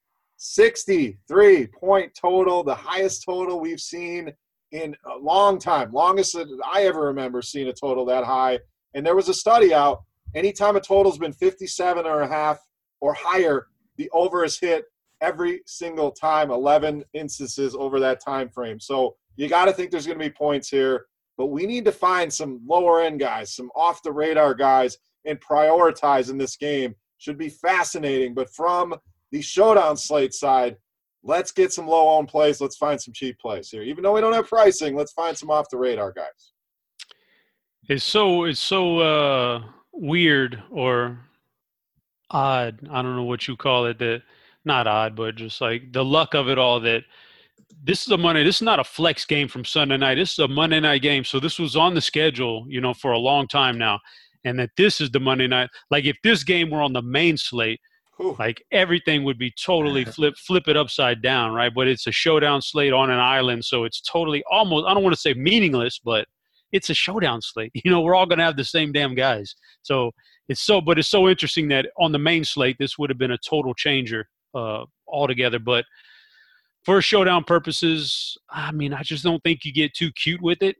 63 0.42 1.66
point 1.66 2.10
total, 2.18 2.64
the 2.64 2.74
highest 2.74 3.24
total 3.26 3.60
we've 3.60 3.80
seen 3.80 4.32
in 4.72 4.96
a 5.04 5.18
long 5.18 5.58
time, 5.58 5.92
longest 5.92 6.32
that 6.32 6.46
I 6.64 6.84
ever 6.84 7.02
remember 7.02 7.42
seeing 7.42 7.68
a 7.68 7.72
total 7.72 8.06
that 8.06 8.24
high 8.24 8.58
And 8.94 9.04
there 9.04 9.16
was 9.16 9.28
a 9.28 9.34
study 9.34 9.74
out. 9.74 10.02
Anytime 10.34 10.76
a 10.76 10.80
total's 10.80 11.18
been 11.18 11.32
57 11.32 12.06
or 12.06 12.22
a 12.22 12.28
half 12.28 12.58
or 13.00 13.12
higher, 13.12 13.66
the 13.96 14.08
over 14.12 14.44
is 14.44 14.58
hit 14.58 14.84
every 15.20 15.60
single 15.66 16.10
time. 16.10 16.50
11 16.50 17.04
instances 17.12 17.74
over 17.74 18.00
that 18.00 18.24
time 18.24 18.48
frame. 18.48 18.80
So 18.80 19.16
you 19.36 19.48
got 19.48 19.66
to 19.66 19.72
think 19.72 19.90
there's 19.90 20.06
going 20.06 20.18
to 20.18 20.24
be 20.24 20.30
points 20.30 20.68
here. 20.68 21.06
But 21.36 21.46
we 21.46 21.66
need 21.66 21.84
to 21.86 21.92
find 21.92 22.32
some 22.32 22.60
lower 22.66 23.00
end 23.00 23.20
guys, 23.20 23.54
some 23.54 23.70
off 23.74 24.02
the 24.02 24.12
radar 24.12 24.54
guys, 24.54 24.96
and 25.24 25.40
prioritize 25.40 26.30
in 26.30 26.38
this 26.38 26.56
game. 26.56 26.94
Should 27.20 27.38
be 27.38 27.50
fascinating. 27.50 28.32
But 28.34 28.50
from 28.50 28.94
the 29.30 29.42
showdown 29.42 29.96
slate 29.96 30.32
side, 30.32 30.76
let's 31.22 31.52
get 31.52 31.70
some 31.70 31.86
low 31.86 32.16
owned 32.16 32.28
plays. 32.28 32.60
Let's 32.62 32.78
find 32.78 33.00
some 33.00 33.12
cheap 33.12 33.38
plays 33.38 33.68
here. 33.68 33.82
Even 33.82 34.02
though 34.02 34.14
we 34.14 34.22
don't 34.22 34.32
have 34.32 34.48
pricing, 34.48 34.96
let's 34.96 35.12
find 35.12 35.36
some 35.36 35.50
off 35.50 35.68
the 35.70 35.76
radar 35.76 36.12
guys. 36.12 36.52
It's 37.88 38.04
so 38.04 38.44
it's 38.44 38.58
so 38.58 39.00
uh, 39.00 39.62
weird 39.92 40.62
or 40.70 41.18
odd. 42.30 42.88
I 42.90 43.02
don't 43.02 43.16
know 43.16 43.24
what 43.24 43.46
you 43.46 43.54
call 43.54 43.84
it. 43.84 43.98
That 43.98 44.22
not 44.64 44.86
odd, 44.86 45.14
but 45.14 45.36
just 45.36 45.60
like 45.60 45.92
the 45.92 46.04
luck 46.04 46.32
of 46.34 46.48
it 46.48 46.56
all. 46.56 46.80
That 46.80 47.02
this 47.84 48.02
is 48.02 48.12
a 48.12 48.16
Monday. 48.16 48.44
This 48.44 48.56
is 48.56 48.62
not 48.62 48.80
a 48.80 48.84
flex 48.84 49.26
game 49.26 49.46
from 49.46 49.66
Sunday 49.66 49.98
night. 49.98 50.14
This 50.14 50.32
is 50.32 50.38
a 50.38 50.48
Monday 50.48 50.80
night 50.80 51.02
game. 51.02 51.24
So 51.24 51.38
this 51.38 51.58
was 51.58 51.76
on 51.76 51.94
the 51.94 52.00
schedule, 52.00 52.64
you 52.66 52.80
know, 52.80 52.94
for 52.94 53.12
a 53.12 53.18
long 53.18 53.46
time 53.46 53.76
now. 53.76 53.98
And 54.44 54.58
that 54.58 54.70
this 54.76 55.00
is 55.00 55.10
the 55.10 55.20
Monday 55.20 55.46
night. 55.46 55.70
Like 55.90 56.04
if 56.04 56.16
this 56.22 56.44
game 56.44 56.70
were 56.70 56.80
on 56.80 56.92
the 56.92 57.02
main 57.02 57.36
slate, 57.36 57.80
Ooh. 58.20 58.36
like 58.38 58.62
everything 58.72 59.24
would 59.24 59.38
be 59.38 59.52
totally 59.62 60.04
flip 60.04 60.34
flip 60.36 60.68
it 60.68 60.76
upside 60.76 61.22
down, 61.22 61.52
right? 61.52 61.72
But 61.74 61.88
it's 61.88 62.06
a 62.06 62.12
showdown 62.12 62.62
slate 62.62 62.92
on 62.92 63.10
an 63.10 63.18
island, 63.18 63.64
so 63.64 63.84
it's 63.84 64.00
totally 64.00 64.42
almost 64.50 64.86
I 64.86 64.94
don't 64.94 65.02
want 65.02 65.14
to 65.14 65.20
say 65.20 65.34
meaningless, 65.34 66.00
but 66.02 66.26
it's 66.72 66.90
a 66.90 66.94
showdown 66.94 67.42
slate. 67.42 67.72
You 67.84 67.90
know, 67.90 68.00
we're 68.00 68.14
all 68.14 68.26
going 68.26 68.38
to 68.38 68.44
have 68.44 68.56
the 68.56 68.64
same 68.64 68.92
damn 68.92 69.14
guys. 69.14 69.54
So 69.82 70.12
it's 70.48 70.60
so, 70.60 70.80
but 70.80 70.98
it's 70.98 71.08
so 71.08 71.28
interesting 71.28 71.68
that 71.68 71.86
on 71.98 72.12
the 72.12 72.18
main 72.18 72.44
slate, 72.44 72.76
this 72.78 72.98
would 72.98 73.10
have 73.10 73.18
been 73.18 73.30
a 73.32 73.38
total 73.38 73.74
changer 73.74 74.28
uh, 74.54 74.84
altogether. 75.08 75.58
But 75.58 75.84
for 76.84 77.00
showdown 77.02 77.44
purposes, 77.44 78.36
I 78.50 78.72
mean, 78.72 78.92
I 78.92 79.02
just 79.02 79.24
don't 79.24 79.42
think 79.42 79.64
you 79.64 79.72
get 79.72 79.94
too 79.94 80.10
cute 80.12 80.42
with 80.42 80.62
it. 80.62 80.76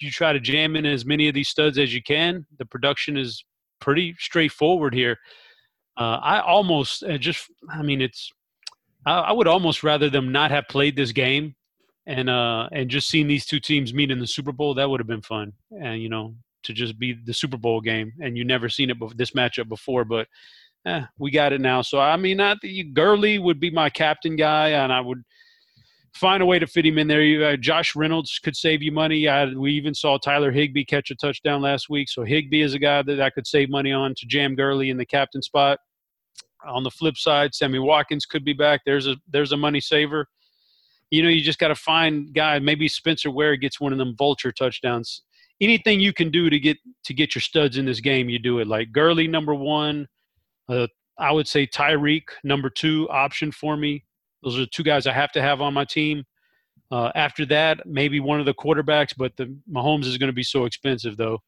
You 0.00 0.10
try 0.10 0.32
to 0.32 0.40
jam 0.40 0.76
in 0.76 0.86
as 0.86 1.04
many 1.04 1.28
of 1.28 1.34
these 1.34 1.48
studs 1.48 1.78
as 1.78 1.94
you 1.94 2.02
can. 2.02 2.46
The 2.58 2.66
production 2.66 3.16
is 3.16 3.44
pretty 3.80 4.14
straightforward 4.18 4.94
here. 4.94 5.18
Uh, 5.96 6.18
I 6.22 6.40
almost 6.40 7.02
uh, 7.02 7.18
just, 7.18 7.50
I 7.68 7.82
mean, 7.82 8.00
it's, 8.00 8.30
I, 9.04 9.18
I, 9.18 9.32
would 9.32 9.48
almost 9.48 9.82
rather 9.82 10.08
them 10.08 10.30
not 10.30 10.52
have 10.52 10.68
played 10.68 10.94
this 10.94 11.10
game 11.10 11.56
and 12.08 12.30
uh 12.30 12.68
and 12.72 12.88
just 12.88 13.08
seen 13.08 13.28
these 13.28 13.46
two 13.46 13.60
teams 13.60 13.94
meet 13.94 14.10
in 14.10 14.18
the 14.18 14.26
Super 14.26 14.50
Bowl. 14.50 14.74
That 14.74 14.88
would 14.90 14.98
have 14.98 15.06
been 15.06 15.22
fun, 15.22 15.52
and 15.70 16.02
you 16.02 16.08
know, 16.08 16.34
to 16.64 16.72
just 16.72 16.98
be 16.98 17.12
the 17.12 17.34
Super 17.34 17.58
Bowl 17.58 17.80
game, 17.80 18.12
and 18.20 18.36
you 18.36 18.44
never 18.44 18.68
seen 18.68 18.90
it 18.90 18.98
before, 18.98 19.14
this 19.14 19.30
matchup 19.32 19.68
before, 19.68 20.04
but. 20.04 20.26
Eh, 20.86 21.02
we 21.18 21.32
got 21.32 21.52
it 21.52 21.60
now. 21.60 21.82
So 21.82 21.98
I 21.98 22.16
mean, 22.16 22.40
I 22.40 22.54
think 22.54 22.94
Gurley 22.94 23.40
would 23.40 23.58
be 23.58 23.68
my 23.68 23.90
captain 23.90 24.36
guy, 24.36 24.68
and 24.70 24.92
I 24.92 25.00
would 25.00 25.24
find 26.18 26.42
a 26.42 26.46
way 26.46 26.58
to 26.58 26.66
fit 26.66 26.84
him 26.84 26.98
in 26.98 27.08
there. 27.08 27.52
Uh, 27.52 27.56
Josh 27.56 27.94
Reynolds 27.96 28.38
could 28.38 28.56
save 28.56 28.82
you 28.82 28.92
money. 28.92 29.28
I, 29.28 29.46
we 29.46 29.72
even 29.72 29.94
saw 29.94 30.18
Tyler 30.18 30.50
Higbee 30.50 30.84
catch 30.84 31.10
a 31.10 31.14
touchdown 31.14 31.62
last 31.62 31.88
week, 31.88 32.08
so 32.08 32.24
Higbee 32.24 32.62
is 32.62 32.74
a 32.74 32.78
guy 32.78 33.02
that 33.02 33.20
I 33.20 33.30
could 33.30 33.46
save 33.46 33.70
money 33.70 33.92
on 33.92 34.14
to 34.16 34.26
jam 34.26 34.54
Gurley 34.54 34.90
in 34.90 34.96
the 34.96 35.06
captain 35.06 35.42
spot. 35.42 35.78
On 36.66 36.82
the 36.82 36.90
flip 36.90 37.16
side, 37.16 37.54
Sammy 37.54 37.78
Watkins 37.78 38.26
could 38.26 38.44
be 38.44 38.52
back. 38.52 38.80
There's 38.84 39.06
a 39.06 39.16
there's 39.28 39.52
a 39.52 39.56
money 39.56 39.80
saver. 39.80 40.26
You 41.10 41.22
know, 41.22 41.28
you 41.28 41.40
just 41.40 41.60
got 41.60 41.68
to 41.68 41.76
find 41.76 42.34
guy. 42.34 42.58
Maybe 42.58 42.88
Spencer 42.88 43.30
Ware 43.30 43.56
gets 43.56 43.80
one 43.80 43.92
of 43.92 43.98
them 43.98 44.16
vulture 44.18 44.52
touchdowns. 44.52 45.22
Anything 45.60 46.00
you 46.00 46.12
can 46.12 46.30
do 46.30 46.50
to 46.50 46.58
get 46.58 46.76
to 47.04 47.14
get 47.14 47.34
your 47.34 47.42
studs 47.42 47.78
in 47.78 47.86
this 47.86 48.00
game, 48.00 48.28
you 48.28 48.38
do 48.38 48.58
it. 48.58 48.66
Like 48.66 48.92
Gurley, 48.92 49.28
number 49.28 49.54
one. 49.54 50.08
Uh, 50.68 50.88
I 51.18 51.32
would 51.32 51.48
say 51.48 51.66
Tyreek, 51.66 52.24
number 52.44 52.70
two 52.70 53.08
option 53.08 53.50
for 53.50 53.76
me. 53.76 54.04
Those 54.42 54.56
are 54.56 54.60
the 54.60 54.68
two 54.68 54.82
guys 54.82 55.06
I 55.06 55.12
have 55.12 55.32
to 55.32 55.42
have 55.42 55.60
on 55.60 55.74
my 55.74 55.84
team. 55.84 56.24
Uh, 56.90 57.10
after 57.14 57.44
that, 57.46 57.80
maybe 57.86 58.20
one 58.20 58.40
of 58.40 58.46
the 58.46 58.54
quarterbacks, 58.54 59.12
but 59.16 59.36
the 59.36 59.54
Mahomes 59.70 60.06
is 60.06 60.16
going 60.16 60.28
to 60.28 60.34
be 60.34 60.42
so 60.42 60.64
expensive 60.64 61.16
though. 61.16 61.38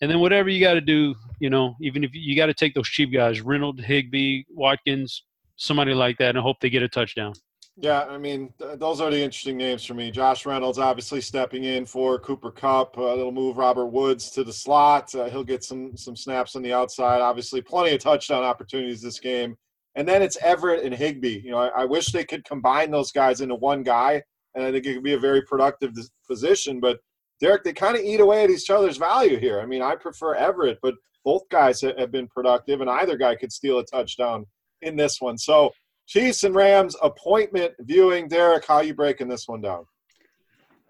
And 0.00 0.10
then 0.10 0.20
whatever 0.20 0.48
you 0.48 0.60
got 0.60 0.74
to 0.74 0.80
do, 0.80 1.14
you 1.40 1.50
know, 1.50 1.74
even 1.80 2.04
if 2.04 2.10
you 2.12 2.36
got 2.36 2.46
to 2.46 2.54
take 2.54 2.74
those 2.74 2.88
cheap 2.88 3.12
guys, 3.12 3.40
Reynolds, 3.40 3.82
Higbee, 3.82 4.44
Watkins, 4.50 5.24
somebody 5.56 5.94
like 5.94 6.18
that, 6.18 6.36
and 6.36 6.38
hope 6.38 6.60
they 6.60 6.70
get 6.70 6.82
a 6.82 6.88
touchdown. 6.88 7.32
Yeah, 7.76 8.02
I 8.04 8.18
mean, 8.18 8.52
th- 8.58 8.78
those 8.78 9.00
are 9.00 9.10
the 9.10 9.20
interesting 9.20 9.56
names 9.56 9.84
for 9.84 9.94
me. 9.94 10.12
Josh 10.12 10.46
Reynolds 10.46 10.78
obviously 10.78 11.20
stepping 11.20 11.64
in 11.64 11.86
for 11.86 12.20
Cooper 12.20 12.52
Kupp. 12.52 12.96
Uh, 12.96 13.14
it'll 13.14 13.32
move 13.32 13.56
Robert 13.56 13.86
Woods 13.86 14.30
to 14.30 14.44
the 14.44 14.52
slot. 14.52 15.12
Uh, 15.14 15.28
he'll 15.28 15.42
get 15.42 15.64
some 15.64 15.96
some 15.96 16.14
snaps 16.14 16.54
on 16.54 16.62
the 16.62 16.72
outside. 16.72 17.20
Obviously, 17.20 17.60
plenty 17.60 17.92
of 17.92 18.00
touchdown 18.00 18.44
opportunities 18.44 19.02
this 19.02 19.18
game. 19.18 19.56
And 19.96 20.08
then 20.08 20.22
it's 20.22 20.36
Everett 20.40 20.84
and 20.84 20.94
Higbee. 20.94 21.40
You 21.44 21.52
know, 21.52 21.58
I, 21.58 21.82
I 21.82 21.84
wish 21.84 22.06
they 22.06 22.24
could 22.24 22.44
combine 22.44 22.90
those 22.90 23.12
guys 23.12 23.40
into 23.40 23.54
one 23.54 23.82
guy, 23.82 24.22
and 24.54 24.64
I 24.64 24.72
think 24.72 24.86
it 24.86 24.94
could 24.94 25.04
be 25.04 25.14
a 25.14 25.18
very 25.18 25.42
productive 25.42 25.92
position. 26.26 26.80
But 26.80 26.98
Derek, 27.40 27.64
they 27.64 27.72
kind 27.72 27.96
of 27.96 28.02
eat 28.02 28.20
away 28.20 28.44
at 28.44 28.50
each 28.50 28.70
other's 28.70 28.96
value 28.96 29.38
here. 29.38 29.60
I 29.60 29.66
mean, 29.66 29.82
I 29.82 29.94
prefer 29.94 30.34
Everett, 30.34 30.78
but 30.82 30.94
both 31.24 31.42
guys 31.48 31.80
have 31.80 32.12
been 32.12 32.28
productive, 32.28 32.80
and 32.80 32.90
either 32.90 33.16
guy 33.16 33.34
could 33.34 33.52
steal 33.52 33.78
a 33.78 33.84
touchdown 33.84 34.46
in 34.82 34.96
this 34.96 35.20
one. 35.20 35.38
So, 35.38 35.70
Chiefs 36.06 36.44
and 36.44 36.54
Rams 36.54 36.96
appointment 37.02 37.72
viewing. 37.80 38.28
Derek, 38.28 38.66
how 38.66 38.80
you 38.80 38.94
breaking 38.94 39.28
this 39.28 39.48
one 39.48 39.62
down? 39.62 39.86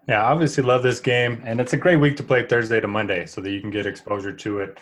Yeah, 0.09 0.23
obviously 0.23 0.63
love 0.63 0.83
this 0.83 0.99
game, 0.99 1.41
and 1.45 1.59
it's 1.59 1.73
a 1.73 1.77
great 1.77 1.95
week 1.95 2.17
to 2.17 2.23
play 2.23 2.45
Thursday 2.45 2.79
to 2.81 2.87
Monday, 2.87 3.25
so 3.25 3.41
that 3.41 3.49
you 3.49 3.61
can 3.61 3.71
get 3.71 3.85
exposure 3.85 4.33
to 4.33 4.59
it. 4.59 4.77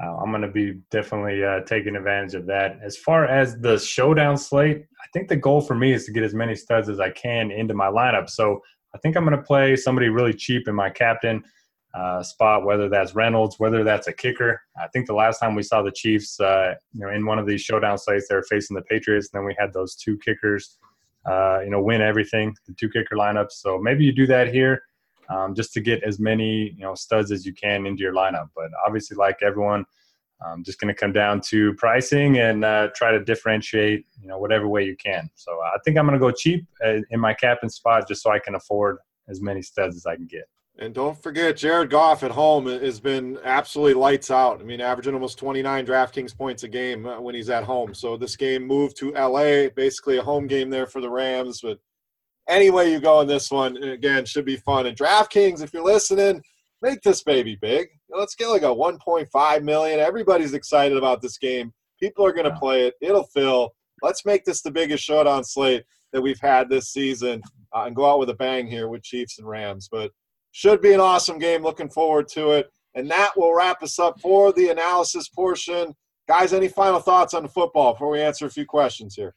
Uh, 0.00 0.16
I'm 0.16 0.30
going 0.30 0.42
to 0.42 0.48
be 0.48 0.80
definitely 0.90 1.42
uh, 1.42 1.60
taking 1.60 1.96
advantage 1.96 2.34
of 2.34 2.46
that. 2.46 2.78
As 2.82 2.96
far 2.96 3.26
as 3.26 3.58
the 3.58 3.78
showdown 3.78 4.36
slate, 4.36 4.84
I 5.00 5.06
think 5.12 5.28
the 5.28 5.36
goal 5.36 5.60
for 5.60 5.74
me 5.74 5.92
is 5.92 6.04
to 6.06 6.12
get 6.12 6.22
as 6.22 6.34
many 6.34 6.54
studs 6.54 6.88
as 6.88 7.00
I 7.00 7.10
can 7.10 7.50
into 7.50 7.74
my 7.74 7.88
lineup. 7.88 8.30
So 8.30 8.60
I 8.94 8.98
think 8.98 9.16
I'm 9.16 9.24
going 9.24 9.36
to 9.36 9.42
play 9.42 9.74
somebody 9.76 10.08
really 10.08 10.34
cheap 10.34 10.68
in 10.68 10.74
my 10.74 10.90
captain 10.90 11.42
uh, 11.94 12.22
spot, 12.22 12.64
whether 12.64 12.88
that's 12.88 13.14
Reynolds, 13.14 13.56
whether 13.58 13.82
that's 13.82 14.06
a 14.06 14.12
kicker. 14.12 14.60
I 14.80 14.86
think 14.88 15.06
the 15.06 15.14
last 15.14 15.40
time 15.40 15.54
we 15.54 15.62
saw 15.62 15.82
the 15.82 15.90
Chiefs, 15.90 16.38
uh, 16.38 16.74
you 16.92 17.00
know, 17.00 17.10
in 17.10 17.26
one 17.26 17.38
of 17.38 17.46
these 17.46 17.62
showdown 17.62 17.98
slates, 17.98 18.28
they 18.28 18.34
were 18.34 18.42
facing 18.42 18.76
the 18.76 18.82
Patriots, 18.82 19.30
and 19.32 19.40
then 19.40 19.46
we 19.46 19.56
had 19.58 19.72
those 19.72 19.96
two 19.96 20.16
kickers, 20.18 20.78
uh, 21.26 21.60
you 21.64 21.70
know, 21.70 21.82
win 21.82 22.00
everything, 22.00 22.54
the 22.66 22.74
two 22.74 22.88
kicker 22.88 23.16
lineups. 23.16 23.52
So 23.52 23.78
maybe 23.78 24.04
you 24.04 24.12
do 24.12 24.26
that 24.26 24.52
here. 24.52 24.82
Um, 25.30 25.54
just 25.54 25.74
to 25.74 25.80
get 25.80 26.02
as 26.04 26.18
many 26.18 26.74
you 26.76 26.82
know 26.82 26.94
studs 26.94 27.30
as 27.32 27.44
you 27.44 27.52
can 27.52 27.86
into 27.86 28.02
your 28.02 28.14
lineup. 28.14 28.48
But 28.56 28.70
obviously, 28.86 29.16
like 29.16 29.38
everyone, 29.42 29.84
I'm 30.40 30.64
just 30.64 30.80
going 30.80 30.92
to 30.94 30.98
come 30.98 31.12
down 31.12 31.40
to 31.48 31.74
pricing 31.74 32.38
and 32.38 32.64
uh, 32.64 32.88
try 32.94 33.10
to 33.10 33.22
differentiate, 33.22 34.06
you 34.20 34.28
know, 34.28 34.38
whatever 34.38 34.68
way 34.68 34.84
you 34.84 34.96
can. 34.96 35.28
So 35.34 35.52
I 35.52 35.78
think 35.84 35.98
I'm 35.98 36.06
going 36.06 36.18
to 36.18 36.20
go 36.20 36.30
cheap 36.30 36.66
uh, 36.84 36.98
in 37.10 37.20
my 37.20 37.34
captain 37.34 37.68
spot 37.68 38.06
just 38.06 38.22
so 38.22 38.30
I 38.30 38.38
can 38.38 38.54
afford 38.54 38.98
as 39.28 39.40
many 39.40 39.62
studs 39.62 39.96
as 39.96 40.06
I 40.06 40.16
can 40.16 40.26
get. 40.26 40.48
And 40.80 40.94
don't 40.94 41.20
forget, 41.20 41.56
Jared 41.56 41.90
Goff 41.90 42.22
at 42.22 42.30
home 42.30 42.66
has 42.66 43.00
been 43.00 43.36
absolutely 43.42 43.94
lights 43.94 44.30
out. 44.30 44.60
I 44.60 44.64
mean, 44.64 44.80
averaging 44.80 45.12
almost 45.12 45.36
29 45.36 45.84
DraftKings 45.84 46.36
points 46.36 46.62
a 46.62 46.68
game 46.68 47.04
uh, 47.04 47.20
when 47.20 47.34
he's 47.34 47.50
at 47.50 47.64
home. 47.64 47.94
So 47.94 48.16
this 48.16 48.36
game 48.36 48.64
moved 48.64 48.96
to 48.98 49.10
LA, 49.10 49.70
basically 49.74 50.18
a 50.18 50.22
home 50.22 50.46
game 50.46 50.70
there 50.70 50.86
for 50.86 51.00
the 51.00 51.10
Rams. 51.10 51.62
But 51.62 51.80
any 52.48 52.70
way 52.70 52.90
you 52.90 52.98
go 52.98 53.20
in 53.20 53.28
this 53.28 53.50
one, 53.50 53.76
again, 53.82 54.24
should 54.24 54.44
be 54.44 54.56
fun. 54.56 54.86
And 54.86 54.96
DraftKings, 54.96 55.62
if 55.62 55.72
you're 55.72 55.84
listening, 55.84 56.42
make 56.82 57.02
this 57.02 57.22
baby 57.22 57.56
big. 57.60 57.88
Let's 58.10 58.34
get 58.34 58.48
like 58.48 58.62
a 58.62 58.66
1.5 58.66 59.62
million. 59.62 60.00
Everybody's 60.00 60.54
excited 60.54 60.96
about 60.96 61.20
this 61.20 61.38
game. 61.38 61.72
People 62.00 62.24
are 62.24 62.32
going 62.32 62.50
to 62.50 62.58
play 62.58 62.86
it. 62.86 62.94
It'll 63.00 63.24
fill. 63.24 63.74
Let's 64.02 64.24
make 64.24 64.44
this 64.44 64.62
the 64.62 64.70
biggest 64.70 65.04
showdown 65.04 65.44
slate 65.44 65.84
that 66.12 66.22
we've 66.22 66.40
had 66.40 66.70
this 66.70 66.90
season 66.90 67.42
uh, 67.74 67.82
and 67.82 67.94
go 67.94 68.10
out 68.10 68.18
with 68.18 68.30
a 68.30 68.34
bang 68.34 68.66
here 68.66 68.88
with 68.88 69.02
Chiefs 69.02 69.38
and 69.38 69.48
Rams. 69.48 69.88
But 69.90 70.10
should 70.52 70.80
be 70.80 70.94
an 70.94 71.00
awesome 71.00 71.38
game. 71.38 71.62
Looking 71.62 71.90
forward 71.90 72.28
to 72.28 72.52
it. 72.52 72.70
And 72.94 73.10
that 73.10 73.36
will 73.36 73.54
wrap 73.54 73.82
us 73.82 73.98
up 73.98 74.20
for 74.20 74.52
the 74.52 74.70
analysis 74.70 75.28
portion. 75.28 75.94
Guys, 76.26 76.52
any 76.52 76.68
final 76.68 77.00
thoughts 77.00 77.34
on 77.34 77.42
the 77.42 77.48
football 77.48 77.92
before 77.92 78.10
we 78.10 78.22
answer 78.22 78.46
a 78.46 78.50
few 78.50 78.64
questions 78.64 79.14
here? 79.14 79.34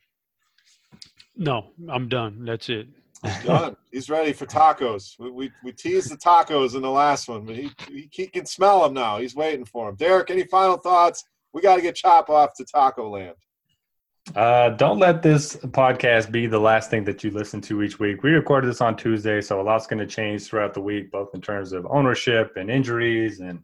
No, 1.36 1.72
I'm 1.90 2.08
done. 2.08 2.46
That's 2.46 2.70
it. 2.70 2.88
He's 3.24 3.44
done. 3.44 3.76
He's 3.92 4.10
ready 4.10 4.34
for 4.34 4.46
tacos. 4.46 5.18
We, 5.20 5.30
we, 5.30 5.52
we 5.64 5.72
teased 5.72 6.10
the 6.10 6.18
tacos 6.18 6.76
in 6.76 6.82
the 6.82 6.90
last 6.90 7.28
one, 7.28 7.46
but 7.46 7.56
he, 7.56 7.72
he, 7.88 8.10
he 8.12 8.28
can 8.28 8.46
smell 8.46 8.84
them 8.84 8.94
now. 8.94 9.20
He's 9.20 9.36
waiting 9.36 9.66
for 9.66 9.88
them. 9.88 9.96
Derek, 9.96 10.30
any 10.30 10.44
final 10.44 10.78
thoughts? 10.78 11.24
We 11.54 11.62
got 11.62 11.76
to 11.76 11.82
get 11.82 11.96
Chop 11.96 12.30
off 12.30 12.54
to 12.56 12.66
Taco 12.66 13.10
Land. 13.10 13.36
Uh, 14.36 14.70
don't 14.70 15.00
let 15.00 15.22
this 15.22 15.56
podcast 15.58 16.32
be 16.32 16.48
the 16.48 16.60
last 16.60 16.90
thing 16.90 17.04
that 17.04 17.24
you 17.24 17.32
listen 17.32 17.60
to 17.60 17.82
each 17.82 18.00
week. 18.00 18.24
We 18.24 18.32
recorded 18.32 18.70
this 18.70 18.80
on 18.80 18.96
Tuesday, 18.96 19.42
so 19.42 19.60
a 19.60 19.64
lot's 19.64 19.88
going 19.88 20.00
to 20.00 20.08
change 20.08 20.46
throughout 20.46 20.74
the 20.74 20.82
week, 20.82 21.12
both 21.12 21.34
in 21.34 21.42
terms 21.42 21.74
of 21.74 21.86
ownership 21.90 22.54
and 22.56 22.70
injuries 22.70 23.40
and 23.40 23.62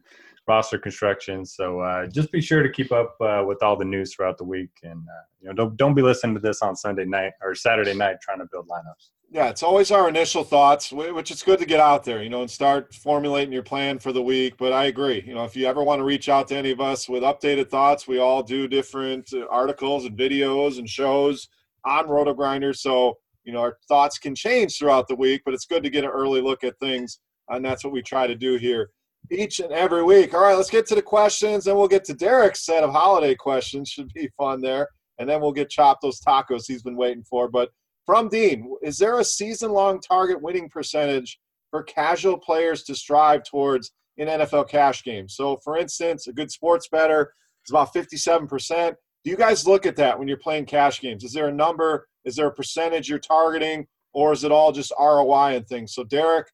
roster 0.48 0.78
construction. 0.78 1.46
So 1.46 1.80
uh, 1.80 2.06
just 2.06 2.32
be 2.32 2.40
sure 2.40 2.62
to 2.62 2.70
keep 2.70 2.90
up 2.90 3.16
uh, 3.20 3.44
with 3.46 3.62
all 3.62 3.76
the 3.76 3.84
news 3.84 4.14
throughout 4.14 4.36
the 4.36 4.44
week, 4.44 4.70
and 4.82 4.98
uh, 4.98 5.24
you 5.40 5.48
know 5.48 5.54
don't 5.54 5.76
don't 5.76 5.94
be 5.94 6.02
listening 6.02 6.34
to 6.34 6.40
this 6.40 6.60
on 6.60 6.74
Sunday 6.74 7.04
night 7.04 7.32
or 7.40 7.54
Saturday 7.54 7.94
night 7.94 8.16
trying 8.20 8.38
to 8.38 8.46
build 8.50 8.68
lineups. 8.68 9.10
Yeah, 9.30 9.50
it's 9.50 9.62
always 9.62 9.90
our 9.90 10.08
initial 10.08 10.42
thoughts, 10.42 10.90
which 10.90 11.30
it's 11.30 11.42
good 11.42 11.58
to 11.58 11.66
get 11.66 11.80
out 11.80 12.02
there, 12.02 12.22
you 12.22 12.30
know, 12.30 12.40
and 12.40 12.50
start 12.50 12.94
formulating 12.94 13.52
your 13.52 13.62
plan 13.62 13.98
for 13.98 14.10
the 14.10 14.22
week. 14.22 14.56
But 14.56 14.72
I 14.72 14.86
agree, 14.86 15.22
you 15.26 15.34
know, 15.34 15.44
if 15.44 15.54
you 15.54 15.66
ever 15.66 15.84
want 15.84 16.00
to 16.00 16.04
reach 16.04 16.30
out 16.30 16.48
to 16.48 16.56
any 16.56 16.70
of 16.70 16.80
us 16.80 17.10
with 17.10 17.22
updated 17.22 17.68
thoughts, 17.68 18.08
we 18.08 18.18
all 18.18 18.42
do 18.42 18.66
different 18.66 19.28
uh, 19.34 19.44
articles 19.50 20.06
and 20.06 20.16
videos 20.16 20.78
and 20.78 20.88
shows 20.88 21.48
on 21.84 22.08
Roto 22.08 22.32
Grinder. 22.32 22.72
So, 22.72 23.18
you 23.44 23.52
know, 23.52 23.60
our 23.60 23.76
thoughts 23.86 24.18
can 24.18 24.34
change 24.34 24.78
throughout 24.78 25.08
the 25.08 25.16
week, 25.16 25.42
but 25.44 25.52
it's 25.52 25.66
good 25.66 25.82
to 25.82 25.90
get 25.90 26.04
an 26.04 26.10
early 26.10 26.40
look 26.40 26.64
at 26.64 26.78
things. 26.78 27.20
And 27.50 27.62
that's 27.62 27.84
what 27.84 27.92
we 27.92 28.00
try 28.00 28.26
to 28.26 28.34
do 28.34 28.56
here 28.56 28.90
each 29.30 29.60
and 29.60 29.72
every 29.72 30.04
week. 30.04 30.32
All 30.32 30.40
right, 30.40 30.56
let's 30.56 30.70
get 30.70 30.86
to 30.86 30.94
the 30.94 31.02
questions, 31.02 31.66
and 31.66 31.76
we'll 31.76 31.86
get 31.86 32.04
to 32.04 32.14
Derek's 32.14 32.64
set 32.64 32.82
of 32.82 32.92
holiday 32.92 33.34
questions. 33.34 33.90
Should 33.90 34.12
be 34.14 34.30
fun 34.38 34.62
there. 34.62 34.88
And 35.18 35.28
then 35.28 35.42
we'll 35.42 35.52
get 35.52 35.68
chopped 35.68 36.00
those 36.00 36.20
tacos 36.20 36.64
he's 36.66 36.82
been 36.82 36.96
waiting 36.96 37.24
for. 37.24 37.48
But 37.48 37.70
from 38.08 38.30
Dean, 38.30 38.74
is 38.80 38.96
there 38.96 39.20
a 39.20 39.24
season 39.24 39.70
long 39.70 40.00
target 40.00 40.40
winning 40.40 40.70
percentage 40.70 41.38
for 41.70 41.82
casual 41.82 42.38
players 42.38 42.82
to 42.84 42.94
strive 42.94 43.42
towards 43.42 43.92
in 44.16 44.28
NFL 44.28 44.70
cash 44.70 45.04
games? 45.04 45.36
So, 45.36 45.58
for 45.62 45.76
instance, 45.76 46.26
a 46.26 46.32
good 46.32 46.50
sports 46.50 46.88
bettor 46.88 47.34
is 47.66 47.70
about 47.70 47.92
57%. 47.92 48.94
Do 49.24 49.30
you 49.30 49.36
guys 49.36 49.66
look 49.66 49.84
at 49.84 49.96
that 49.96 50.18
when 50.18 50.26
you're 50.26 50.38
playing 50.38 50.64
cash 50.64 51.02
games? 51.02 51.22
Is 51.22 51.34
there 51.34 51.48
a 51.48 51.52
number? 51.52 52.08
Is 52.24 52.34
there 52.34 52.46
a 52.46 52.54
percentage 52.54 53.10
you're 53.10 53.18
targeting? 53.18 53.86
Or 54.14 54.32
is 54.32 54.42
it 54.42 54.50
all 54.50 54.72
just 54.72 54.90
ROI 54.98 55.56
and 55.56 55.68
things? 55.68 55.92
So, 55.92 56.02
Derek, 56.02 56.46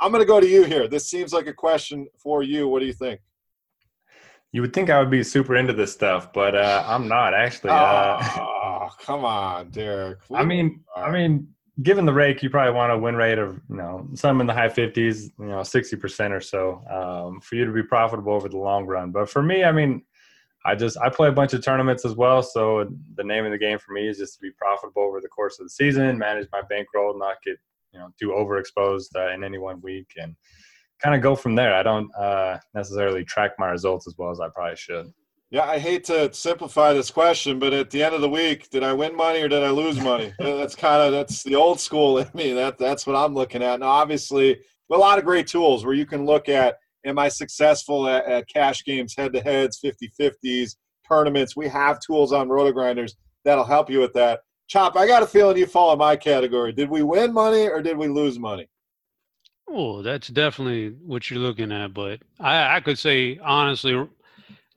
I'm 0.00 0.12
going 0.12 0.22
to 0.22 0.28
go 0.28 0.38
to 0.38 0.46
you 0.46 0.62
here. 0.62 0.86
This 0.86 1.10
seems 1.10 1.32
like 1.32 1.48
a 1.48 1.52
question 1.52 2.06
for 2.22 2.44
you. 2.44 2.68
What 2.68 2.78
do 2.78 2.86
you 2.86 2.92
think? 2.92 3.20
You 4.52 4.60
would 4.60 4.72
think 4.72 4.90
I 4.90 5.00
would 5.00 5.10
be 5.10 5.24
super 5.24 5.56
into 5.56 5.72
this 5.72 5.92
stuff, 5.92 6.32
but 6.32 6.54
uh, 6.54 6.84
I'm 6.86 7.08
not 7.08 7.34
actually. 7.34 7.70
Uh, 7.70 8.46
oh, 8.90 9.04
come 9.04 9.24
on, 9.24 9.70
Derek. 9.70 10.18
I 10.34 10.44
mean, 10.44 10.80
I 10.96 11.10
mean, 11.10 11.48
given 11.82 12.04
the 12.04 12.12
rake, 12.12 12.42
you 12.42 12.50
probably 12.50 12.72
want 12.72 12.92
a 12.92 12.98
win 12.98 13.16
rate 13.16 13.38
of 13.38 13.60
you 13.68 13.76
know 13.76 14.08
some 14.14 14.40
in 14.40 14.46
the 14.46 14.54
high 14.54 14.68
50s, 14.68 15.30
you 15.38 15.46
know, 15.46 15.62
60 15.62 15.96
percent 15.96 16.34
or 16.34 16.40
so, 16.40 16.82
um, 16.90 17.40
for 17.40 17.54
you 17.54 17.64
to 17.64 17.72
be 17.72 17.82
profitable 17.82 18.32
over 18.32 18.48
the 18.48 18.58
long 18.58 18.86
run. 18.86 19.10
But 19.10 19.28
for 19.30 19.42
me, 19.42 19.64
I 19.64 19.72
mean, 19.72 20.02
I 20.64 20.74
just 20.74 20.98
I 20.98 21.08
play 21.08 21.28
a 21.28 21.32
bunch 21.32 21.52
of 21.54 21.64
tournaments 21.64 22.04
as 22.04 22.14
well, 22.14 22.42
so 22.42 22.88
the 23.14 23.24
name 23.24 23.44
of 23.44 23.52
the 23.52 23.58
game 23.58 23.78
for 23.78 23.92
me 23.92 24.08
is 24.08 24.18
just 24.18 24.34
to 24.34 24.40
be 24.40 24.50
profitable 24.50 25.02
over 25.02 25.20
the 25.20 25.28
course 25.28 25.58
of 25.58 25.66
the 25.66 25.70
season, 25.70 26.18
manage 26.18 26.48
my 26.52 26.62
bankroll, 26.68 27.18
not 27.18 27.36
get 27.44 27.56
you 27.92 27.98
know 27.98 28.08
too 28.18 28.28
overexposed 28.28 29.16
uh, 29.16 29.32
in 29.32 29.44
any 29.44 29.58
one 29.58 29.80
week, 29.80 30.08
and 30.16 30.36
kind 31.02 31.14
of 31.14 31.22
go 31.22 31.34
from 31.34 31.54
there. 31.54 31.74
I 31.74 31.82
don't 31.82 32.14
uh, 32.14 32.58
necessarily 32.74 33.24
track 33.24 33.52
my 33.58 33.68
results 33.68 34.06
as 34.06 34.14
well 34.18 34.30
as 34.30 34.40
I 34.40 34.48
probably 34.48 34.76
should. 34.76 35.12
Yeah, 35.50 35.64
I 35.64 35.80
hate 35.80 36.04
to 36.04 36.32
simplify 36.32 36.92
this 36.92 37.10
question, 37.10 37.58
but 37.58 37.72
at 37.72 37.90
the 37.90 38.04
end 38.04 38.14
of 38.14 38.20
the 38.20 38.28
week, 38.28 38.70
did 38.70 38.84
I 38.84 38.92
win 38.92 39.16
money 39.16 39.40
or 39.40 39.48
did 39.48 39.64
I 39.64 39.70
lose 39.70 39.98
money? 39.98 40.32
that's 40.38 40.76
kind 40.76 41.02
of 41.02 41.12
that's 41.12 41.42
the 41.42 41.56
old 41.56 41.80
school 41.80 42.18
in 42.18 42.28
me. 42.34 42.52
That 42.52 42.78
that's 42.78 43.04
what 43.04 43.16
I'm 43.16 43.34
looking 43.34 43.62
at. 43.62 43.80
Now, 43.80 43.88
obviously, 43.88 44.60
a 44.92 44.96
lot 44.96 45.18
of 45.18 45.24
great 45.24 45.48
tools 45.48 45.84
where 45.84 45.94
you 45.94 46.06
can 46.06 46.24
look 46.24 46.48
at 46.48 46.76
am 47.04 47.18
I 47.18 47.28
successful 47.28 48.06
at, 48.08 48.26
at 48.26 48.48
cash 48.48 48.84
games, 48.84 49.14
head 49.16 49.32
to 49.32 49.40
heads, 49.40 49.78
50 49.78 50.12
50s, 50.20 50.76
tournaments. 51.08 51.56
We 51.56 51.68
have 51.68 51.98
tools 52.00 52.32
on 52.32 52.48
Roto 52.48 52.72
Grinders 52.72 53.16
that'll 53.44 53.64
help 53.64 53.90
you 53.90 54.00
with 54.00 54.12
that. 54.14 54.40
Chop, 54.68 54.96
I 54.96 55.06
got 55.06 55.22
a 55.22 55.26
feeling 55.26 55.56
you 55.56 55.66
fall 55.66 55.92
in 55.92 55.98
my 55.98 56.14
category. 56.14 56.72
Did 56.72 56.90
we 56.90 57.02
win 57.02 57.32
money 57.32 57.66
or 57.68 57.82
did 57.82 57.96
we 57.96 58.06
lose 58.06 58.38
money? 58.38 58.68
Oh, 59.68 60.02
that's 60.02 60.28
definitely 60.28 60.90
what 61.04 61.30
you're 61.30 61.40
looking 61.40 61.72
at. 61.72 61.92
But 61.92 62.20
I, 62.38 62.76
I 62.76 62.80
could 62.80 62.98
say 62.98 63.38
honestly, 63.42 64.06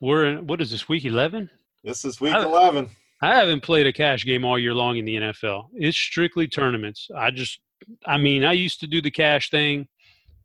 we're 0.03 0.25
in 0.25 0.47
what 0.47 0.59
is 0.61 0.69
this 0.69 0.89
week 0.89 1.05
eleven? 1.05 1.49
This 1.83 2.03
is 2.03 2.19
week 2.19 2.33
I, 2.33 2.43
eleven. 2.43 2.89
I 3.21 3.35
haven't 3.35 3.61
played 3.61 3.87
a 3.87 3.93
cash 3.93 4.25
game 4.25 4.43
all 4.43 4.59
year 4.59 4.73
long 4.73 4.97
in 4.97 5.05
the 5.05 5.15
NFL. 5.15 5.67
It's 5.73 5.97
strictly 5.97 6.45
tournaments. 6.45 7.07
I 7.15 7.31
just, 7.31 7.61
I 8.05 8.17
mean, 8.17 8.43
I 8.43 8.51
used 8.51 8.81
to 8.81 8.87
do 8.87 9.01
the 9.01 9.11
cash 9.11 9.49
thing, 9.49 9.87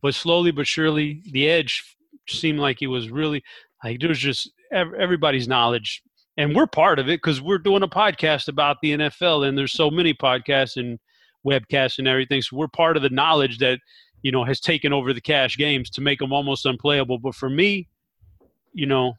but 0.00 0.14
slowly 0.14 0.52
but 0.52 0.68
surely, 0.68 1.22
the 1.32 1.50
edge 1.50 1.96
seemed 2.28 2.60
like 2.60 2.82
it 2.82 2.86
was 2.86 3.10
really 3.10 3.42
like 3.82 3.98
there 3.98 4.10
was 4.10 4.20
just 4.20 4.48
everybody's 4.72 5.48
knowledge, 5.48 6.02
and 6.36 6.54
we're 6.54 6.68
part 6.68 7.00
of 7.00 7.08
it 7.08 7.20
because 7.20 7.42
we're 7.42 7.58
doing 7.58 7.82
a 7.82 7.88
podcast 7.88 8.46
about 8.46 8.76
the 8.80 8.92
NFL, 8.92 9.48
and 9.48 9.58
there's 9.58 9.72
so 9.72 9.90
many 9.90 10.14
podcasts 10.14 10.76
and 10.76 11.00
webcasts 11.44 11.98
and 11.98 12.06
everything. 12.06 12.42
So 12.42 12.56
we're 12.56 12.68
part 12.68 12.96
of 12.96 13.02
the 13.02 13.10
knowledge 13.10 13.58
that 13.58 13.80
you 14.22 14.32
know, 14.32 14.44
has 14.44 14.60
taken 14.60 14.92
over 14.92 15.12
the 15.12 15.20
cash 15.20 15.56
games 15.56 15.90
to 15.90 16.00
make 16.00 16.18
them 16.18 16.32
almost 16.32 16.66
unplayable. 16.66 17.18
But 17.18 17.36
for 17.36 17.48
me, 17.48 17.88
you 18.72 18.84
know, 18.84 19.14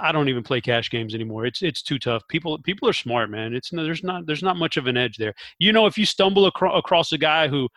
I 0.00 0.12
don't 0.12 0.28
even 0.28 0.42
play 0.42 0.60
cash 0.60 0.90
games 0.90 1.14
anymore. 1.14 1.46
It's 1.46 1.62
it's 1.62 1.82
too 1.82 1.98
tough. 1.98 2.22
People 2.28 2.58
people 2.62 2.88
are 2.88 2.92
smart, 2.92 3.30
man. 3.30 3.54
It's 3.54 3.70
there's 3.70 4.02
not 4.02 4.26
there's 4.26 4.42
not 4.42 4.56
much 4.56 4.76
of 4.76 4.86
an 4.86 4.96
edge 4.96 5.16
there. 5.16 5.34
You 5.58 5.72
know, 5.72 5.86
if 5.86 5.98
you 5.98 6.06
stumble 6.06 6.46
acro- 6.46 6.76
across 6.76 7.12
a 7.12 7.18
guy 7.18 7.48
who 7.48 7.68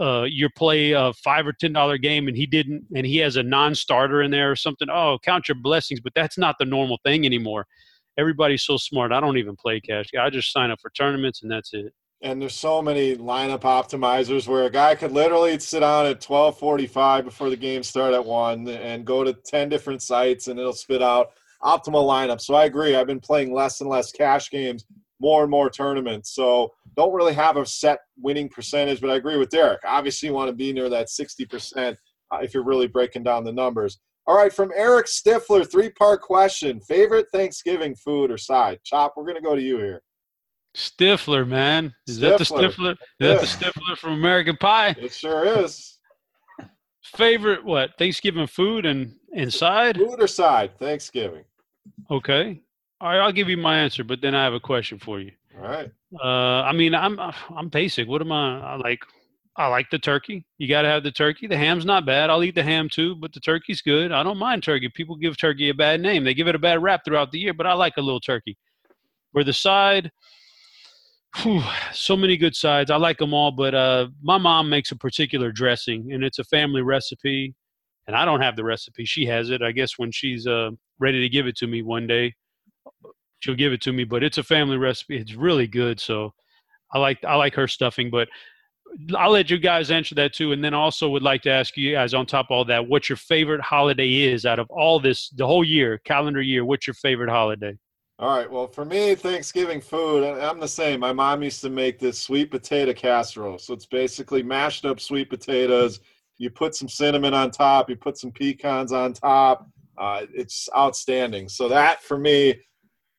uh, 0.00 0.22
you 0.22 0.48
play 0.50 0.92
a 0.92 1.12
five 1.14 1.46
or 1.46 1.52
ten 1.52 1.72
dollar 1.72 1.98
game 1.98 2.28
and 2.28 2.36
he 2.36 2.46
didn't 2.46 2.84
and 2.94 3.06
he 3.06 3.18
has 3.18 3.36
a 3.36 3.42
non-starter 3.42 4.22
in 4.22 4.30
there 4.30 4.50
or 4.50 4.56
something, 4.56 4.88
oh, 4.90 5.18
count 5.22 5.48
your 5.48 5.56
blessings. 5.56 6.00
But 6.00 6.14
that's 6.14 6.38
not 6.38 6.56
the 6.58 6.64
normal 6.64 6.98
thing 7.04 7.24
anymore. 7.24 7.66
Everybody's 8.18 8.62
so 8.62 8.76
smart. 8.76 9.12
I 9.12 9.20
don't 9.20 9.38
even 9.38 9.56
play 9.56 9.80
cash. 9.80 10.06
I 10.18 10.28
just 10.30 10.52
sign 10.52 10.70
up 10.70 10.80
for 10.80 10.90
tournaments 10.90 11.42
and 11.42 11.50
that's 11.50 11.72
it 11.72 11.92
and 12.22 12.40
there's 12.40 12.54
so 12.54 12.80
many 12.80 13.16
lineup 13.16 13.62
optimizers 13.62 14.46
where 14.46 14.64
a 14.64 14.70
guy 14.70 14.94
could 14.94 15.10
literally 15.12 15.58
sit 15.58 15.82
on 15.82 16.06
at 16.06 16.20
12:45 16.20 17.24
before 17.24 17.50
the 17.50 17.56
game 17.56 17.82
start 17.82 18.14
at 18.14 18.24
one 18.24 18.68
and 18.68 19.04
go 19.04 19.24
to 19.24 19.32
10 19.32 19.68
different 19.68 20.02
sites 20.02 20.46
and 20.46 20.58
it'll 20.58 20.72
spit 20.72 21.02
out 21.02 21.32
optimal 21.62 22.06
lineup. 22.06 22.40
So 22.40 22.54
I 22.54 22.64
agree. 22.64 22.94
I've 22.94 23.06
been 23.06 23.20
playing 23.20 23.52
less 23.52 23.80
and 23.80 23.90
less 23.90 24.12
cash 24.12 24.50
games, 24.50 24.84
more 25.20 25.42
and 25.42 25.50
more 25.50 25.68
tournaments. 25.68 26.34
So 26.34 26.72
don't 26.96 27.12
really 27.12 27.34
have 27.34 27.56
a 27.56 27.66
set 27.66 27.98
winning 28.16 28.48
percentage, 28.48 29.00
but 29.00 29.10
I 29.10 29.16
agree 29.16 29.36
with 29.36 29.50
Derek. 29.50 29.80
Obviously, 29.84 30.28
you 30.28 30.34
want 30.34 30.48
to 30.48 30.56
be 30.56 30.72
near 30.72 30.88
that 30.90 31.08
60% 31.08 31.96
uh, 32.30 32.38
if 32.42 32.54
you're 32.54 32.64
really 32.64 32.88
breaking 32.88 33.24
down 33.24 33.44
the 33.44 33.52
numbers. 33.52 33.98
All 34.26 34.36
right, 34.36 34.52
from 34.52 34.70
Eric 34.76 35.06
Stifler, 35.06 35.68
three 35.68 35.90
part 35.90 36.20
question: 36.20 36.80
favorite 36.80 37.26
Thanksgiving 37.32 37.96
food 37.96 38.30
or 38.30 38.38
side? 38.38 38.78
Chop, 38.84 39.14
we're 39.16 39.24
going 39.24 39.34
to 39.34 39.42
go 39.42 39.56
to 39.56 39.62
you 39.62 39.78
here. 39.78 40.02
Stifler, 40.76 41.46
man. 41.46 41.94
Is 42.06 42.18
Stifler. 42.18 42.20
that 42.20 42.38
the 42.38 42.44
Stifler? 42.44 42.92
Is 42.92 42.98
yeah. 43.18 43.28
that 43.28 43.40
the 43.40 43.46
Stifler 43.46 43.96
from 43.96 44.12
American 44.12 44.56
Pie? 44.56 44.94
It 44.98 45.12
sure 45.12 45.44
is. 45.44 45.98
Favorite 47.04 47.64
what? 47.64 47.90
Thanksgiving 47.98 48.46
food 48.46 48.86
and 48.86 49.14
inside? 49.32 49.96
Food 49.96 50.22
or 50.22 50.26
side? 50.26 50.78
Thanksgiving. 50.78 51.44
Okay. 52.10 52.60
All 53.00 53.08
right, 53.08 53.18
I'll 53.18 53.32
give 53.32 53.48
you 53.48 53.56
my 53.56 53.78
answer, 53.78 54.04
but 54.04 54.20
then 54.22 54.34
I 54.34 54.44
have 54.44 54.54
a 54.54 54.60
question 54.60 54.98
for 54.98 55.20
you. 55.20 55.32
All 55.56 55.68
right. 55.68 55.90
Uh, 56.22 56.62
I 56.62 56.72
mean, 56.72 56.94
I'm 56.94 57.18
I'm 57.18 57.68
basic. 57.68 58.08
What 58.08 58.22
am 58.22 58.32
I? 58.32 58.60
I 58.60 58.76
like 58.76 59.00
I 59.56 59.66
like 59.66 59.90
the 59.90 59.98
turkey. 59.98 60.46
You 60.58 60.68
got 60.68 60.82
to 60.82 60.88
have 60.88 61.02
the 61.02 61.10
turkey. 61.10 61.46
The 61.46 61.56
ham's 61.56 61.84
not 61.84 62.06
bad. 62.06 62.30
I'll 62.30 62.42
eat 62.42 62.54
the 62.54 62.62
ham 62.62 62.88
too, 62.88 63.14
but 63.16 63.32
the 63.32 63.40
turkey's 63.40 63.82
good. 63.82 64.12
I 64.12 64.22
don't 64.22 64.38
mind 64.38 64.62
turkey. 64.62 64.88
People 64.88 65.16
give 65.16 65.36
turkey 65.36 65.68
a 65.68 65.74
bad 65.74 66.00
name. 66.00 66.24
They 66.24 66.32
give 66.32 66.48
it 66.48 66.54
a 66.54 66.58
bad 66.60 66.82
rap 66.82 67.02
throughout 67.04 67.32
the 67.32 67.38
year, 67.38 67.52
but 67.52 67.66
I 67.66 67.74
like 67.74 67.96
a 67.98 68.02
little 68.02 68.20
turkey. 68.20 68.56
Where 69.32 69.44
the 69.44 69.52
side, 69.52 70.10
Whew, 71.36 71.62
so 71.92 72.16
many 72.16 72.36
good 72.36 72.54
sides. 72.54 72.90
I 72.90 72.96
like 72.96 73.18
them 73.18 73.32
all, 73.32 73.50
but 73.50 73.74
uh, 73.74 74.08
my 74.22 74.36
mom 74.38 74.68
makes 74.68 74.90
a 74.92 74.96
particular 74.96 75.50
dressing, 75.50 76.12
and 76.12 76.22
it's 76.22 76.38
a 76.38 76.44
family 76.44 76.82
recipe. 76.82 77.54
And 78.06 78.16
I 78.16 78.24
don't 78.24 78.40
have 78.42 78.56
the 78.56 78.64
recipe; 78.64 79.04
she 79.06 79.24
has 79.26 79.50
it. 79.50 79.62
I 79.62 79.72
guess 79.72 79.98
when 79.98 80.12
she's 80.12 80.46
uh, 80.46 80.70
ready 80.98 81.20
to 81.20 81.28
give 81.28 81.46
it 81.46 81.56
to 81.58 81.66
me 81.66 81.82
one 81.82 82.06
day, 82.06 82.34
she'll 83.40 83.54
give 83.54 83.72
it 83.72 83.80
to 83.82 83.92
me. 83.92 84.04
But 84.04 84.22
it's 84.22 84.38
a 84.38 84.42
family 84.42 84.76
recipe; 84.76 85.16
it's 85.16 85.34
really 85.34 85.66
good. 85.66 86.00
So 86.00 86.34
I 86.92 86.98
like 86.98 87.24
I 87.24 87.36
like 87.36 87.54
her 87.54 87.68
stuffing. 87.68 88.10
But 88.10 88.28
I'll 89.16 89.30
let 89.32 89.50
you 89.50 89.58
guys 89.58 89.90
answer 89.90 90.14
that 90.16 90.34
too. 90.34 90.52
And 90.52 90.64
then 90.64 90.74
also 90.74 91.08
would 91.10 91.22
like 91.22 91.42
to 91.42 91.50
ask 91.50 91.76
you 91.76 91.92
guys 91.94 92.14
on 92.14 92.26
top 92.26 92.46
of 92.50 92.56
all 92.56 92.64
that, 92.66 92.88
what 92.88 93.08
your 93.08 93.16
favorite 93.16 93.62
holiday 93.62 94.10
is 94.24 94.46
out 94.46 94.58
of 94.58 94.70
all 94.70 95.00
this, 95.00 95.30
the 95.30 95.46
whole 95.46 95.64
year, 95.64 95.98
calendar 96.04 96.42
year. 96.42 96.64
What's 96.64 96.86
your 96.86 96.94
favorite 96.94 97.30
holiday? 97.30 97.78
All 98.18 98.36
right. 98.36 98.50
Well, 98.50 98.68
for 98.68 98.84
me, 98.84 99.14
Thanksgiving 99.14 99.80
food, 99.80 100.22
I'm 100.22 100.60
the 100.60 100.68
same. 100.68 101.00
My 101.00 101.12
mom 101.12 101.42
used 101.42 101.60
to 101.62 101.70
make 101.70 101.98
this 101.98 102.20
sweet 102.20 102.50
potato 102.50 102.92
casserole. 102.92 103.58
So 103.58 103.74
it's 103.74 103.86
basically 103.86 104.42
mashed 104.42 104.84
up 104.84 105.00
sweet 105.00 105.28
potatoes. 105.28 106.00
You 106.38 106.50
put 106.50 106.74
some 106.74 106.88
cinnamon 106.88 107.34
on 107.34 107.50
top. 107.50 107.90
You 107.90 107.96
put 107.96 108.18
some 108.18 108.30
pecans 108.30 108.92
on 108.92 109.12
top. 109.14 109.66
Uh, 109.98 110.26
it's 110.32 110.68
outstanding. 110.76 111.48
So 111.48 111.68
that 111.68 112.02
for 112.02 112.18
me, 112.18 112.60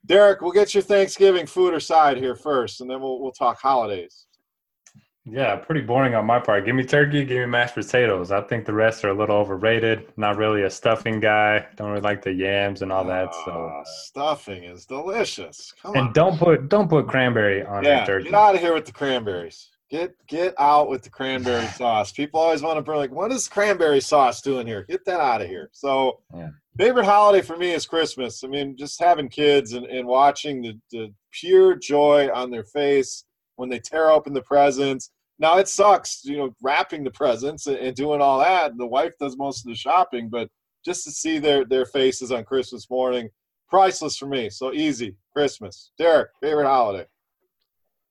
Derek, 0.06 0.42
we'll 0.42 0.52
get 0.52 0.74
your 0.74 0.84
Thanksgiving 0.84 1.48
food 1.48 1.74
or 1.74 1.80
side 1.80 2.18
here 2.18 2.36
first, 2.36 2.82
and 2.82 2.90
then 2.90 3.02
we'll 3.02 3.22
we'll 3.22 3.32
talk 3.32 3.60
holidays. 3.60 4.28
Yeah, 5.26 5.56
pretty 5.56 5.82
boring 5.82 6.16
on 6.16 6.26
my 6.26 6.40
part. 6.40 6.66
Give 6.66 6.76
me 6.76 6.84
turkey, 6.84 7.24
give 7.24 7.38
me 7.38 7.46
mashed 7.46 7.76
potatoes. 7.76 8.32
I 8.32 8.42
think 8.42 8.66
the 8.66 8.74
rest 8.74 9.06
are 9.06 9.10
a 9.10 9.14
little 9.14 9.38
overrated. 9.38 10.06
Not 10.18 10.38
really 10.38 10.64
a 10.64 10.70
stuffing 10.70 11.22
guy. 11.22 11.66
Don't 11.78 11.92
really 11.92 12.02
like 12.02 12.22
the 12.22 12.34
yams 12.34 12.82
and 12.82 12.92
all 12.92 13.06
that. 13.06 13.34
So 13.46 13.52
uh, 13.52 13.84
stuffing 13.86 14.66
is 14.66 14.86
delicious. 14.86 15.74
Come 15.82 15.92
on. 15.92 15.98
and 15.98 16.08
on. 16.08 16.14
don't 16.14 16.38
put 16.38 16.68
don't 16.68 16.90
put 16.90 17.08
cranberry 17.08 17.66
on 17.66 17.86
yeah, 17.86 18.06
turkey. 18.06 18.26
Get 18.26 18.34
out 18.34 18.56
of 18.56 18.62
here 18.62 18.74
with 18.74 18.86
the 18.86 18.92
cranberries. 18.92 19.70
Get 19.90 20.14
get 20.28 20.56
out 20.60 20.90
with 20.90 21.04
the 21.04 21.10
cranberry 21.10 21.68
sauce. 21.78 22.12
People 22.12 22.42
always 22.42 22.62
want 22.62 22.78
to 22.78 22.82
bring 22.82 22.98
like, 22.98 23.12
what 23.12 23.32
is 23.32 23.48
cranberry 23.48 24.02
sauce 24.02 24.42
doing 24.42 24.68
here? 24.68 24.84
Get 24.90 25.06
that 25.06 25.22
out 25.22 25.42
of 25.42 25.48
here. 25.48 25.70
So 25.72 26.20
yeah. 26.36 26.50
favorite 26.78 27.06
holiday 27.06 27.42
for 27.42 27.56
me 27.56 27.72
is 27.72 27.86
Christmas. 27.86 28.44
I 28.44 28.48
mean, 28.48 28.76
just 28.76 29.00
having 29.00 29.30
kids 29.30 29.72
and, 29.72 29.86
and 29.86 30.06
watching 30.06 30.62
the, 30.62 30.78
the 30.92 31.14
pure 31.32 31.76
joy 31.76 32.30
on 32.34 32.52
their 32.52 32.66
face 32.66 33.24
when 33.64 33.70
they 33.70 33.80
tear 33.80 34.12
open 34.12 34.34
the 34.34 34.42
presents. 34.42 35.10
Now 35.40 35.58
it 35.58 35.70
sucks, 35.70 36.26
you 36.26 36.36
know, 36.36 36.54
wrapping 36.62 37.06
the 37.06 37.12
presents 37.12 37.68
and, 37.68 37.78
and 37.78 37.96
doing 37.96 38.20
all 38.20 38.40
that. 38.40 38.78
The 38.78 38.86
wife 38.86 39.14
does 39.22 39.38
most 39.38 39.66
of 39.66 39.70
the 39.70 39.76
shopping, 39.76 40.28
but 40.28 40.50
just 40.84 41.06
to 41.06 41.12
see 41.12 41.40
their 41.40 41.64
their 41.64 41.86
faces 41.86 42.30
on 42.34 42.44
Christmas 42.44 42.90
morning, 42.90 43.30
priceless 43.70 44.18
for 44.18 44.26
me. 44.26 44.50
So 44.50 44.74
easy, 44.74 45.16
Christmas. 45.32 45.92
Derek, 45.98 46.32
favorite 46.42 46.68
holiday. 46.68 47.06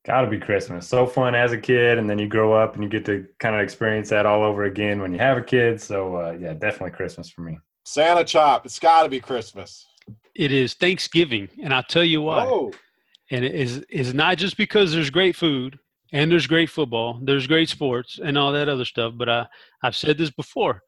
Got 0.07 0.21
to 0.21 0.27
be 0.27 0.39
Christmas. 0.39 0.87
So 0.87 1.05
fun 1.05 1.35
as 1.35 1.51
a 1.51 1.57
kid, 1.57 1.99
and 1.99 2.09
then 2.09 2.17
you 2.17 2.27
grow 2.27 2.51
up 2.51 2.73
and 2.73 2.83
you 2.83 2.89
get 2.89 3.05
to 3.05 3.27
kind 3.39 3.55
of 3.55 3.61
experience 3.61 4.09
that 4.09 4.25
all 4.25 4.43
over 4.43 4.63
again 4.63 4.99
when 4.99 5.13
you 5.13 5.19
have 5.19 5.37
a 5.37 5.43
kid. 5.43 5.79
So 5.79 6.15
uh, 6.15 6.37
yeah, 6.39 6.53
definitely 6.53 6.91
Christmas 6.91 7.29
for 7.29 7.41
me. 7.41 7.59
Santa 7.85 8.23
chop. 8.23 8.65
It's 8.65 8.79
got 8.79 9.03
to 9.03 9.09
be 9.09 9.19
Christmas. 9.19 9.85
It 10.35 10.51
is 10.51 10.73
Thanksgiving, 10.73 11.47
and 11.61 11.71
I'll 11.71 11.83
tell 11.83 12.03
you 12.03 12.23
why. 12.23 12.43
Oh, 12.43 12.71
And 13.33 13.43
it 13.43 13.55
is 13.55 13.79
is 13.89 14.13
not 14.13 14.37
just 14.37 14.57
because 14.57 14.93
there's 14.93 15.09
great 15.09 15.35
food 15.35 15.79
and 16.11 16.31
there's 16.31 16.45
great 16.45 16.69
football, 16.69 17.19
there's 17.23 17.47
great 17.47 17.67
sports 17.67 18.19
and 18.23 18.37
all 18.37 18.51
that 18.51 18.69
other 18.69 18.85
stuff. 18.85 19.13
But 19.17 19.27
I 19.27 19.47
I've 19.81 19.95
said 19.95 20.19
this 20.19 20.29
before. 20.29 20.83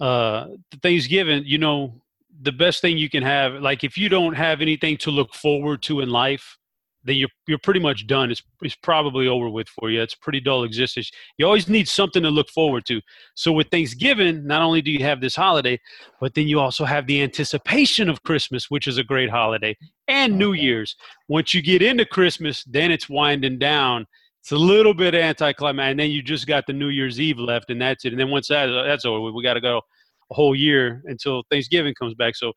Uh, 0.00 0.48
Thanksgiving, 0.82 1.44
you 1.46 1.58
know, 1.58 2.02
the 2.42 2.50
best 2.50 2.80
thing 2.80 2.98
you 2.98 3.08
can 3.08 3.22
have, 3.22 3.54
like 3.54 3.84
if 3.84 3.96
you 3.96 4.08
don't 4.08 4.34
have 4.34 4.60
anything 4.60 4.96
to 4.96 5.12
look 5.12 5.32
forward 5.32 5.82
to 5.82 6.00
in 6.00 6.10
life, 6.10 6.58
then 7.04 7.16
you're 7.16 7.28
you're 7.46 7.58
pretty 7.58 7.80
much 7.80 8.06
done. 8.06 8.30
It's 8.30 8.42
it's 8.62 8.76
probably 8.76 9.26
over 9.26 9.48
with 9.48 9.68
for 9.68 9.90
you. 9.90 10.02
It's 10.02 10.14
pretty 10.14 10.40
dull 10.40 10.64
existence. 10.64 11.10
You 11.38 11.46
always 11.46 11.68
need 11.68 11.88
something 11.88 12.22
to 12.22 12.30
look 12.30 12.48
forward 12.50 12.84
to. 12.86 13.00
So 13.34 13.52
with 13.52 13.68
Thanksgiving, 13.70 14.46
not 14.46 14.62
only 14.62 14.82
do 14.82 14.90
you 14.90 15.02
have 15.04 15.20
this 15.20 15.36
holiday, 15.36 15.80
but 16.20 16.34
then 16.34 16.46
you 16.46 16.60
also 16.60 16.84
have 16.84 17.06
the 17.06 17.22
anticipation 17.22 18.08
of 18.08 18.22
Christmas, 18.22 18.70
which 18.70 18.86
is 18.86 18.98
a 18.98 19.04
great 19.04 19.30
holiday, 19.30 19.76
and 20.08 20.38
New 20.38 20.52
Year's. 20.52 20.96
Once 21.28 21.54
you 21.54 21.62
get 21.62 21.82
into 21.82 22.04
Christmas, 22.04 22.64
then 22.64 22.90
it's 22.90 23.08
winding 23.08 23.58
down. 23.58 24.06
It's 24.42 24.52
a 24.52 24.56
little 24.56 24.94
bit 24.94 25.14
anticlimactic, 25.14 25.90
and 25.90 26.00
then 26.00 26.10
you 26.10 26.22
just 26.22 26.46
got 26.46 26.66
the 26.66 26.72
New 26.72 26.88
Year's 26.88 27.20
Eve 27.20 27.38
left, 27.38 27.70
and 27.70 27.80
that's 27.80 28.04
it. 28.04 28.12
And 28.12 28.20
then 28.20 28.30
once 28.30 28.48
that 28.48 28.66
that's 28.86 29.04
over, 29.04 29.20
we 29.32 29.42
got 29.42 29.54
to 29.54 29.60
go 29.60 29.82
a 30.30 30.34
whole 30.34 30.54
year 30.54 31.02
until 31.06 31.42
Thanksgiving 31.50 31.94
comes 31.94 32.14
back. 32.14 32.36
So 32.36 32.52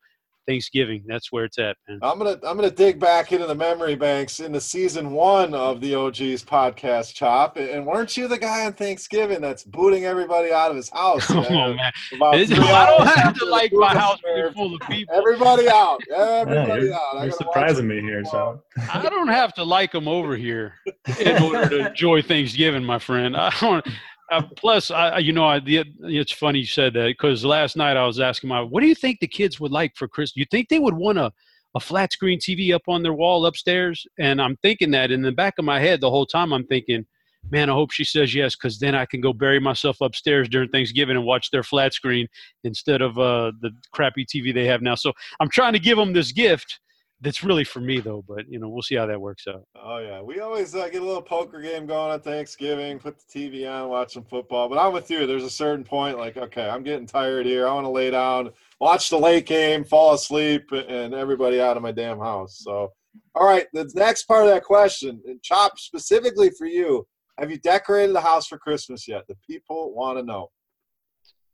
Thanksgiving, 0.46 1.02
that's 1.06 1.32
where 1.32 1.44
it's 1.44 1.58
at, 1.58 1.76
man. 1.88 1.98
I'm 2.02 2.18
gonna 2.18 2.38
I'm 2.44 2.56
gonna 2.56 2.70
dig 2.70 2.98
back 3.00 3.32
into 3.32 3.46
the 3.46 3.54
memory 3.54 3.94
banks 3.94 4.40
into 4.40 4.60
season 4.60 5.12
one 5.12 5.54
of 5.54 5.80
the 5.80 5.94
OG's 5.94 6.44
podcast, 6.44 7.14
Chop. 7.14 7.56
And 7.56 7.86
weren't 7.86 8.16
you 8.16 8.28
the 8.28 8.38
guy 8.38 8.66
on 8.66 8.72
Thanksgiving 8.74 9.40
that's 9.40 9.64
booting 9.64 10.04
everybody 10.04 10.52
out 10.52 10.70
of 10.70 10.76
his 10.76 10.90
house? 10.90 11.30
Oh 11.34 11.42
man? 11.50 11.76
man, 11.76 11.92
About 12.14 12.34
It's- 12.36 12.56
three 12.58 12.68
I 12.74 12.86
don't 12.86 13.06
have 13.06 13.34
to 13.34 13.44
like 13.46 13.72
my 13.72 13.94
house 13.94 14.18
being 14.24 14.52
full 14.52 14.74
of 14.74 14.80
people. 14.82 15.14
Everybody 15.14 15.68
out. 15.68 16.00
Yeah, 16.10 16.16
Everybody 16.46 16.86
you're, 16.86 16.94
out. 16.94 17.22
You're 17.22 17.30
surprising 17.32 17.86
me 17.88 18.00
here, 18.00 18.24
so 18.24 18.62
I 18.92 19.02
don't 19.08 19.28
have 19.28 19.52
to 19.54 19.64
like 19.64 19.92
them 19.92 20.08
over 20.08 20.36
here 20.36 20.74
in 21.20 21.42
order 21.42 21.68
to 21.68 21.88
enjoy 21.88 22.22
Thanksgiving, 22.22 22.84
my 22.84 22.98
friend. 22.98 23.36
I 23.36 23.50
don't. 23.60 23.86
Uh, 24.30 24.42
plus, 24.56 24.90
I, 24.90 25.18
you 25.18 25.32
know, 25.32 25.44
I, 25.44 25.60
the, 25.60 25.84
it's 26.00 26.32
funny 26.32 26.60
you 26.60 26.66
said 26.66 26.94
that 26.94 27.06
because 27.08 27.44
last 27.44 27.76
night 27.76 27.96
I 27.96 28.06
was 28.06 28.20
asking 28.20 28.48
my, 28.48 28.60
what 28.60 28.80
do 28.80 28.86
you 28.86 28.94
think 28.94 29.20
the 29.20 29.26
kids 29.26 29.60
would 29.60 29.72
like 29.72 29.94
for 29.96 30.08
Christmas? 30.08 30.36
You 30.36 30.46
think 30.50 30.68
they 30.68 30.78
would 30.78 30.94
want 30.94 31.18
a, 31.18 31.30
a 31.74 31.80
flat 31.80 32.12
screen 32.12 32.38
TV 32.38 32.74
up 32.74 32.82
on 32.88 33.02
their 33.02 33.12
wall 33.12 33.46
upstairs? 33.46 34.06
And 34.18 34.40
I'm 34.40 34.56
thinking 34.56 34.90
that 34.92 35.10
in 35.10 35.22
the 35.22 35.32
back 35.32 35.54
of 35.58 35.64
my 35.64 35.78
head 35.78 36.00
the 36.00 36.10
whole 36.10 36.26
time. 36.26 36.52
I'm 36.52 36.66
thinking, 36.66 37.04
man, 37.50 37.68
I 37.68 37.74
hope 37.74 37.90
she 37.90 38.04
says 38.04 38.34
yes 38.34 38.56
because 38.56 38.78
then 38.78 38.94
I 38.94 39.04
can 39.04 39.20
go 39.20 39.32
bury 39.32 39.60
myself 39.60 40.00
upstairs 40.00 40.48
during 40.48 40.70
Thanksgiving 40.70 41.16
and 41.16 41.26
watch 41.26 41.50
their 41.50 41.62
flat 41.62 41.92
screen 41.92 42.26
instead 42.64 43.02
of 43.02 43.18
uh, 43.18 43.52
the 43.60 43.70
crappy 43.92 44.24
TV 44.24 44.54
they 44.54 44.66
have 44.66 44.80
now. 44.80 44.94
So 44.94 45.12
I'm 45.40 45.50
trying 45.50 45.74
to 45.74 45.78
give 45.78 45.98
them 45.98 46.14
this 46.14 46.32
gift 46.32 46.80
that's 47.24 47.42
really 47.42 47.64
for 47.64 47.80
me 47.80 48.00
though. 48.00 48.22
But 48.28 48.48
you 48.48 48.58
know, 48.58 48.68
we'll 48.68 48.82
see 48.82 48.94
how 48.94 49.06
that 49.06 49.20
works 49.20 49.46
out. 49.48 49.64
Oh 49.74 49.98
yeah, 49.98 50.20
we 50.20 50.40
always 50.40 50.74
uh, 50.74 50.88
get 50.88 51.02
a 51.02 51.04
little 51.04 51.22
poker 51.22 51.60
game 51.60 51.86
going 51.86 52.12
on 52.12 52.20
Thanksgiving. 52.20 52.98
Put 52.98 53.18
the 53.18 53.24
TV 53.38 53.68
on, 53.68 53.88
watch 53.88 54.12
some 54.12 54.24
football. 54.24 54.68
But 54.68 54.78
I'm 54.78 54.92
with 54.92 55.10
you. 55.10 55.26
There's 55.26 55.44
a 55.44 55.50
certain 55.50 55.84
point, 55.84 56.18
like, 56.18 56.36
okay, 56.36 56.68
I'm 56.68 56.82
getting 56.82 57.06
tired 57.06 57.46
here. 57.46 57.66
I 57.66 57.72
want 57.74 57.86
to 57.86 57.90
lay 57.90 58.10
down, 58.10 58.50
watch 58.78 59.10
the 59.10 59.18
late 59.18 59.46
game, 59.46 59.84
fall 59.84 60.14
asleep, 60.14 60.70
and 60.70 61.14
everybody 61.14 61.60
out 61.60 61.76
of 61.76 61.82
my 61.82 61.92
damn 61.92 62.18
house. 62.18 62.60
So, 62.62 62.92
all 63.34 63.46
right, 63.46 63.66
the 63.72 63.90
next 63.94 64.24
part 64.24 64.44
of 64.44 64.50
that 64.50 64.64
question, 64.64 65.20
and 65.26 65.42
Chop 65.42 65.78
specifically 65.78 66.50
for 66.50 66.66
you, 66.66 67.06
have 67.38 67.50
you 67.50 67.58
decorated 67.58 68.14
the 68.14 68.20
house 68.20 68.46
for 68.46 68.58
Christmas 68.58 69.08
yet? 69.08 69.26
The 69.26 69.36
people 69.46 69.92
want 69.94 70.18
to 70.18 70.24
know. 70.24 70.50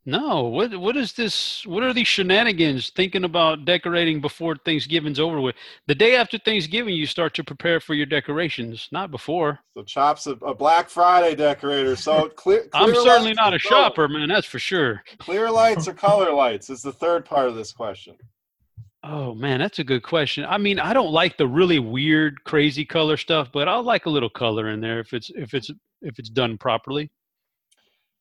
No, 0.07 0.45
what 0.45 0.75
what 0.77 0.97
is 0.97 1.13
this? 1.13 1.67
What 1.67 1.83
are 1.83 1.93
these 1.93 2.09
shenanigans? 2.09 2.89
Thinking 2.89 3.25
about 3.25 3.67
decorating 3.67 4.21
before 4.23 4.57
Thanksgiving's 4.57 5.21
over 5.21 5.41
with. 5.41 5.57
The 5.89 5.95
day 5.95 6.17
after 6.17 6.39
Thanksgiving, 6.39 6.95
you 6.95 7.05
start 7.05 7.35
to 7.35 7.45
prepare 7.45 7.81
for 7.81 7.93
your 7.93 8.07
decorations, 8.07 8.89
not 8.93 9.11
before. 9.11 9.59
So 9.75 9.83
Chop's 9.83 10.27
a, 10.27 10.33
a 10.37 10.55
Black 10.55 10.89
Friday 10.89 11.35
decorator. 11.35 11.97
So 11.97 12.29
clear. 12.37 12.67
I'm 12.73 12.95
certainly 12.95 13.35
not 13.35 13.53
a 13.53 13.59
shopper, 13.59 14.09
man. 14.09 14.31
That's 14.31 14.47
for 14.47 14.59
sure. 14.59 15.03
Clear 15.19 15.51
lights 15.51 15.87
or 15.87 15.93
color 15.93 16.33
lights 16.33 16.71
is 16.71 16.81
the 16.81 16.93
third 16.93 17.27
part 17.27 17.49
of 17.49 17.55
this 17.55 17.71
question. 17.71 18.17
Oh 19.03 19.35
man, 19.35 19.61
that's 19.61 19.79
a 19.79 19.85
good 19.85 20.03
question. 20.03 20.47
I 20.47 20.57
mean, 20.57 20.79
I 20.79 20.95
don't 20.95 21.13
like 21.13 21.37
the 21.37 21.47
really 21.47 21.79
weird, 21.79 22.43
crazy 22.45 22.87
color 22.87 23.19
stuff, 23.19 23.51
but 23.53 23.69
I 23.69 23.77
like 23.77 24.07
a 24.07 24.11
little 24.11 24.31
color 24.31 24.71
in 24.71 24.81
there 24.81 25.01
if 25.01 25.13
it's 25.13 25.31
if 25.35 25.53
it's 25.53 25.71
if 26.01 26.19
it's 26.19 26.31
done 26.31 26.57
properly. 26.57 27.11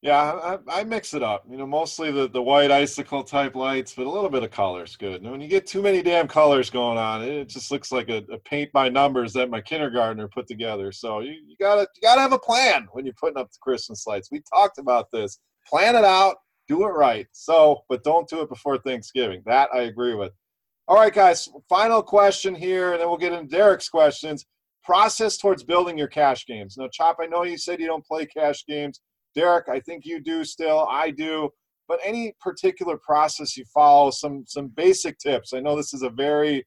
Yeah, 0.01 0.57
I, 0.69 0.79
I 0.79 0.83
mix 0.85 1.13
it 1.13 1.23
up. 1.23 1.43
You 1.49 1.57
know, 1.57 1.67
mostly 1.67 2.09
the, 2.09 2.29
the 2.29 2.41
white 2.41 2.71
icicle 2.71 3.21
type 3.21 3.53
lights, 3.53 3.93
but 3.93 4.07
a 4.07 4.09
little 4.09 4.29
bit 4.29 4.43
of 4.43 4.51
color 4.51 4.85
is 4.85 4.95
good. 4.95 5.21
And 5.21 5.29
when 5.29 5.41
you 5.41 5.49
get 5.49 5.67
too 5.67 5.81
many 5.81 6.01
damn 6.01 6.27
colors 6.27 6.69
going 6.69 6.97
on, 6.97 7.21
it 7.21 7.49
just 7.49 7.69
looks 7.69 7.91
like 7.91 8.07
a, 8.09 8.23
a 8.31 8.37
paint 8.37 8.71
by 8.71 8.87
numbers 8.87 9.33
that 9.33 9.49
my 9.49 9.59
kindergartner 9.59 10.29
put 10.29 10.47
together. 10.47 10.93
So 10.93 11.19
you, 11.19 11.31
you 11.45 11.57
gotta 11.59 11.81
you 11.81 12.01
gotta 12.01 12.21
have 12.21 12.31
a 12.31 12.39
plan 12.39 12.87
when 12.93 13.03
you're 13.03 13.13
putting 13.19 13.37
up 13.37 13.51
the 13.51 13.57
Christmas 13.61 14.07
lights. 14.07 14.29
We 14.31 14.41
talked 14.53 14.77
about 14.77 15.11
this. 15.11 15.37
Plan 15.67 15.97
it 15.97 16.05
out, 16.05 16.37
do 16.69 16.85
it 16.85 16.91
right. 16.91 17.27
So, 17.33 17.81
but 17.89 18.05
don't 18.05 18.29
do 18.29 18.41
it 18.41 18.47
before 18.49 18.77
Thanksgiving. 18.77 19.43
That 19.45 19.67
I 19.73 19.81
agree 19.81 20.15
with. 20.15 20.31
All 20.87 20.95
right, 20.95 21.13
guys. 21.13 21.49
Final 21.67 22.01
question 22.01 22.55
here, 22.55 22.93
and 22.93 23.01
then 23.01 23.09
we'll 23.09 23.17
get 23.17 23.33
into 23.33 23.53
Derek's 23.53 23.89
questions. 23.89 24.45
Process 24.81 25.37
towards 25.37 25.63
building 25.63 25.97
your 25.97 26.07
cash 26.07 26.45
games. 26.45 26.77
Now, 26.77 26.87
Chop, 26.91 27.17
I 27.21 27.25
know 27.25 27.43
you 27.43 27.57
said 27.57 27.81
you 27.81 27.87
don't 27.87 28.05
play 28.05 28.25
cash 28.25 28.65
games. 28.65 29.01
Derek, 29.35 29.69
I 29.69 29.79
think 29.79 30.05
you 30.05 30.19
do 30.19 30.43
still. 30.43 30.87
I 30.89 31.11
do. 31.11 31.49
But 31.87 31.99
any 32.03 32.33
particular 32.39 32.97
process 32.97 33.57
you 33.57 33.65
follow, 33.73 34.11
some 34.11 34.43
some 34.47 34.67
basic 34.67 35.17
tips. 35.17 35.53
I 35.53 35.59
know 35.59 35.75
this 35.75 35.93
is 35.93 36.03
a 36.03 36.09
very 36.09 36.65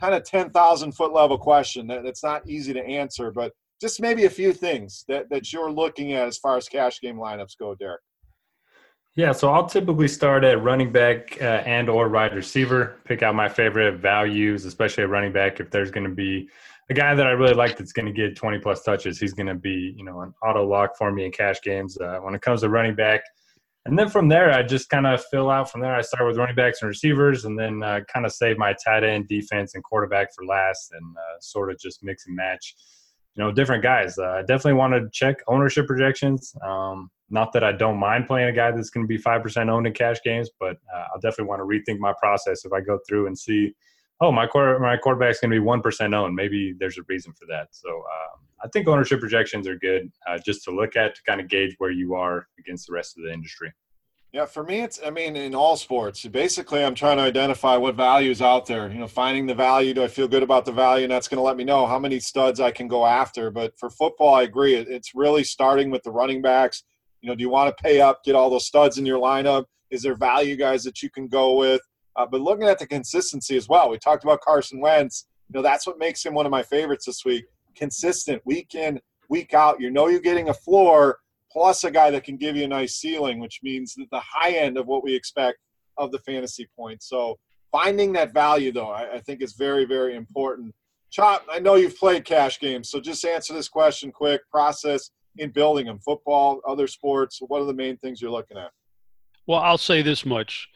kind 0.00 0.14
of 0.14 0.24
ten 0.24 0.50
thousand 0.50 0.92
foot 0.92 1.12
level 1.12 1.38
question 1.38 1.86
that, 1.88 2.02
that's 2.02 2.22
not 2.22 2.48
easy 2.48 2.72
to 2.72 2.82
answer, 2.84 3.30
but 3.30 3.52
just 3.80 4.00
maybe 4.00 4.24
a 4.24 4.30
few 4.30 4.52
things 4.52 5.04
that, 5.08 5.28
that 5.30 5.52
you're 5.52 5.70
looking 5.70 6.12
at 6.14 6.26
as 6.26 6.38
far 6.38 6.56
as 6.56 6.68
cash 6.68 7.00
game 7.00 7.16
lineups 7.16 7.58
go, 7.58 7.74
Derek. 7.74 8.00
Yeah, 9.16 9.30
so 9.32 9.50
I'll 9.52 9.66
typically 9.66 10.08
start 10.08 10.42
at 10.42 10.62
running 10.62 10.90
back 10.90 11.40
uh, 11.40 11.62
and 11.66 11.88
or 11.88 12.08
wide 12.08 12.34
receiver. 12.34 12.96
Pick 13.04 13.22
out 13.22 13.34
my 13.34 13.48
favorite 13.48 14.00
values, 14.00 14.64
especially 14.64 15.04
at 15.04 15.10
running 15.10 15.32
back. 15.32 15.60
If 15.60 15.70
there's 15.70 15.92
going 15.92 16.08
to 16.08 16.14
be 16.14 16.48
a 16.90 16.94
guy 16.94 17.14
that 17.14 17.26
I 17.26 17.30
really 17.30 17.54
like 17.54 17.76
that's 17.76 17.92
going 17.92 18.06
to 18.06 18.12
get 18.12 18.36
20 18.36 18.58
plus 18.58 18.82
touches, 18.82 19.18
he's 19.18 19.32
going 19.32 19.46
to 19.46 19.54
be 19.54 19.94
you 19.96 20.04
know 20.04 20.20
an 20.20 20.34
auto 20.42 20.66
lock 20.66 20.96
for 20.96 21.10
me 21.12 21.24
in 21.24 21.32
cash 21.32 21.60
games. 21.62 21.98
Uh, 21.98 22.18
when 22.18 22.34
it 22.34 22.42
comes 22.42 22.60
to 22.60 22.68
running 22.68 22.94
back, 22.94 23.22
and 23.86 23.98
then 23.98 24.08
from 24.08 24.28
there, 24.28 24.50
I 24.50 24.62
just 24.62 24.88
kind 24.88 25.06
of 25.06 25.22
fill 25.30 25.50
out 25.50 25.70
from 25.70 25.82
there. 25.82 25.94
I 25.94 26.00
start 26.00 26.26
with 26.26 26.38
running 26.38 26.54
backs 26.54 26.80
and 26.80 26.88
receivers, 26.88 27.44
and 27.44 27.58
then 27.58 27.82
uh, 27.82 28.00
kind 28.12 28.24
of 28.24 28.32
save 28.32 28.56
my 28.56 28.74
tight 28.84 29.04
end, 29.04 29.28
defense, 29.28 29.74
and 29.74 29.84
quarterback 29.84 30.34
for 30.34 30.44
last, 30.46 30.92
and 30.92 31.16
uh, 31.16 31.40
sort 31.40 31.70
of 31.70 31.78
just 31.78 32.02
mix 32.02 32.26
and 32.26 32.34
match. 32.34 32.74
You 33.36 33.44
know, 33.44 33.52
different 33.52 33.82
guys. 33.82 34.16
Uh, 34.16 34.26
I 34.26 34.40
definitely 34.40 34.74
want 34.74 34.94
to 34.94 35.08
check 35.12 35.36
ownership 35.48 35.86
projections. 35.86 36.54
Um, 36.66 37.10
not 37.30 37.52
that 37.52 37.64
I 37.64 37.72
don't 37.72 37.98
mind 37.98 38.26
playing 38.26 38.48
a 38.48 38.52
guy 38.52 38.70
that's 38.70 38.90
going 38.90 39.04
to 39.04 39.08
be 39.08 39.18
five 39.18 39.42
percent 39.42 39.68
owned 39.68 39.86
in 39.86 39.92
cash 39.92 40.18
games, 40.24 40.50
but 40.58 40.76
uh, 40.94 41.04
I'll 41.12 41.20
definitely 41.20 41.46
want 41.46 41.60
to 41.60 41.64
rethink 41.64 41.98
my 41.98 42.14
process 42.18 42.64
if 42.64 42.72
I 42.72 42.80
go 42.80 42.98
through 43.06 43.26
and 43.26 43.38
see, 43.38 43.74
oh, 44.20 44.32
my 44.32 44.46
quarter, 44.46 44.78
my 44.78 44.96
quarterback's 44.96 45.40
going 45.40 45.50
to 45.50 45.54
be 45.54 45.60
one 45.60 45.82
percent 45.82 46.14
owned. 46.14 46.34
Maybe 46.34 46.74
there's 46.78 46.98
a 46.98 47.02
reason 47.08 47.32
for 47.32 47.46
that. 47.46 47.68
So 47.72 47.88
um, 47.88 48.40
I 48.64 48.68
think 48.68 48.88
ownership 48.88 49.20
projections 49.20 49.66
are 49.66 49.76
good 49.78 50.10
uh, 50.28 50.38
just 50.44 50.64
to 50.64 50.70
look 50.70 50.96
at 50.96 51.14
to 51.16 51.22
kind 51.24 51.40
of 51.40 51.48
gauge 51.48 51.74
where 51.78 51.90
you 51.90 52.14
are 52.14 52.46
against 52.58 52.86
the 52.86 52.94
rest 52.94 53.16
of 53.16 53.24
the 53.24 53.32
industry. 53.32 53.72
Yeah, 54.32 54.46
for 54.46 54.64
me, 54.64 54.80
it's, 54.80 54.98
I 55.06 55.10
mean, 55.10 55.36
in 55.36 55.54
all 55.54 55.76
sports, 55.76 56.26
basically, 56.26 56.84
I'm 56.84 56.96
trying 56.96 57.18
to 57.18 57.22
identify 57.22 57.76
what 57.76 57.94
value 57.94 58.32
is 58.32 58.42
out 58.42 58.66
there. 58.66 58.90
You 58.90 58.98
know, 58.98 59.06
finding 59.06 59.46
the 59.46 59.54
value. 59.54 59.94
Do 59.94 60.02
I 60.02 60.08
feel 60.08 60.26
good 60.26 60.42
about 60.42 60.64
the 60.64 60.72
value? 60.72 61.04
And 61.04 61.12
that's 61.12 61.28
going 61.28 61.38
to 61.38 61.42
let 61.42 61.56
me 61.56 61.62
know 61.62 61.86
how 61.86 62.00
many 62.00 62.18
studs 62.18 62.58
I 62.58 62.72
can 62.72 62.88
go 62.88 63.06
after. 63.06 63.52
But 63.52 63.78
for 63.78 63.90
football, 63.90 64.34
I 64.34 64.42
agree. 64.42 64.74
It's 64.74 65.14
really 65.14 65.44
starting 65.44 65.88
with 65.88 66.02
the 66.02 66.10
running 66.10 66.42
backs. 66.42 66.82
You 67.20 67.28
know, 67.28 67.36
do 67.36 67.42
you 67.42 67.48
want 67.48 67.76
to 67.76 67.80
pay 67.80 68.00
up, 68.00 68.24
get 68.24 68.34
all 68.34 68.50
those 68.50 68.66
studs 68.66 68.98
in 68.98 69.06
your 69.06 69.20
lineup? 69.20 69.66
Is 69.90 70.02
there 70.02 70.16
value 70.16 70.56
guys 70.56 70.82
that 70.82 71.00
you 71.00 71.10
can 71.10 71.28
go 71.28 71.54
with? 71.54 71.80
Uh, 72.16 72.26
but 72.26 72.40
looking 72.40 72.68
at 72.68 72.78
the 72.78 72.86
consistency 72.86 73.56
as 73.56 73.68
well, 73.68 73.90
we 73.90 73.98
talked 73.98 74.24
about 74.24 74.40
Carson 74.40 74.80
Wentz. 74.80 75.26
You 75.48 75.58
know, 75.58 75.62
that's 75.62 75.86
what 75.86 75.98
makes 75.98 76.24
him 76.24 76.34
one 76.34 76.46
of 76.46 76.50
my 76.50 76.62
favorites 76.62 77.06
this 77.06 77.24
week. 77.24 77.44
Consistent, 77.74 78.40
week 78.44 78.74
in, 78.74 79.00
week 79.28 79.52
out. 79.54 79.80
You 79.80 79.90
know, 79.90 80.08
you're 80.08 80.20
getting 80.20 80.48
a 80.48 80.54
floor 80.54 81.18
plus 81.50 81.84
a 81.84 81.90
guy 81.90 82.10
that 82.10 82.24
can 82.24 82.36
give 82.36 82.56
you 82.56 82.64
a 82.64 82.68
nice 82.68 82.96
ceiling, 82.96 83.38
which 83.38 83.60
means 83.62 83.94
that 83.94 84.10
the 84.10 84.20
high 84.20 84.52
end 84.52 84.76
of 84.76 84.86
what 84.86 85.04
we 85.04 85.14
expect 85.14 85.58
of 85.98 86.10
the 86.12 86.18
fantasy 86.20 86.68
points. 86.76 87.08
So 87.08 87.38
finding 87.70 88.12
that 88.12 88.32
value, 88.32 88.72
though, 88.72 88.90
I, 88.90 89.14
I 89.14 89.20
think 89.20 89.42
is 89.42 89.54
very, 89.54 89.84
very 89.84 90.16
important. 90.16 90.74
Chop, 91.10 91.44
I 91.50 91.60
know 91.60 91.76
you've 91.76 91.96
played 91.96 92.24
cash 92.24 92.58
games, 92.58 92.90
so 92.90 93.00
just 93.00 93.24
answer 93.24 93.54
this 93.54 93.68
question 93.68 94.10
quick. 94.10 94.40
Process 94.50 95.10
in 95.36 95.50
building 95.50 95.86
them, 95.86 96.00
football, 96.00 96.60
other 96.66 96.88
sports. 96.88 97.38
What 97.40 97.60
are 97.60 97.66
the 97.66 97.74
main 97.74 97.96
things 97.98 98.20
you're 98.20 98.30
looking 98.30 98.56
at? 98.56 98.70
Well, 99.46 99.60
I'll 99.60 99.78
say 99.78 100.02
this 100.02 100.24
much. 100.24 100.68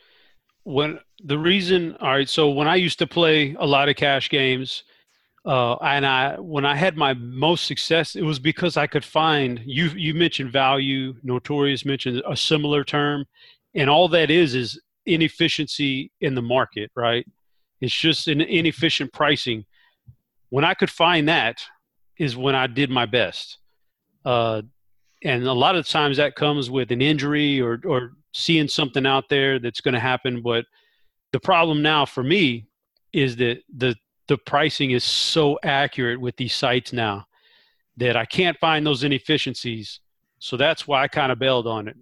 When 0.68 1.00
the 1.24 1.38
reason, 1.38 1.96
all 1.98 2.10
right, 2.10 2.28
so 2.28 2.50
when 2.50 2.68
I 2.68 2.74
used 2.74 2.98
to 2.98 3.06
play 3.06 3.56
a 3.58 3.66
lot 3.66 3.88
of 3.88 3.96
cash 3.96 4.28
games, 4.28 4.84
uh, 5.46 5.76
and 5.76 6.04
I 6.04 6.38
when 6.38 6.66
I 6.66 6.76
had 6.76 6.94
my 6.94 7.14
most 7.14 7.64
success, 7.64 8.14
it 8.14 8.22
was 8.22 8.38
because 8.38 8.76
I 8.76 8.86
could 8.86 9.04
find 9.04 9.62
you. 9.64 9.86
You 9.96 10.12
mentioned 10.12 10.52
value. 10.52 11.14
Notorious 11.22 11.86
mentioned 11.86 12.22
a 12.28 12.36
similar 12.36 12.84
term, 12.84 13.24
and 13.74 13.88
all 13.88 14.08
that 14.08 14.30
is 14.30 14.54
is 14.54 14.78
inefficiency 15.06 16.12
in 16.20 16.34
the 16.34 16.42
market, 16.42 16.90
right? 16.94 17.24
It's 17.80 17.98
just 17.98 18.28
an 18.28 18.42
inefficient 18.42 19.10
pricing. 19.14 19.64
When 20.50 20.66
I 20.66 20.74
could 20.74 20.90
find 20.90 21.30
that, 21.30 21.62
is 22.18 22.36
when 22.36 22.54
I 22.54 22.66
did 22.66 22.90
my 22.90 23.06
best. 23.06 23.56
Uh, 24.22 24.60
and 25.24 25.46
a 25.46 25.52
lot 25.54 25.76
of 25.76 25.88
times 25.88 26.18
that 26.18 26.34
comes 26.34 26.68
with 26.70 26.90
an 26.92 27.00
injury 27.00 27.58
or 27.58 27.80
or 27.86 28.17
seeing 28.32 28.68
something 28.68 29.06
out 29.06 29.28
there 29.28 29.58
that's 29.58 29.80
going 29.80 29.94
to 29.94 30.00
happen. 30.00 30.42
But 30.42 30.64
the 31.32 31.40
problem 31.40 31.82
now 31.82 32.06
for 32.06 32.22
me 32.22 32.66
is 33.12 33.36
that 33.36 33.62
the 33.74 33.96
the 34.28 34.38
pricing 34.38 34.90
is 34.90 35.04
so 35.04 35.58
accurate 35.62 36.20
with 36.20 36.36
these 36.36 36.54
sites 36.54 36.92
now 36.92 37.26
that 37.96 38.14
I 38.16 38.26
can't 38.26 38.58
find 38.58 38.86
those 38.86 39.02
inefficiencies. 39.02 40.00
So 40.38 40.56
that's 40.56 40.86
why 40.86 41.02
I 41.02 41.08
kind 41.08 41.32
of 41.32 41.38
bailed 41.38 41.66
on 41.66 41.88
it. 41.88 41.96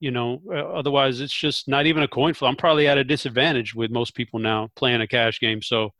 You 0.00 0.10
know, 0.10 0.40
uh, 0.48 0.54
otherwise 0.54 1.20
it's 1.20 1.34
just 1.34 1.66
not 1.68 1.86
even 1.86 2.02
a 2.02 2.08
coin 2.08 2.32
flip. 2.32 2.48
I'm 2.48 2.56
probably 2.56 2.86
at 2.86 2.98
a 2.98 3.04
disadvantage 3.04 3.74
with 3.74 3.90
most 3.90 4.14
people 4.14 4.38
now 4.38 4.68
playing 4.76 5.00
a 5.00 5.06
cash 5.06 5.40
game. 5.40 5.62
So 5.62 5.90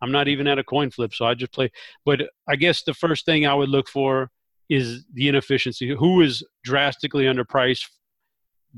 I'm 0.00 0.12
not 0.12 0.28
even 0.28 0.46
at 0.46 0.58
a 0.58 0.64
coin 0.64 0.90
flip. 0.90 1.14
So 1.14 1.24
I 1.24 1.34
just 1.34 1.52
play. 1.52 1.70
But 2.04 2.22
I 2.48 2.56
guess 2.56 2.82
the 2.82 2.94
first 2.94 3.24
thing 3.24 3.46
I 3.46 3.54
would 3.54 3.68
look 3.68 3.88
for 3.88 4.30
is 4.68 5.04
the 5.12 5.28
inefficiency. 5.28 5.94
Who 5.94 6.20
is 6.20 6.44
drastically 6.62 7.24
underpriced 7.24 7.86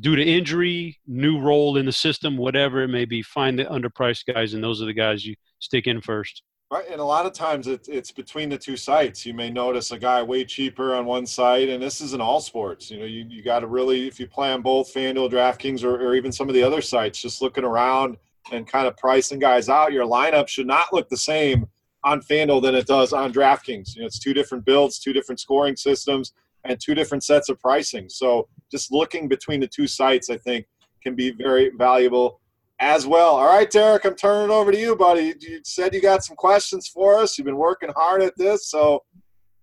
due 0.01 0.17
to 0.17 0.23
injury, 0.23 0.99
new 1.07 1.41
role 1.41 1.77
in 1.77 1.87
the 1.87 1.93
system, 1.93 2.37
whatever 2.37 2.83
it 2.83 2.89
may 2.89 3.05
be? 3.05 3.23
Find 3.23 3.59
the 3.59 3.65
underpriced 3.65 4.33
guys, 4.33 4.55
and 4.55 4.63
those 4.63 4.83
are 4.83 4.87
the 4.87 4.93
guys 4.93 5.25
you 5.25 5.35
stick 5.59 5.87
in 5.87 6.01
first. 6.01 6.43
Right, 6.71 6.87
and 6.91 7.01
a 7.01 7.05
lot 7.05 7.27
of 7.27 7.33
times 7.33 7.69
it's 7.69 7.89
it's 7.89 8.11
between 8.11 8.49
the 8.49 8.59
two 8.59 8.77
sites. 8.77 9.25
You 9.25 9.35
may 9.35 9.51
notice 9.51 9.93
a 9.93 9.99
guy 9.99 10.21
way 10.23 10.45
cheaper 10.45 10.97
on 10.97 11.07
one 11.07 11.25
site, 11.25 11.69
and 11.69 11.81
this 11.81 12.01
is 12.01 12.13
in 12.13 12.21
all 12.21 12.41
sports. 12.41 12.91
You 12.91 12.99
know, 12.99 13.05
you, 13.05 13.25
you 13.29 13.43
got 13.43 13.61
to 13.61 13.69
really, 13.69 14.09
if 14.09 14.19
you 14.19 14.27
play 14.27 14.53
on 14.53 14.63
both 14.63 14.93
FanDuel, 14.93 15.31
DraftKings, 15.31 15.85
or, 15.85 15.95
or 15.95 16.17
even 16.17 16.33
some 16.33 16.49
of 16.49 16.55
the 16.57 16.65
other 16.65 16.83
sites, 16.83 17.23
just 17.23 17.41
looking 17.41 17.63
around 17.63 18.17
and 18.53 18.67
kind 18.67 18.87
of 18.87 18.97
pricing 18.97 19.39
guys 19.39 19.69
out. 19.69 19.93
Your 19.93 20.07
lineup 20.07 20.49
should 20.49 20.67
not 20.67 20.93
look 20.93 21.09
the 21.09 21.17
same 21.17 21.67
on 22.05 22.21
FanDuel 22.21 22.63
than 22.63 22.75
it 22.75 22.87
does 22.87 23.13
on 23.13 23.33
DraftKings. 23.33 23.95
You 23.95 24.03
know, 24.03 24.07
it's 24.07 24.19
two 24.19 24.35
different 24.35 24.65
builds, 24.65 24.99
two 24.99 25.13
different 25.13 25.41
scoring 25.41 25.77
systems, 25.77 26.33
and 26.65 26.81
two 26.81 26.95
different 26.95 27.25
sets 27.25 27.49
of 27.49 27.61
pricing. 27.61 28.09
So 28.09 28.49
just 28.71 28.93
looking 28.93 29.29
between 29.29 29.61
the 29.61 29.69
two 29.69 29.87
sites, 29.87 30.31
I 30.31 30.37
think, 30.39 30.67
can 31.03 31.15
be 31.15 31.31
very 31.31 31.71
valuable 31.77 32.41
as 32.79 33.07
well. 33.07 33.37
All 33.37 33.47
right, 33.47 33.71
Derek, 33.71 34.05
I'm 34.05 34.15
turning 34.15 34.51
it 34.51 34.53
over 34.53 34.71
to 34.71 34.79
you, 34.79 34.97
buddy. 34.97 35.35
You 35.41 35.61
said 35.65 35.95
you 35.95 36.03
got 36.03 36.25
some 36.25 36.37
questions 36.37 36.89
for 36.89 37.19
us. 37.19 37.39
You've 37.39 37.47
been 37.47 37.57
working 37.57 37.91
hard 37.97 38.23
at 38.23 38.37
this, 38.37 38.69
so 38.69 39.03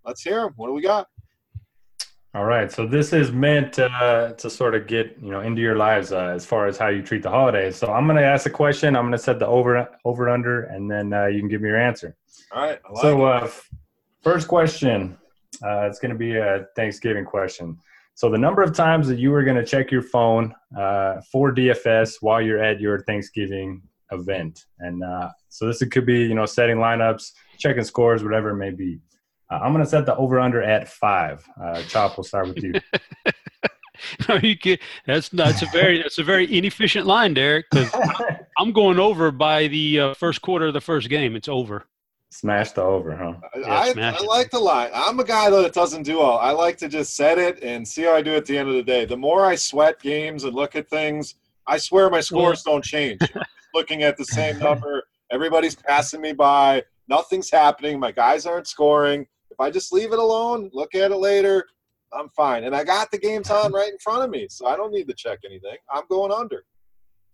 let's 0.05 0.21
hear 0.21 0.41
them. 0.41 0.53
What 0.55 0.67
do 0.67 0.73
we 0.73 0.81
got? 0.81 1.07
All 2.35 2.45
right, 2.45 2.71
so 2.71 2.87
this 2.87 3.13
is 3.13 3.31
meant 3.31 3.77
uh, 3.77 4.33
to 4.33 4.49
sort 4.49 4.73
of 4.73 4.87
get 4.87 5.15
you 5.21 5.29
know 5.29 5.41
into 5.41 5.61
your 5.61 5.75
lives 5.75 6.11
uh, 6.11 6.29
as 6.29 6.43
far 6.43 6.65
as 6.65 6.79
how 6.79 6.87
you 6.87 7.03
treat 7.03 7.21
the 7.21 7.29
holidays. 7.29 7.75
So 7.75 7.93
I'm 7.93 8.07
going 8.07 8.17
to 8.17 8.25
ask 8.25 8.47
a 8.47 8.49
question. 8.49 8.95
I'm 8.95 9.03
going 9.03 9.11
to 9.11 9.19
set 9.19 9.37
the 9.37 9.45
over 9.45 9.87
over 10.03 10.29
under, 10.29 10.63
and 10.63 10.89
then 10.89 11.13
uh, 11.13 11.27
you 11.27 11.39
can 11.39 11.47
give 11.47 11.61
me 11.61 11.69
your 11.69 11.79
answer. 11.79 12.15
All 12.51 12.63
right. 12.63 12.79
Like 12.91 13.01
so 13.03 13.23
uh, 13.23 13.51
first 14.23 14.47
question, 14.47 15.15
uh, 15.63 15.81
it's 15.81 15.99
going 15.99 16.11
to 16.11 16.17
be 16.17 16.37
a 16.37 16.65
Thanksgiving 16.75 17.23
question. 17.23 17.77
So 18.15 18.29
the 18.29 18.37
number 18.37 18.61
of 18.61 18.73
times 18.73 19.07
that 19.07 19.17
you 19.17 19.33
are 19.33 19.43
going 19.43 19.57
to 19.57 19.65
check 19.65 19.91
your 19.91 20.03
phone 20.03 20.53
uh, 20.77 21.21
for 21.31 21.53
DFS 21.53 22.15
while 22.21 22.41
you're 22.41 22.63
at 22.63 22.79
your 22.79 22.99
Thanksgiving 23.01 23.81
event, 24.11 24.65
and 24.79 25.03
uh, 25.03 25.29
so 25.49 25.65
this 25.65 25.83
could 25.85 26.05
be 26.05 26.19
you 26.19 26.35
know 26.35 26.45
setting 26.45 26.77
lineups, 26.77 27.31
checking 27.57 27.83
scores, 27.83 28.23
whatever 28.23 28.51
it 28.51 28.57
may 28.57 28.71
be. 28.71 28.99
Uh, 29.51 29.55
I'm 29.55 29.73
going 29.73 29.83
to 29.83 29.89
set 29.89 30.05
the 30.05 30.15
over 30.15 30.39
under 30.39 30.61
at 30.61 30.87
five. 30.87 31.47
Uh, 31.61 31.81
Chop, 31.83 32.17
we'll 32.17 32.23
start 32.23 32.47
with 32.47 32.63
you. 32.63 32.73
no, 34.29 34.35
you 34.35 34.55
get 34.55 34.79
that's 35.05 35.29
that's 35.29 35.61
a 35.61 35.67
very 35.67 36.01
that's 36.01 36.19
a 36.19 36.23
very 36.23 36.55
inefficient 36.55 37.05
line, 37.05 37.33
Derek. 37.33 37.65
Because 37.71 37.93
I'm 38.57 38.71
going 38.71 38.99
over 38.99 39.31
by 39.31 39.67
the 39.67 39.99
uh, 39.99 40.13
first 40.13 40.41
quarter 40.41 40.67
of 40.67 40.73
the 40.73 40.81
first 40.81 41.09
game. 41.09 41.35
It's 41.35 41.47
over. 41.47 41.85
Smash 42.33 42.71
the 42.71 42.81
over, 42.81 43.15
huh? 43.15 43.33
I, 43.63 43.93
I, 43.95 44.15
I 44.19 44.23
like 44.23 44.49
the 44.49 44.59
line. 44.59 44.89
I'm 44.91 45.19
a 45.19 45.23
guy 45.23 45.51
that 45.51 45.71
doesn't 45.71 46.01
do 46.01 46.19
all. 46.19 46.39
I 46.39 46.49
like 46.49 46.77
to 46.77 46.89
just 46.89 47.15
set 47.15 47.37
it 47.37 47.61
and 47.61 47.87
see 47.87 48.01
how 48.01 48.15
I 48.15 48.23
do 48.23 48.33
at 48.33 48.47
the 48.47 48.57
end 48.57 48.69
of 48.69 48.73
the 48.73 48.81
day. 48.81 49.05
The 49.05 49.15
more 49.15 49.45
I 49.45 49.53
sweat 49.53 50.01
games 50.01 50.43
and 50.43 50.55
look 50.55 50.75
at 50.75 50.89
things, 50.89 51.35
I 51.67 51.77
swear 51.77 52.09
my 52.09 52.21
scores 52.21 52.63
don't 52.63 52.83
change. 52.83 53.21
Looking 53.75 54.01
at 54.01 54.17
the 54.17 54.25
same 54.25 54.57
number, 54.57 55.03
everybody's 55.31 55.75
passing 55.75 56.21
me 56.21 56.33
by. 56.33 56.83
Nothing's 57.07 57.51
happening. 57.51 57.99
My 57.99 58.11
guys 58.11 58.47
aren't 58.47 58.67
scoring. 58.67 59.27
If 59.51 59.59
I 59.59 59.69
just 59.69 59.93
leave 59.93 60.11
it 60.11 60.19
alone, 60.19 60.71
look 60.73 60.95
at 60.95 61.11
it 61.11 61.17
later, 61.17 61.67
I'm 62.11 62.29
fine. 62.29 62.63
And 62.63 62.75
I 62.75 62.83
got 62.83 63.11
the 63.11 63.19
games 63.19 63.51
on 63.51 63.71
right 63.71 63.91
in 63.91 63.99
front 63.99 64.23
of 64.23 64.31
me, 64.31 64.47
so 64.49 64.65
I 64.65 64.75
don't 64.75 64.91
need 64.91 65.07
to 65.07 65.13
check 65.13 65.39
anything. 65.45 65.77
I'm 65.93 66.03
going 66.09 66.31
under. 66.31 66.65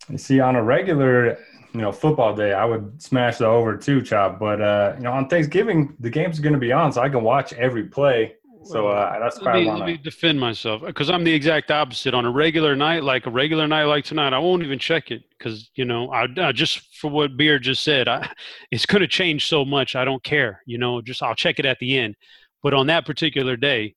You 0.10 0.18
see, 0.18 0.40
on 0.40 0.56
a 0.56 0.64
regular, 0.64 1.38
you 1.74 1.82
know, 1.82 1.92
football 1.92 2.36
day, 2.36 2.54
I 2.54 2.66
would 2.66 3.02
smash 3.02 3.38
the 3.38 3.46
over 3.46 3.78
too, 3.78 4.02
chop. 4.02 4.40
But 4.40 4.62
uh, 4.62 4.94
you 4.98 5.04
know, 5.04 5.12
on 5.12 5.28
Thanksgiving, 5.28 5.96
the 6.00 6.10
game's 6.10 6.40
going 6.40 6.54
to 6.54 6.60
be 6.60 6.72
on, 6.72 6.92
so 6.92 7.02
I 7.02 7.10
can 7.10 7.24
watch 7.24 7.54
every 7.54 7.84
play. 7.84 8.36
So 8.64 8.88
uh, 8.90 9.18
that's 9.20 9.42
let 9.42 9.56
me, 9.56 9.72
let 9.72 9.86
me 9.86 9.98
defend 9.98 10.40
myself 10.40 10.82
because 10.86 11.10
I'm 11.10 11.24
the 11.24 11.34
exact 11.34 11.72
opposite. 11.72 12.14
On 12.14 12.26
a 12.26 12.32
regular 12.32 12.76
night, 12.76 13.04
like 13.04 13.26
a 13.26 13.30
regular 13.30 13.68
night 13.68 13.86
like 13.86 14.04
tonight, 14.04 14.34
I 14.34 14.40
won't 14.40 14.64
even 14.64 14.78
check 14.78 15.12
it 15.12 15.24
because 15.38 15.72
you 15.76 15.86
know, 15.86 16.12
I, 16.12 16.28
I, 16.38 16.52
just 16.52 16.96
for 16.98 17.10
what 17.10 17.38
Beer 17.38 17.58
just 17.58 17.84
said, 17.84 18.08
I, 18.08 18.30
it's 18.72 18.86
going 18.86 19.02
to 19.02 19.08
change 19.08 19.48
so 19.48 19.64
much. 19.64 19.96
I 19.96 20.06
don't 20.06 20.24
care. 20.24 20.62
You 20.66 20.78
know, 20.78 21.02
just 21.02 21.24
I'll 21.24 21.36
check 21.36 21.60
it 21.60 21.66
at 21.66 21.80
the 21.80 21.98
end. 21.98 22.16
But 22.62 22.74
on 22.74 22.88
that 22.88 23.06
particular 23.06 23.56
day, 23.56 23.96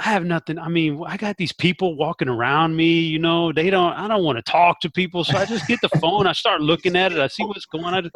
I 0.00 0.04
have 0.04 0.24
nothing. 0.24 0.58
I 0.58 0.68
mean, 0.68 1.02
I 1.04 1.16
got 1.16 1.36
these 1.36 1.52
people 1.52 1.96
walking 1.96 2.28
around 2.28 2.76
me, 2.76 3.00
you 3.00 3.18
know, 3.18 3.52
they 3.52 3.68
don't, 3.68 3.92
I 3.94 4.06
don't 4.06 4.22
want 4.22 4.36
to 4.36 4.42
talk 4.42 4.80
to 4.80 4.90
people. 4.90 5.24
So 5.24 5.36
I 5.36 5.44
just 5.44 5.66
get 5.66 5.80
the 5.80 5.88
phone. 6.00 6.28
I 6.28 6.32
start 6.32 6.60
looking 6.60 6.94
at 6.94 7.10
it. 7.10 7.18
I 7.18 7.26
see 7.26 7.44
what's 7.44 7.66
going 7.66 7.84
on. 7.84 8.08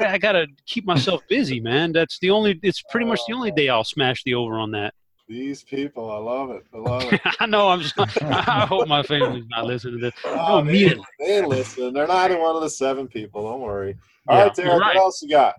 I, 0.00 0.06
I 0.06 0.18
got 0.18 0.32
to 0.32 0.48
keep 0.66 0.86
myself 0.86 1.22
busy, 1.28 1.60
man. 1.60 1.92
That's 1.92 2.18
the 2.18 2.30
only, 2.30 2.58
it's 2.64 2.82
pretty 2.82 3.06
much 3.06 3.20
the 3.28 3.34
only 3.34 3.52
day 3.52 3.68
I'll 3.68 3.84
smash 3.84 4.24
the 4.24 4.34
over 4.34 4.58
on 4.58 4.72
that. 4.72 4.92
These 5.28 5.62
people, 5.62 6.10
I 6.10 6.16
love 6.16 6.50
it. 6.50 6.64
I 6.74 6.78
love 6.78 7.12
it. 7.12 7.20
I 7.38 7.46
know. 7.46 7.68
I'm 7.68 7.80
just. 7.80 7.94
I 8.20 8.66
hope 8.66 8.88
my 8.88 9.00
family's 9.04 9.44
not 9.48 9.64
listening 9.64 10.00
to 10.00 10.10
this. 10.10 10.14
Oh, 10.24 10.64
they, 10.64 10.98
they 11.20 11.46
listen. 11.46 11.92
They're 11.92 12.08
not 12.08 12.36
one 12.36 12.56
of 12.56 12.62
the 12.62 12.68
seven 12.68 13.06
people. 13.06 13.44
Don't 13.44 13.60
worry. 13.60 13.96
All 14.26 14.36
yeah, 14.36 14.42
right, 14.46 14.54
Derek. 14.56 14.80
Right. 14.80 14.96
What 14.96 15.04
else 15.04 15.22
you 15.22 15.28
got? 15.28 15.54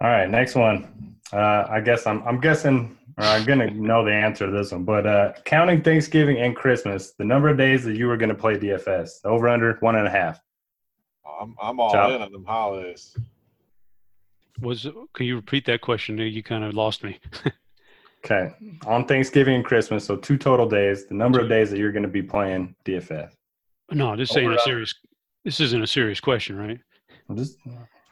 All 0.00 0.08
right, 0.08 0.30
next 0.30 0.54
one. 0.54 1.14
Uh, 1.30 1.66
I 1.68 1.82
guess 1.82 2.06
I'm. 2.06 2.22
I'm 2.26 2.40
guessing 2.40 2.96
I'm 3.16 3.44
gonna 3.44 3.70
know 3.70 4.04
the 4.04 4.12
answer 4.12 4.46
to 4.46 4.52
this 4.52 4.72
one, 4.72 4.84
but 4.84 5.06
uh, 5.06 5.32
counting 5.44 5.82
Thanksgiving 5.82 6.38
and 6.38 6.56
Christmas, 6.56 7.12
the 7.12 7.24
number 7.24 7.48
of 7.48 7.56
days 7.56 7.84
that 7.84 7.96
you 7.96 8.06
were 8.06 8.16
gonna 8.16 8.34
play 8.34 8.56
DFS, 8.58 9.24
over 9.24 9.48
under 9.48 9.74
one 9.80 9.96
and 9.96 10.06
a 10.06 10.10
half. 10.10 10.40
I'm 11.40 11.54
I'm 11.60 11.78
all 11.78 11.92
Chop. 11.92 12.10
in 12.10 12.22
on 12.22 12.32
them 12.32 12.44
holidays. 12.44 13.16
Was 14.60 14.86
can 15.14 15.26
you 15.26 15.36
repeat 15.36 15.66
that 15.66 15.80
question? 15.80 16.18
You 16.18 16.42
kind 16.42 16.64
of 16.64 16.74
lost 16.74 17.04
me. 17.04 17.20
okay, 18.24 18.52
on 18.86 19.06
Thanksgiving 19.06 19.56
and 19.56 19.64
Christmas, 19.64 20.04
so 20.04 20.16
two 20.16 20.36
total 20.36 20.68
days. 20.68 21.06
The 21.06 21.14
number 21.14 21.40
of 21.40 21.48
days 21.48 21.70
that 21.70 21.78
you're 21.78 21.92
gonna 21.92 22.08
be 22.08 22.22
playing 22.22 22.74
DFS. 22.84 23.30
No, 23.90 24.16
this 24.16 24.36
ain't 24.36 24.52
a 24.52 24.58
serious. 24.60 24.94
This 25.44 25.60
isn't 25.60 25.82
a 25.82 25.86
serious 25.86 26.20
question, 26.20 26.56
right? 26.56 26.80
I'm 27.28 27.36
just 27.36 27.58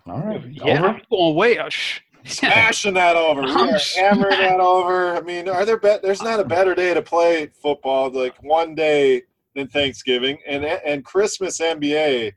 all 0.06 0.20
right. 0.20 0.44
Yeah, 0.48 0.78
over? 0.78 0.88
I'm 0.88 1.02
going 1.10 1.34
way. 1.34 1.58
Uh, 1.58 1.68
shh 1.68 2.00
smashing 2.24 2.94
that 2.94 3.16
over. 3.16 3.42
We 3.42 3.48
are 3.50 3.78
hammering 3.96 4.30
that 4.38 4.60
over. 4.60 5.16
I 5.16 5.20
mean, 5.20 5.48
are 5.48 5.64
there 5.64 5.78
bet? 5.78 6.02
There's 6.02 6.22
not 6.22 6.40
a 6.40 6.44
better 6.44 6.74
day 6.74 6.94
to 6.94 7.02
play 7.02 7.50
football 7.60 8.10
like 8.10 8.42
one 8.42 8.74
day 8.74 9.22
than 9.54 9.68
Thanksgiving 9.68 10.38
and 10.46 10.64
and 10.64 11.04
Christmas 11.04 11.60
NBA 11.60 12.32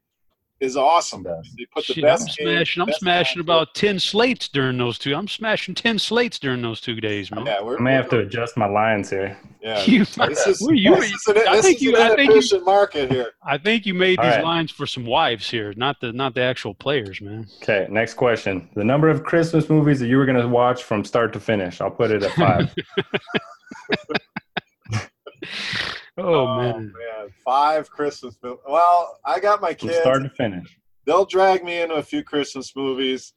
is 0.60 0.78
awesome. 0.78 1.24
They 1.24 1.66
put 1.74 1.86
the 1.88 1.94
Shit, 1.94 2.04
best. 2.04 2.24
I'm 2.24 2.46
smashing. 2.46 2.84
I'm 2.84 2.92
smashing 2.94 3.42
about 3.42 3.76
ten 3.76 4.00
slates 4.00 4.48
during 4.48 4.78
those 4.78 4.98
two. 4.98 5.14
I'm 5.14 5.28
smashing 5.28 5.76
ten 5.76 6.00
slates 6.00 6.40
during 6.40 6.62
those 6.62 6.80
two 6.80 7.02
days, 7.02 7.30
man. 7.32 7.46
Yeah, 7.46 7.62
we're, 7.62 7.78
I 7.78 7.82
may 7.82 7.94
have 7.94 8.10
to 8.10 8.20
adjust 8.20 8.56
my 8.56 8.68
lines 8.68 9.10
here. 9.10 9.38
Yeah, 9.62 9.84
you, 9.86 10.06
this 10.06 10.48
is, 10.48 10.62
you, 10.62 10.96
this 10.96 11.12
is 11.12 11.28
an, 11.28 11.38
I 11.48 11.62
think 11.62 11.82
you, 11.82 11.98
I 11.98 12.16
think 12.16 12.52
you, 12.52 12.64
market 12.64 13.12
here. 13.12 13.32
I 13.44 13.58
think 13.58 13.86
you 13.86 13.94
made 13.94 14.20
All 14.20 14.26
these 14.26 14.36
right. 14.36 14.44
lines 14.44 14.72
for 14.72 14.86
some 14.86 15.06
wives 15.06 15.50
here, 15.50 15.74
not 15.76 16.00
the 16.00 16.14
not 16.14 16.36
the 16.36 16.42
actual 16.42 16.74
players, 16.74 17.20
man. 17.22 17.48
Okay, 17.62 17.88
next 17.90 18.14
question: 18.14 18.70
the 18.76 18.84
number 18.84 19.10
of 19.10 19.24
Christmas 19.24 19.70
movies 19.70 20.00
that 20.00 20.08
you 20.08 20.18
were 20.18 20.26
going 20.26 20.40
to 20.40 20.48
watch 20.48 20.84
from 20.84 21.04
start 21.04 21.34
to 21.34 21.40
finish. 21.40 21.82
I'll 21.82 21.92
put 21.92 22.12
it 22.12 22.24
at 22.24 22.32
five. 22.32 22.74
Oh, 26.18 26.48
oh 26.48 26.58
man. 26.58 26.94
man. 26.94 27.30
five 27.44 27.90
Christmas 27.90 28.38
movies. 28.42 28.60
Well, 28.68 29.20
I 29.26 29.40
got 29.40 29.62
my 29.62 29.74
kids. 29.74 29.96
From 29.96 30.02
start 30.02 30.24
to 30.24 30.30
finish. 30.30 30.78
They'll 31.06 31.26
drag 31.26 31.64
me 31.64 31.82
into 31.82 31.96
a 31.96 32.04
few 32.04 32.24
Christmas 32.24 32.76
movies. 32.76 33.34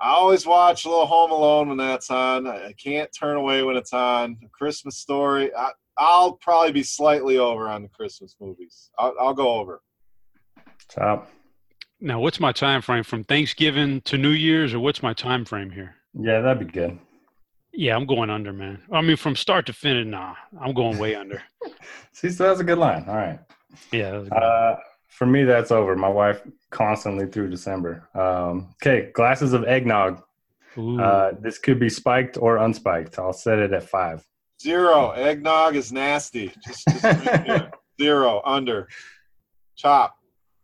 I 0.00 0.10
always 0.10 0.46
watch 0.46 0.84
a 0.84 0.88
little 0.88 1.06
Home 1.06 1.32
Alone 1.32 1.68
when 1.68 1.76
that's 1.76 2.10
on. 2.10 2.46
I 2.46 2.72
can't 2.72 3.10
turn 3.12 3.36
away 3.36 3.62
when 3.62 3.76
it's 3.76 3.92
on. 3.92 4.38
A 4.44 4.48
Christmas 4.48 4.96
Story. 4.96 5.54
I, 5.54 5.70
I'll 5.98 6.32
probably 6.34 6.70
be 6.70 6.84
slightly 6.84 7.38
over 7.38 7.68
on 7.68 7.82
the 7.82 7.88
Christmas 7.88 8.36
movies. 8.40 8.90
I'll, 8.98 9.14
I'll 9.20 9.34
go 9.34 9.54
over. 9.54 9.82
Top. 10.88 11.28
Now, 12.00 12.20
what's 12.20 12.38
my 12.38 12.52
time 12.52 12.80
frame 12.80 13.02
from 13.02 13.24
Thanksgiving 13.24 14.00
to 14.02 14.16
New 14.16 14.30
Year's, 14.30 14.72
or 14.72 14.78
what's 14.78 15.02
my 15.02 15.12
time 15.12 15.44
frame 15.44 15.70
here? 15.70 15.96
Yeah, 16.14 16.40
that'd 16.40 16.64
be 16.64 16.72
good. 16.72 16.96
Yeah, 17.78 17.94
I'm 17.94 18.06
going 18.06 18.28
under, 18.28 18.52
man. 18.52 18.82
I 18.90 19.02
mean, 19.02 19.16
from 19.16 19.36
start 19.36 19.64
to 19.66 19.72
finish, 19.72 20.04
nah, 20.04 20.34
I'm 20.60 20.74
going 20.74 20.98
way 20.98 21.14
under. 21.14 21.40
See, 22.12 22.28
so 22.28 22.48
that's 22.48 22.58
a 22.58 22.64
good 22.64 22.78
line. 22.78 23.04
All 23.06 23.14
right. 23.14 23.38
Yeah. 23.92 24.10
that 24.10 24.18
was 24.18 24.28
good. 24.30 24.36
Uh, 24.36 24.76
for 25.06 25.26
me, 25.26 25.44
that's 25.44 25.70
over. 25.70 25.94
My 25.94 26.08
wife 26.08 26.42
constantly 26.70 27.28
through 27.28 27.50
December. 27.50 28.08
Um, 28.16 28.74
okay, 28.82 29.12
glasses 29.12 29.52
of 29.52 29.62
eggnog. 29.62 30.20
Ooh. 30.76 31.00
Uh, 31.00 31.34
this 31.40 31.58
could 31.58 31.78
be 31.78 31.88
spiked 31.88 32.36
or 32.36 32.56
unspiked. 32.56 33.16
I'll 33.16 33.32
set 33.32 33.60
it 33.60 33.72
at 33.72 33.84
five. 33.84 34.26
Zero. 34.60 35.12
Eggnog 35.12 35.76
is 35.76 35.92
nasty. 35.92 36.52
Just, 36.66 36.84
just 36.88 37.04
right 37.04 37.70
zero. 38.02 38.42
Under. 38.44 38.88
Chop. 39.76 40.16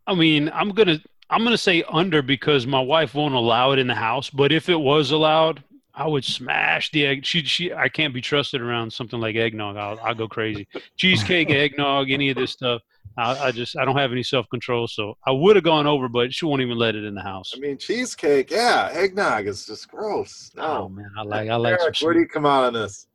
I 0.09 0.17
mean, 0.17 0.51
I'm 0.53 0.71
gonna 0.71 0.99
I'm 1.31 1.45
gonna 1.45 1.59
say 1.59 1.85
under 1.89 2.23
because 2.23 2.67
my 2.67 2.81
wife 2.81 3.15
won't 3.15 3.35
allow 3.35 3.71
it 3.71 3.79
in 3.79 3.87
the 3.87 3.95
house. 3.95 4.31
But 4.31 4.51
if 4.51 4.69
it 4.69 4.81
was 4.81 5.13
allowed, 5.13 5.63
I 5.97 6.09
would 6.09 6.25
smash 6.25 6.91
the 6.91 7.07
egg. 7.07 7.25
She 7.25 7.45
she 7.45 7.73
I 7.73 7.89
can't 7.89 8.13
be 8.13 8.21
trusted 8.21 8.61
around 8.61 8.93
something 8.93 9.21
like 9.21 9.37
eggnog. 9.37 9.77
I'll 9.77 9.99
I'll 10.03 10.15
go 10.15 10.27
crazy. 10.27 10.67
Cheesecake, 10.97 11.51
eggnog, 11.51 12.11
any 12.11 12.31
of 12.31 12.37
this 12.37 12.51
stuff. 12.51 12.83
I, 13.17 13.39
I 13.39 13.53
just 13.53 13.77
I 13.77 13.85
don't 13.85 13.97
have 13.97 14.11
any 14.11 14.25
self 14.25 14.49
control, 14.51 14.89
so 14.89 15.17
I 15.25 15.31
would 15.31 15.55
have 15.55 15.65
gone 15.65 15.87
over, 15.87 16.09
but 16.09 16.35
she 16.35 16.47
won't 16.47 16.63
even 16.63 16.77
let 16.77 16.97
it 16.97 17.05
in 17.05 17.15
the 17.15 17.23
house. 17.23 17.53
I 17.55 17.61
mean, 17.61 17.79
cheesecake. 17.79 18.51
Yeah. 18.51 18.91
Eggnog 18.93 19.47
is 19.47 19.67
just 19.67 19.89
gross. 19.89 20.51
Oh 20.57 20.89
man, 20.89 21.11
I 21.17 21.23
like 21.23 21.49
I 21.49 21.57
like. 21.57 21.79
Eric, 21.81 21.99
where 22.01 22.15
do 22.15 22.21
you 22.21 22.29
come 22.29 22.47
out 22.47 22.65
on 22.65 22.73
this? 22.73 23.07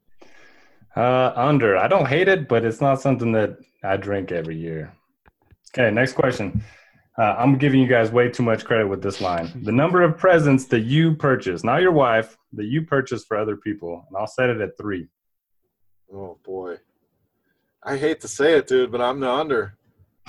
Uh, 0.95 1.33
under. 1.35 1.77
I 1.77 1.87
don't 1.87 2.07
hate 2.07 2.27
it, 2.27 2.47
but 2.47 2.63
it's 2.63 2.81
not 2.81 3.01
something 3.01 3.33
that 3.33 3.57
I 3.83 3.97
drink 3.97 4.31
every 4.31 4.57
year. 4.57 4.93
Okay, 5.73 5.91
next 5.91 6.13
question. 6.13 6.63
Uh, 7.19 7.35
I'm 7.37 7.57
giving 7.57 7.81
you 7.81 7.87
guys 7.87 8.11
way 8.11 8.29
too 8.29 8.43
much 8.43 8.63
credit 8.63 8.87
with 8.87 9.03
this 9.03 9.19
line. 9.19 9.51
The 9.63 9.73
number 9.73 10.03
of 10.03 10.17
presents 10.17 10.65
that 10.67 10.81
you 10.81 11.15
purchase, 11.15 11.65
not 11.65 11.81
your 11.81 11.91
wife, 11.91 12.37
that 12.53 12.67
you 12.67 12.83
purchase 12.83 13.25
for 13.25 13.35
other 13.35 13.57
people, 13.57 14.05
and 14.07 14.15
I'll 14.15 14.25
set 14.25 14.49
it 14.49 14.61
at 14.61 14.77
three. 14.77 15.09
Oh 16.13 16.37
boy. 16.45 16.77
I 17.83 17.97
hate 17.97 18.21
to 18.21 18.29
say 18.29 18.53
it, 18.53 18.67
dude, 18.67 18.89
but 18.91 19.01
I'm 19.01 19.19
the 19.19 19.29
under. 19.29 19.77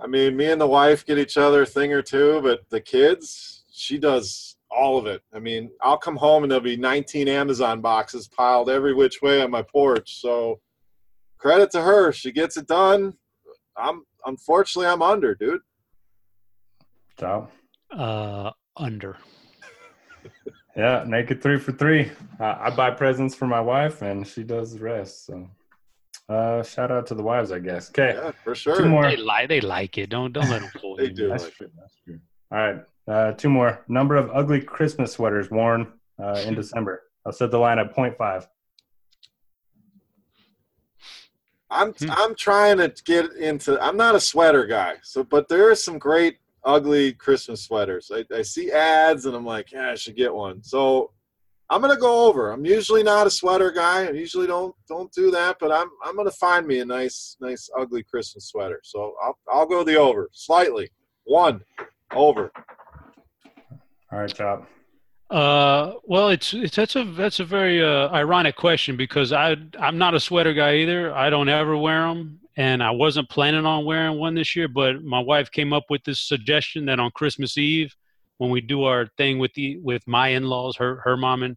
I 0.00 0.08
mean, 0.08 0.36
me 0.36 0.50
and 0.50 0.60
the 0.60 0.66
wife 0.66 1.06
get 1.06 1.18
each 1.18 1.36
other 1.36 1.62
a 1.62 1.66
thing 1.66 1.92
or 1.92 2.02
two, 2.02 2.40
but 2.42 2.68
the 2.68 2.80
kids, 2.80 3.62
she 3.72 3.96
does 3.96 4.56
all 4.72 4.98
of 4.98 5.06
it. 5.06 5.22
I 5.32 5.38
mean, 5.38 5.70
I'll 5.82 5.98
come 5.98 6.16
home 6.16 6.42
and 6.42 6.50
there'll 6.50 6.64
be 6.64 6.76
19 6.76 7.28
Amazon 7.28 7.80
boxes 7.80 8.26
piled 8.26 8.68
every 8.68 8.92
which 8.92 9.22
way 9.22 9.40
on 9.40 9.52
my 9.52 9.62
porch. 9.62 10.20
So 10.20 10.60
credit 11.38 11.70
to 11.72 11.82
her. 11.82 12.10
She 12.10 12.32
gets 12.32 12.56
it 12.56 12.66
done. 12.66 13.14
I'm 13.76 14.02
unfortunately 14.26 14.88
I'm 14.88 15.02
under, 15.02 15.36
dude. 15.36 15.60
So, 17.18 17.48
Uh, 17.90 18.50
under. 18.76 19.16
yeah, 20.76 21.04
make 21.06 21.30
it 21.30 21.42
three 21.42 21.58
for 21.58 21.72
three. 21.72 22.10
Uh, 22.40 22.56
I 22.58 22.70
buy 22.70 22.90
presents 22.90 23.34
for 23.34 23.46
my 23.46 23.60
wife, 23.60 24.02
and 24.02 24.26
she 24.26 24.42
does 24.42 24.74
the 24.74 24.80
rest. 24.80 25.26
So, 25.26 25.48
uh, 26.28 26.62
shout 26.64 26.90
out 26.90 27.06
to 27.08 27.14
the 27.14 27.22
wives, 27.22 27.52
I 27.52 27.60
guess. 27.60 27.90
Okay, 27.90 28.14
Yeah, 28.16 28.32
for 28.42 28.54
two 28.54 28.88
more. 28.88 29.08
They 29.08 29.16
like 29.16 29.48
they 29.48 29.60
like 29.60 29.98
it. 29.98 30.10
Don't 30.10 30.32
don't 30.32 30.48
let 30.48 30.60
them 30.62 30.70
fool 30.80 30.96
They 30.98 31.04
you. 31.06 31.10
do. 31.14 31.28
That's 31.28 31.44
like 31.44 31.52
true. 31.54 31.70
That's 31.78 31.94
true. 32.04 32.18
All 32.50 32.58
right. 32.58 32.84
Uh, 33.06 33.32
two 33.32 33.50
more. 33.50 33.84
Number 33.88 34.16
of 34.16 34.30
ugly 34.32 34.60
Christmas 34.60 35.12
sweaters 35.12 35.50
worn 35.50 35.92
uh, 36.20 36.42
in 36.46 36.54
December. 36.62 37.02
I'll 37.26 37.32
set 37.32 37.50
the 37.50 37.58
line 37.58 37.78
at 37.78 37.94
0.5. 37.94 38.46
I'm 41.70 41.92
Hmm. 41.92 42.10
I'm 42.10 42.34
trying 42.34 42.78
to 42.78 42.92
get 43.04 43.32
into. 43.32 43.80
I'm 43.82 43.96
not 43.96 44.14
a 44.14 44.20
sweater 44.20 44.64
guy, 44.66 44.96
so 45.02 45.22
but 45.24 45.48
there 45.48 45.70
are 45.70 45.74
some 45.74 45.98
great 45.98 46.38
ugly 46.64 47.12
Christmas 47.12 47.62
sweaters. 47.62 48.10
I, 48.14 48.24
I 48.34 48.42
see 48.42 48.72
ads 48.72 49.26
and 49.26 49.36
I'm 49.36 49.44
like, 49.44 49.72
yeah, 49.72 49.90
I 49.90 49.94
should 49.94 50.16
get 50.16 50.32
one. 50.34 50.62
So 50.62 51.10
I'm 51.70 51.80
gonna 51.80 51.96
go 51.96 52.26
over. 52.26 52.52
I'm 52.52 52.64
usually 52.64 53.02
not 53.02 53.26
a 53.26 53.30
sweater 53.30 53.70
guy. 53.70 54.06
I 54.06 54.10
usually 54.10 54.46
don't 54.46 54.74
don't 54.88 55.12
do 55.12 55.30
that, 55.30 55.56
but 55.60 55.72
I'm 55.72 55.88
I'm 56.04 56.16
gonna 56.16 56.30
find 56.30 56.66
me 56.66 56.80
a 56.80 56.84
nice 56.84 57.36
nice 57.40 57.70
ugly 57.78 58.02
Christmas 58.02 58.48
sweater. 58.48 58.80
So 58.84 59.14
I'll 59.22 59.38
I'll 59.50 59.66
go 59.66 59.82
the 59.82 59.96
over 59.96 60.28
slightly. 60.32 60.90
One 61.24 61.62
over. 62.12 62.52
All 64.12 64.18
right, 64.18 64.32
Chop. 64.32 64.68
Uh, 65.30 65.94
well, 66.04 66.28
it's 66.28 66.52
it's 66.52 66.76
that's 66.76 66.96
a 66.96 67.04
that's 67.04 67.40
a 67.40 67.44
very 67.44 67.82
uh, 67.82 68.08
ironic 68.10 68.56
question 68.56 68.96
because 68.96 69.32
I 69.32 69.56
I'm 69.80 69.96
not 69.96 70.14
a 70.14 70.20
sweater 70.20 70.52
guy 70.52 70.76
either. 70.76 71.14
I 71.14 71.30
don't 71.30 71.48
ever 71.48 71.76
wear 71.76 72.02
them, 72.02 72.40
and 72.56 72.82
I 72.82 72.90
wasn't 72.90 73.28
planning 73.28 73.66
on 73.66 73.84
wearing 73.84 74.18
one 74.18 74.34
this 74.34 74.54
year. 74.56 74.68
But 74.68 75.02
my 75.02 75.20
wife 75.20 75.50
came 75.50 75.72
up 75.72 75.84
with 75.90 76.04
this 76.04 76.20
suggestion 76.20 76.86
that 76.86 77.00
on 77.00 77.10
Christmas 77.12 77.58
Eve, 77.58 77.94
when 78.38 78.50
we 78.50 78.60
do 78.60 78.84
our 78.84 79.06
thing 79.16 79.38
with 79.38 79.52
the 79.54 79.78
with 79.78 80.06
my 80.06 80.28
in-laws, 80.28 80.76
her 80.76 81.00
her 81.04 81.16
mom 81.16 81.42
and 81.42 81.56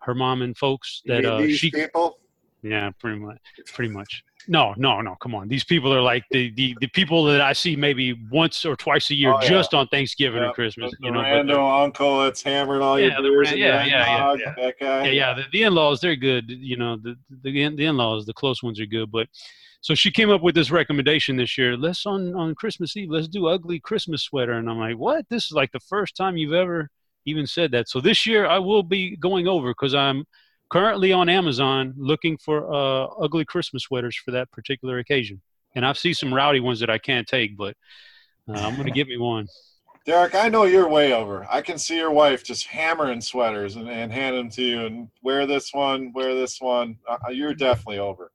her 0.00 0.14
mom 0.14 0.42
and 0.42 0.56
folks, 0.56 1.02
that 1.06 1.24
uh, 1.24 1.38
these 1.38 1.58
she 1.58 1.70
people. 1.70 2.18
yeah, 2.62 2.90
pretty 3.00 3.18
much. 3.18 3.38
Pretty 3.74 3.92
much. 3.92 4.22
No, 4.48 4.74
no, 4.76 5.00
no. 5.00 5.16
Come 5.16 5.34
on. 5.34 5.48
These 5.48 5.64
people 5.64 5.92
are 5.92 6.00
like 6.00 6.22
the, 6.30 6.52
the, 6.54 6.76
the 6.80 6.86
people 6.86 7.24
that 7.24 7.40
I 7.40 7.52
see 7.52 7.74
maybe 7.74 8.14
once 8.30 8.64
or 8.64 8.76
twice 8.76 9.10
a 9.10 9.14
year, 9.16 9.32
Oh, 9.32 9.42
yeah. 9.42 9.48
just 9.48 9.74
on 9.74 9.88
Thanksgiving 9.88 10.38
Yeah, 10.40 10.46
and 10.46 10.54
Christmas. 10.54 10.92
The 10.92 11.06
you 11.06 11.10
know, 11.10 11.18
rando 11.18 11.82
uncle 11.84 12.20
that's 12.22 12.44
hammering 12.44 12.80
all 12.80 12.96
Yeah, 13.00 13.18
your 13.18 13.42
beers 13.42 13.50
yeah, 13.50 13.84
yeah, 13.84 13.86
yeah, 13.86 14.34
yeah. 14.38 14.54
That 14.56 14.74
guy. 14.78 15.06
yeah, 15.06 15.10
yeah. 15.10 15.34
The, 15.34 15.42
the 15.50 15.62
in-laws, 15.64 16.00
they're 16.00 16.14
good. 16.14 16.48
You 16.48 16.76
know, 16.76 16.96
the 16.96 17.16
the, 17.42 17.50
the 17.74 17.86
in-laws, 17.86 18.24
the 18.24 18.34
close 18.34 18.62
ones 18.62 18.78
are 18.78 18.86
good. 18.86 19.10
But 19.10 19.26
so 19.86 19.94
she 19.94 20.10
came 20.10 20.30
up 20.30 20.42
with 20.42 20.56
this 20.56 20.72
recommendation 20.72 21.36
this 21.36 21.56
year. 21.56 21.76
Let's 21.76 22.06
on 22.06 22.34
on 22.34 22.56
Christmas 22.56 22.96
Eve, 22.96 23.08
let's 23.08 23.28
do 23.28 23.46
ugly 23.46 23.78
Christmas 23.78 24.24
sweater. 24.24 24.54
And 24.54 24.68
I'm 24.68 24.80
like, 24.80 24.96
what? 24.96 25.24
This 25.30 25.44
is 25.44 25.52
like 25.52 25.70
the 25.70 25.78
first 25.78 26.16
time 26.16 26.36
you've 26.36 26.54
ever 26.54 26.90
even 27.24 27.46
said 27.46 27.70
that. 27.70 27.88
So 27.88 28.00
this 28.00 28.26
year 28.26 28.48
I 28.48 28.58
will 28.58 28.82
be 28.82 29.14
going 29.14 29.46
over 29.46 29.68
because 29.70 29.94
I'm 29.94 30.24
currently 30.70 31.12
on 31.12 31.28
Amazon 31.28 31.94
looking 31.96 32.36
for 32.36 32.68
uh, 32.68 33.04
ugly 33.22 33.44
Christmas 33.44 33.84
sweaters 33.84 34.16
for 34.16 34.32
that 34.32 34.50
particular 34.50 34.98
occasion. 34.98 35.40
And 35.76 35.86
I've 35.86 35.98
seen 35.98 36.14
some 36.14 36.34
rowdy 36.34 36.58
ones 36.58 36.80
that 36.80 36.90
I 36.90 36.98
can't 36.98 37.28
take, 37.28 37.56
but 37.56 37.76
uh, 38.48 38.54
I'm 38.54 38.76
gonna 38.76 38.90
get 38.90 39.06
me 39.06 39.18
one. 39.18 39.46
Derek, 40.04 40.34
I 40.34 40.48
know 40.48 40.64
you're 40.64 40.88
way 40.88 41.12
over. 41.12 41.46
I 41.48 41.62
can 41.62 41.78
see 41.78 41.96
your 41.96 42.10
wife 42.10 42.42
just 42.42 42.66
hammering 42.66 43.20
sweaters 43.20 43.76
and, 43.76 43.88
and 43.88 44.12
hand 44.12 44.36
them 44.36 44.50
to 44.50 44.62
you 44.64 44.84
and 44.84 45.08
wear 45.22 45.46
this 45.46 45.72
one, 45.72 46.12
wear 46.12 46.34
this 46.34 46.60
one. 46.60 46.98
Uh, 47.08 47.30
you're 47.30 47.54
definitely 47.54 48.00
over. 48.00 48.32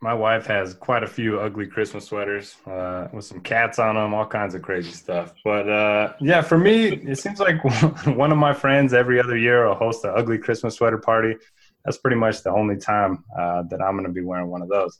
My 0.00 0.12
wife 0.12 0.46
has 0.46 0.74
quite 0.74 1.02
a 1.02 1.06
few 1.06 1.40
ugly 1.40 1.66
Christmas 1.66 2.06
sweaters 2.06 2.56
uh, 2.66 3.08
with 3.12 3.24
some 3.24 3.40
cats 3.40 3.78
on 3.78 3.94
them, 3.94 4.12
all 4.12 4.26
kinds 4.26 4.54
of 4.54 4.62
crazy 4.62 4.92
stuff. 4.92 5.32
But 5.42 5.68
uh, 5.68 6.12
yeah, 6.20 6.42
for 6.42 6.58
me, 6.58 6.88
it 6.88 7.18
seems 7.18 7.40
like 7.40 7.64
one 8.06 8.30
of 8.30 8.38
my 8.38 8.52
friends 8.52 8.92
every 8.92 9.18
other 9.18 9.36
year 9.36 9.66
will 9.66 9.74
host 9.74 10.04
an 10.04 10.12
ugly 10.14 10.38
Christmas 10.38 10.76
sweater 10.76 10.98
party. 10.98 11.36
That's 11.84 11.96
pretty 11.96 12.16
much 12.16 12.42
the 12.42 12.50
only 12.50 12.76
time 12.76 13.24
uh, 13.38 13.62
that 13.70 13.80
I'm 13.80 13.94
going 13.94 14.06
to 14.06 14.12
be 14.12 14.22
wearing 14.22 14.48
one 14.48 14.62
of 14.62 14.68
those. 14.68 14.98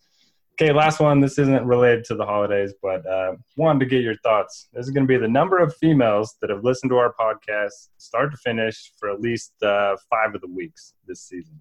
Okay, 0.54 0.72
last 0.72 1.00
one. 1.00 1.20
This 1.20 1.38
isn't 1.38 1.66
related 1.66 2.04
to 2.04 2.14
the 2.14 2.24
holidays, 2.24 2.72
but 2.80 3.04
uh, 3.06 3.32
wanted 3.56 3.80
to 3.80 3.86
get 3.86 4.02
your 4.02 4.16
thoughts. 4.18 4.68
This 4.72 4.86
is 4.86 4.92
going 4.92 5.04
to 5.04 5.08
be 5.08 5.18
the 5.18 5.28
number 5.28 5.58
of 5.58 5.74
females 5.76 6.36
that 6.40 6.48
have 6.50 6.62
listened 6.62 6.90
to 6.90 6.96
our 6.96 7.12
podcast, 7.18 7.88
start 7.98 8.30
to 8.30 8.36
finish, 8.36 8.92
for 8.96 9.10
at 9.10 9.20
least 9.20 9.52
uh, 9.62 9.96
five 10.08 10.34
of 10.34 10.40
the 10.40 10.48
weeks 10.48 10.94
this 11.08 11.22
season. 11.22 11.60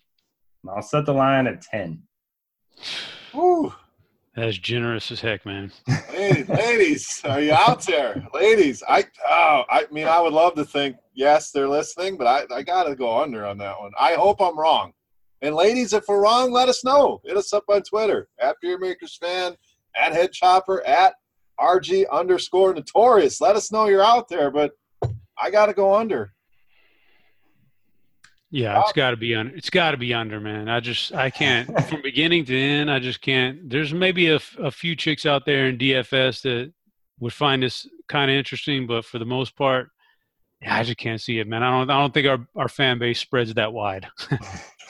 And 0.63 0.71
I'll 0.71 0.83
set 0.83 1.05
the 1.05 1.13
line 1.13 1.47
at 1.47 1.61
10. 1.63 2.03
Woo. 3.33 3.73
That's 4.35 4.57
generous 4.57 5.11
as 5.11 5.21
heck, 5.21 5.45
man. 5.45 5.71
Ladies, 6.11 6.49
ladies, 6.49 7.21
are 7.23 7.39
you 7.39 7.53
out 7.53 7.85
there? 7.85 8.27
Ladies, 8.33 8.81
I 8.87 9.05
oh, 9.29 9.63
I 9.69 9.85
mean, 9.91 10.07
I 10.07 10.19
would 10.19 10.33
love 10.33 10.55
to 10.55 10.65
think 10.65 10.95
yes, 11.13 11.51
they're 11.51 11.69
listening, 11.69 12.17
but 12.17 12.25
I, 12.25 12.55
I 12.55 12.63
got 12.63 12.85
to 12.85 12.95
go 12.95 13.21
under 13.21 13.45
on 13.45 13.59
that 13.59 13.79
one. 13.79 13.91
I 13.99 14.13
hope 14.13 14.41
I'm 14.41 14.57
wrong. 14.57 14.93
And 15.43 15.55
ladies, 15.55 15.93
if 15.93 16.05
we're 16.07 16.23
wrong, 16.23 16.51
let 16.51 16.69
us 16.69 16.83
know. 16.83 17.21
Hit 17.25 17.37
us 17.37 17.53
up 17.53 17.65
on 17.67 17.83
Twitter 17.83 18.27
at 18.39 18.55
Beer 18.61 18.79
Makers 18.79 19.17
Fan, 19.17 19.55
at 19.95 20.13
Head 20.13 20.31
Chopper, 20.31 20.83
at 20.87 21.13
RG 21.59 22.05
underscore 22.11 22.73
Notorious. 22.73 23.39
Let 23.39 23.55
us 23.55 23.71
know 23.71 23.87
you're 23.87 24.03
out 24.03 24.29
there, 24.29 24.49
but 24.49 24.71
I 25.37 25.51
got 25.51 25.67
to 25.67 25.73
go 25.73 25.93
under. 25.93 26.33
Yeah, 28.53 28.79
it's 28.81 28.91
got 28.91 29.09
to 29.09 29.17
be 29.17 29.33
under. 29.33 29.55
It's 29.55 29.71
got 29.71 29.91
to 29.91 29.97
be 29.97 30.13
under, 30.13 30.39
man. 30.39 30.69
I 30.69 30.79
just 30.79 31.11
I 31.11 31.31
can't 31.31 31.67
from 31.89 32.03
beginning 32.03 32.45
to 32.45 32.55
end. 32.55 32.91
I 32.91 32.99
just 32.99 33.19
can't. 33.19 33.67
There's 33.67 33.95
maybe 33.95 34.27
a, 34.27 34.35
f- 34.35 34.55
a 34.59 34.69
few 34.69 34.95
chicks 34.95 35.25
out 35.25 35.43
there 35.47 35.65
in 35.65 35.79
DFS 35.79 36.43
that 36.43 36.71
would 37.19 37.33
find 37.33 37.63
this 37.63 37.87
kind 38.07 38.29
of 38.29 38.37
interesting, 38.37 38.85
but 38.85 39.05
for 39.05 39.17
the 39.17 39.25
most 39.25 39.55
part, 39.55 39.89
yeah, 40.61 40.77
I 40.77 40.83
just 40.83 40.99
can't 40.99 41.19
see 41.19 41.39
it, 41.39 41.47
man. 41.47 41.63
I 41.63 41.71
don't. 41.71 41.89
I 41.89 41.99
don't 41.99 42.13
think 42.13 42.27
our 42.27 42.47
our 42.55 42.69
fan 42.69 42.99
base 42.99 43.19
spreads 43.19 43.51
that 43.55 43.73
wide. 43.73 44.07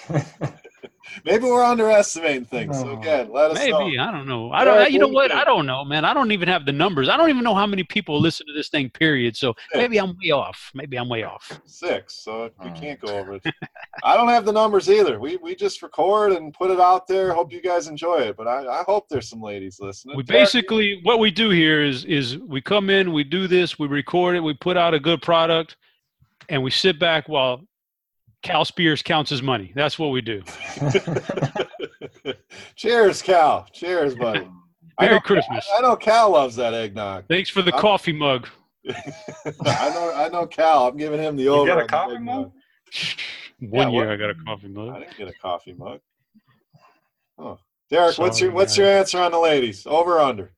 Maybe 1.26 1.43
we're 1.45 1.64
underestimating 1.64 2.45
things. 2.45 2.80
So 2.80 2.89
Oh. 2.89 2.99
again, 2.99 3.32
let 3.32 3.51
us 3.51 3.68
know. 3.68 3.80
Maybe 3.86 3.99
I 3.99 4.12
don't 4.12 4.28
know. 4.28 4.51
I 4.51 4.64
don't. 4.64 4.78
Eric, 4.78 4.91
you 4.91 4.99
know 4.99 5.08
what 5.08 5.10
do 5.10 5.12
you 5.12 5.16
what? 5.16 5.32
think? 5.32 5.41
I 5.41 5.43
don't 5.45 5.66
know, 5.66 5.84
man. 5.84 6.06
I 6.06 6.14
don't 6.14 6.32
even 6.32 6.47
have 6.49 6.66
the 6.66 6.72
numbers. 6.72 7.10
I 7.10 7.18
don't 7.18 7.30
even 7.30 7.43
know 7.43 7.56
how 7.56 7.66
many 7.66 7.84
people 7.84 8.20
listen 8.20 8.45
to 8.47 8.54
this 8.54 8.70
thing. 8.70 8.89
Period. 8.89 9.36
So 9.36 9.54
maybe 9.74 9.97
I'm 9.99 10.16
way 10.24 10.32
off. 10.32 10.72
Maybe 10.74 10.97
I'm 10.97 11.10
way 11.10 11.24
off. 11.24 11.60
Six, 11.66 12.16
so 12.16 12.49
we 12.64 12.70
Oh. 12.70 12.74
can't 12.74 12.99
go 12.99 13.18
over 13.18 13.34
it. 13.36 13.43
I 14.04 14.16
don't 14.18 14.30
have 14.30 14.45
the 14.45 14.54
numbers 14.54 14.89
either. 14.89 15.20
We 15.20 15.38
we 15.38 15.56
just 15.56 15.82
record 15.82 16.32
and 16.34 16.54
put 16.54 16.72
it 16.72 16.80
out 16.80 17.08
there. 17.08 17.34
Hope 17.34 17.51
you 17.51 17.62
guys 17.62 17.88
enjoy 17.88 18.18
it. 18.22 18.38
But 18.38 18.47
I, 18.47 18.66
I 18.82 18.84
hope 18.84 19.10
there's 19.10 19.30
some 19.30 19.41
ladies 19.41 19.80
listening. 19.80 20.18
We 20.18 20.24
Derek, 20.24 20.41
basically 20.43 20.99
what 21.04 21.20
we 21.20 21.32
do 21.32 21.49
here 21.49 21.82
is 21.84 22.06
is 22.06 22.38
we 22.38 22.62
come 22.62 22.89
in, 22.89 23.14
we 23.14 23.24
do 23.24 23.47
this, 23.47 23.78
we 23.80 23.88
record 23.88 24.36
it, 24.36 24.39
we 24.41 24.54
put 24.54 24.78
out 24.78 24.93
a 24.93 24.99
good 24.99 25.22
product, 25.22 25.78
and 26.49 26.62
we 26.64 26.72
sit 26.72 26.99
back 26.99 27.28
while 27.30 27.62
Cal 28.43 28.65
Spears 28.65 29.01
counts 29.01 29.29
his 29.29 29.41
money. 29.41 29.71
That's 29.75 29.97
what 29.97 30.07
we 30.09 30.21
do. 30.21 30.43
Cheers, 32.75 33.21
Cal. 33.21 33.65
Cheers, 33.71 34.15
buddy. 34.15 34.47
I 34.99 35.05
Merry 35.05 35.15
know, 35.15 35.21
Christmas. 35.21 35.67
I 35.75 35.81
know 35.81 35.95
Cal 35.95 36.29
loves 36.31 36.55
that 36.57 36.73
eggnog. 36.73 37.25
Thanks 37.27 37.49
for 37.49 37.61
the 37.63 37.71
I'm- 37.73 37.81
coffee 37.81 38.13
mug. 38.13 38.47
I 39.65 39.89
know 39.89 40.13
I 40.13 40.29
know 40.29 40.45
Cal. 40.45 40.87
I'm 40.89 40.97
giving 40.97 41.19
him 41.19 41.35
the 41.37 41.47
over. 41.47 41.61
You 41.61 41.67
got 41.67 41.79
a 41.79 41.81
on 41.83 41.87
coffee 41.87 42.15
eggnog. 42.15 42.25
mug? 42.45 42.51
One 43.59 43.87
Yeah, 43.87 43.89
year 43.97 44.05
what- 44.07 44.13
I 44.13 44.17
got 44.17 44.29
a 44.29 44.35
coffee 44.45 44.67
mug. 44.67 44.89
I 44.89 44.99
didn't 44.99 45.17
get 45.17 45.27
a 45.29 45.33
coffee 45.33 45.73
mug. 45.73 45.99
Oh, 47.39 47.57
Derek, 47.89 48.17
what's 48.17 48.37
Sorry, 48.39 48.49
your 48.49 48.55
what's 48.55 48.77
your 48.77 48.87
answer 48.87 49.19
on 49.19 49.31
the 49.31 49.39
ladies? 49.39 49.87
Over 49.87 50.17
or 50.17 50.19
under? 50.19 50.51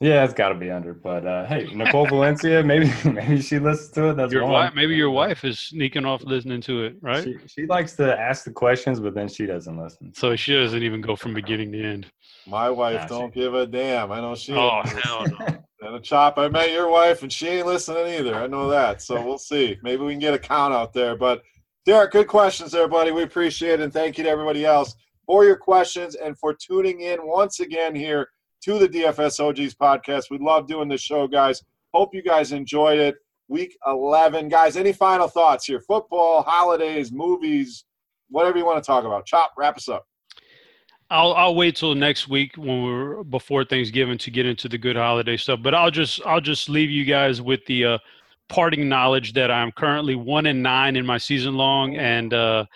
Yeah, 0.00 0.24
it's 0.24 0.32
got 0.32 0.48
to 0.48 0.54
be 0.54 0.70
under. 0.70 0.94
But 0.94 1.26
uh, 1.26 1.44
hey, 1.44 1.70
Nicole 1.74 2.06
Valencia, 2.06 2.62
maybe 2.64 2.90
maybe 3.04 3.42
she 3.42 3.58
listens 3.58 3.90
to 3.90 4.10
it. 4.10 4.16
That's 4.16 4.32
Your 4.32 4.46
wife, 4.46 4.72
maybe 4.74 4.96
your 4.96 5.10
wife 5.10 5.44
is 5.44 5.58
sneaking 5.58 6.06
off 6.06 6.24
listening 6.24 6.62
to 6.62 6.84
it, 6.84 6.96
right? 7.02 7.22
She, 7.22 7.36
she 7.46 7.66
likes 7.66 7.96
to 7.96 8.18
ask 8.18 8.44
the 8.44 8.50
questions, 8.50 8.98
but 8.98 9.14
then 9.14 9.28
she 9.28 9.44
doesn't 9.44 9.76
listen. 9.76 10.14
So 10.14 10.34
she 10.36 10.54
doesn't 10.54 10.82
even 10.82 11.02
go 11.02 11.16
from 11.16 11.34
beginning 11.34 11.72
to 11.72 11.84
end. 11.84 12.06
My 12.46 12.70
wife 12.70 13.02
Nah, 13.02 13.06
don't 13.08 13.34
give 13.34 13.54
a 13.54 13.66
damn. 13.66 14.10
I 14.10 14.20
know 14.22 14.34
she. 14.34 14.54
Oh 14.54 14.78
ain't 14.78 14.88
hell 14.88 15.26
no! 15.38 15.64
And 15.82 15.94
a 15.94 16.00
chop, 16.00 16.38
I 16.38 16.48
met 16.48 16.72
your 16.72 16.88
wife, 16.88 17.22
and 17.22 17.30
she 17.30 17.48
ain't 17.48 17.66
listening 17.66 18.06
either. 18.06 18.34
I 18.34 18.46
know 18.46 18.70
that. 18.70 19.02
So 19.02 19.22
we'll 19.22 19.38
see. 19.52 19.76
Maybe 19.82 20.02
we 20.02 20.14
can 20.14 20.20
get 20.20 20.32
a 20.32 20.38
count 20.38 20.72
out 20.72 20.94
there. 20.94 21.14
But 21.14 21.42
Derek, 21.84 22.12
good 22.12 22.26
questions, 22.26 22.74
everybody. 22.74 23.10
We 23.10 23.22
appreciate 23.22 23.80
it, 23.80 23.82
and 23.82 23.92
thank 23.92 24.16
you 24.16 24.24
to 24.24 24.30
everybody 24.30 24.64
else 24.64 24.94
for 25.26 25.44
your 25.44 25.56
questions 25.56 26.14
and 26.14 26.38
for 26.38 26.54
tuning 26.54 27.02
in 27.02 27.18
once 27.26 27.60
again 27.60 27.94
here 27.94 28.30
to 28.62 28.78
the 28.78 28.88
DFS 28.88 29.40
OGs 29.40 29.74
podcast. 29.74 30.30
We 30.30 30.38
love 30.38 30.66
doing 30.66 30.88
this 30.88 31.00
show, 31.00 31.26
guys. 31.26 31.62
Hope 31.92 32.14
you 32.14 32.22
guys 32.22 32.52
enjoyed 32.52 32.98
it. 32.98 33.16
Week 33.48 33.76
11, 33.86 34.48
guys. 34.48 34.76
Any 34.76 34.92
final 34.92 35.26
thoughts 35.26 35.64
here? 35.64 35.80
Football, 35.80 36.42
holidays, 36.42 37.10
movies, 37.10 37.84
whatever 38.28 38.58
you 38.58 38.64
want 38.64 38.82
to 38.82 38.86
talk 38.86 39.04
about. 39.04 39.26
Chop, 39.26 39.52
wrap 39.56 39.76
us 39.76 39.88
up. 39.88 40.06
I'll 41.12 41.32
I'll 41.32 41.56
wait 41.56 41.74
till 41.74 41.94
next 41.96 42.28
week 42.28 42.56
when 42.56 42.84
we're 42.84 43.24
before 43.24 43.64
Thanksgiving 43.64 44.16
to 44.18 44.30
get 44.30 44.46
into 44.46 44.68
the 44.68 44.78
good 44.78 44.94
holiday 44.94 45.36
stuff. 45.36 45.58
But 45.60 45.74
I'll 45.74 45.90
just 45.90 46.24
I'll 46.24 46.40
just 46.40 46.68
leave 46.68 46.88
you 46.88 47.04
guys 47.04 47.42
with 47.42 47.66
the 47.66 47.84
uh, 47.84 47.98
parting 48.48 48.88
knowledge 48.88 49.32
that 49.32 49.50
I'm 49.50 49.72
currently 49.72 50.14
one 50.14 50.46
and 50.46 50.62
nine 50.62 50.94
in 50.94 51.04
my 51.04 51.18
season 51.18 51.54
long, 51.54 51.96
and 51.96 52.32
uh, 52.32 52.66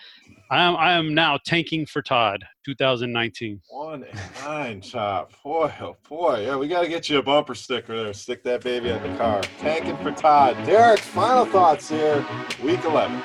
I 0.51 0.61
am 0.61 0.75
I 0.75 0.93
am 0.93 1.15
now 1.15 1.37
tanking 1.43 1.87
for 1.87 2.03
Todd 2.03 2.43
2019. 2.65 3.61
One 3.69 4.03
and 4.03 4.19
nine, 4.43 4.81
chop. 4.81 5.31
Boy, 5.41 5.73
oh 5.81 5.97
boy. 6.07 6.45
Yeah, 6.45 6.57
we 6.57 6.67
got 6.67 6.81
to 6.81 6.87
get 6.87 7.09
you 7.09 7.17
a 7.17 7.23
bumper 7.23 7.55
sticker 7.55 8.03
there. 8.03 8.13
Stick 8.13 8.43
that 8.43 8.63
baby 8.63 8.91
on 8.91 9.01
the 9.01 9.17
car. 9.17 9.41
Tanking 9.59 9.97
for 9.97 10.11
Todd. 10.11 10.55
Derek, 10.65 10.99
final 10.99 11.45
thoughts 11.45 11.89
here. 11.89 12.23
Week 12.63 12.83
11. 12.83 13.21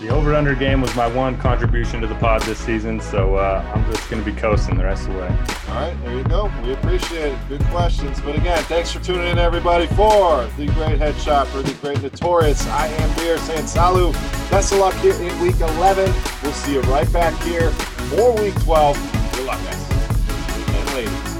The 0.00 0.08
over 0.08 0.34
under 0.34 0.54
game 0.54 0.80
was 0.80 0.94
my 0.96 1.06
one 1.06 1.38
contribution 1.38 2.00
to 2.00 2.06
the 2.06 2.16
pod 2.16 2.42
this 2.42 2.58
season, 2.58 3.00
so 3.00 3.36
uh, 3.36 3.64
I'm 3.74 3.84
just 3.92 4.10
going 4.10 4.22
to 4.22 4.30
be 4.30 4.36
coasting 4.36 4.76
the 4.76 4.84
rest 4.84 5.06
of 5.06 5.14
the 5.14 5.20
way. 5.20 5.28
All 5.68 5.74
right, 5.74 5.96
there 6.02 6.16
you 6.16 6.24
go. 6.24 6.52
We 6.64 6.72
appreciate 6.72 7.32
it. 7.32 7.38
Good 7.48 7.64
questions. 7.66 8.20
But 8.20 8.36
again, 8.36 8.62
thanks 8.64 8.90
for 8.90 8.98
tuning 8.98 9.28
in, 9.28 9.38
everybody, 9.38 9.86
for 9.88 10.44
the 10.56 10.66
great 10.74 10.98
Head 10.98 11.16
Chopper, 11.18 11.62
the 11.62 11.74
great 11.74 12.02
notorious 12.02 12.66
I 12.66 12.88
am 12.88 13.16
beer 13.16 13.38
saying 13.38 13.66
salut. 13.68 14.12
Best 14.50 14.72
of 14.72 14.80
luck 14.80 14.94
here 14.94 15.14
in 15.14 15.40
week 15.40 15.60
11. 15.60 16.12
We'll 16.42 16.52
see 16.52 16.74
you 16.74 16.80
right 16.82 17.10
back 17.12 17.40
here 17.42 17.70
for 17.70 18.34
week 18.34 18.54
12. 18.62 19.32
Good 19.36 19.46
luck, 19.46 19.62
guys 19.64 19.94
and 20.68 20.94
ladies. 20.94 21.33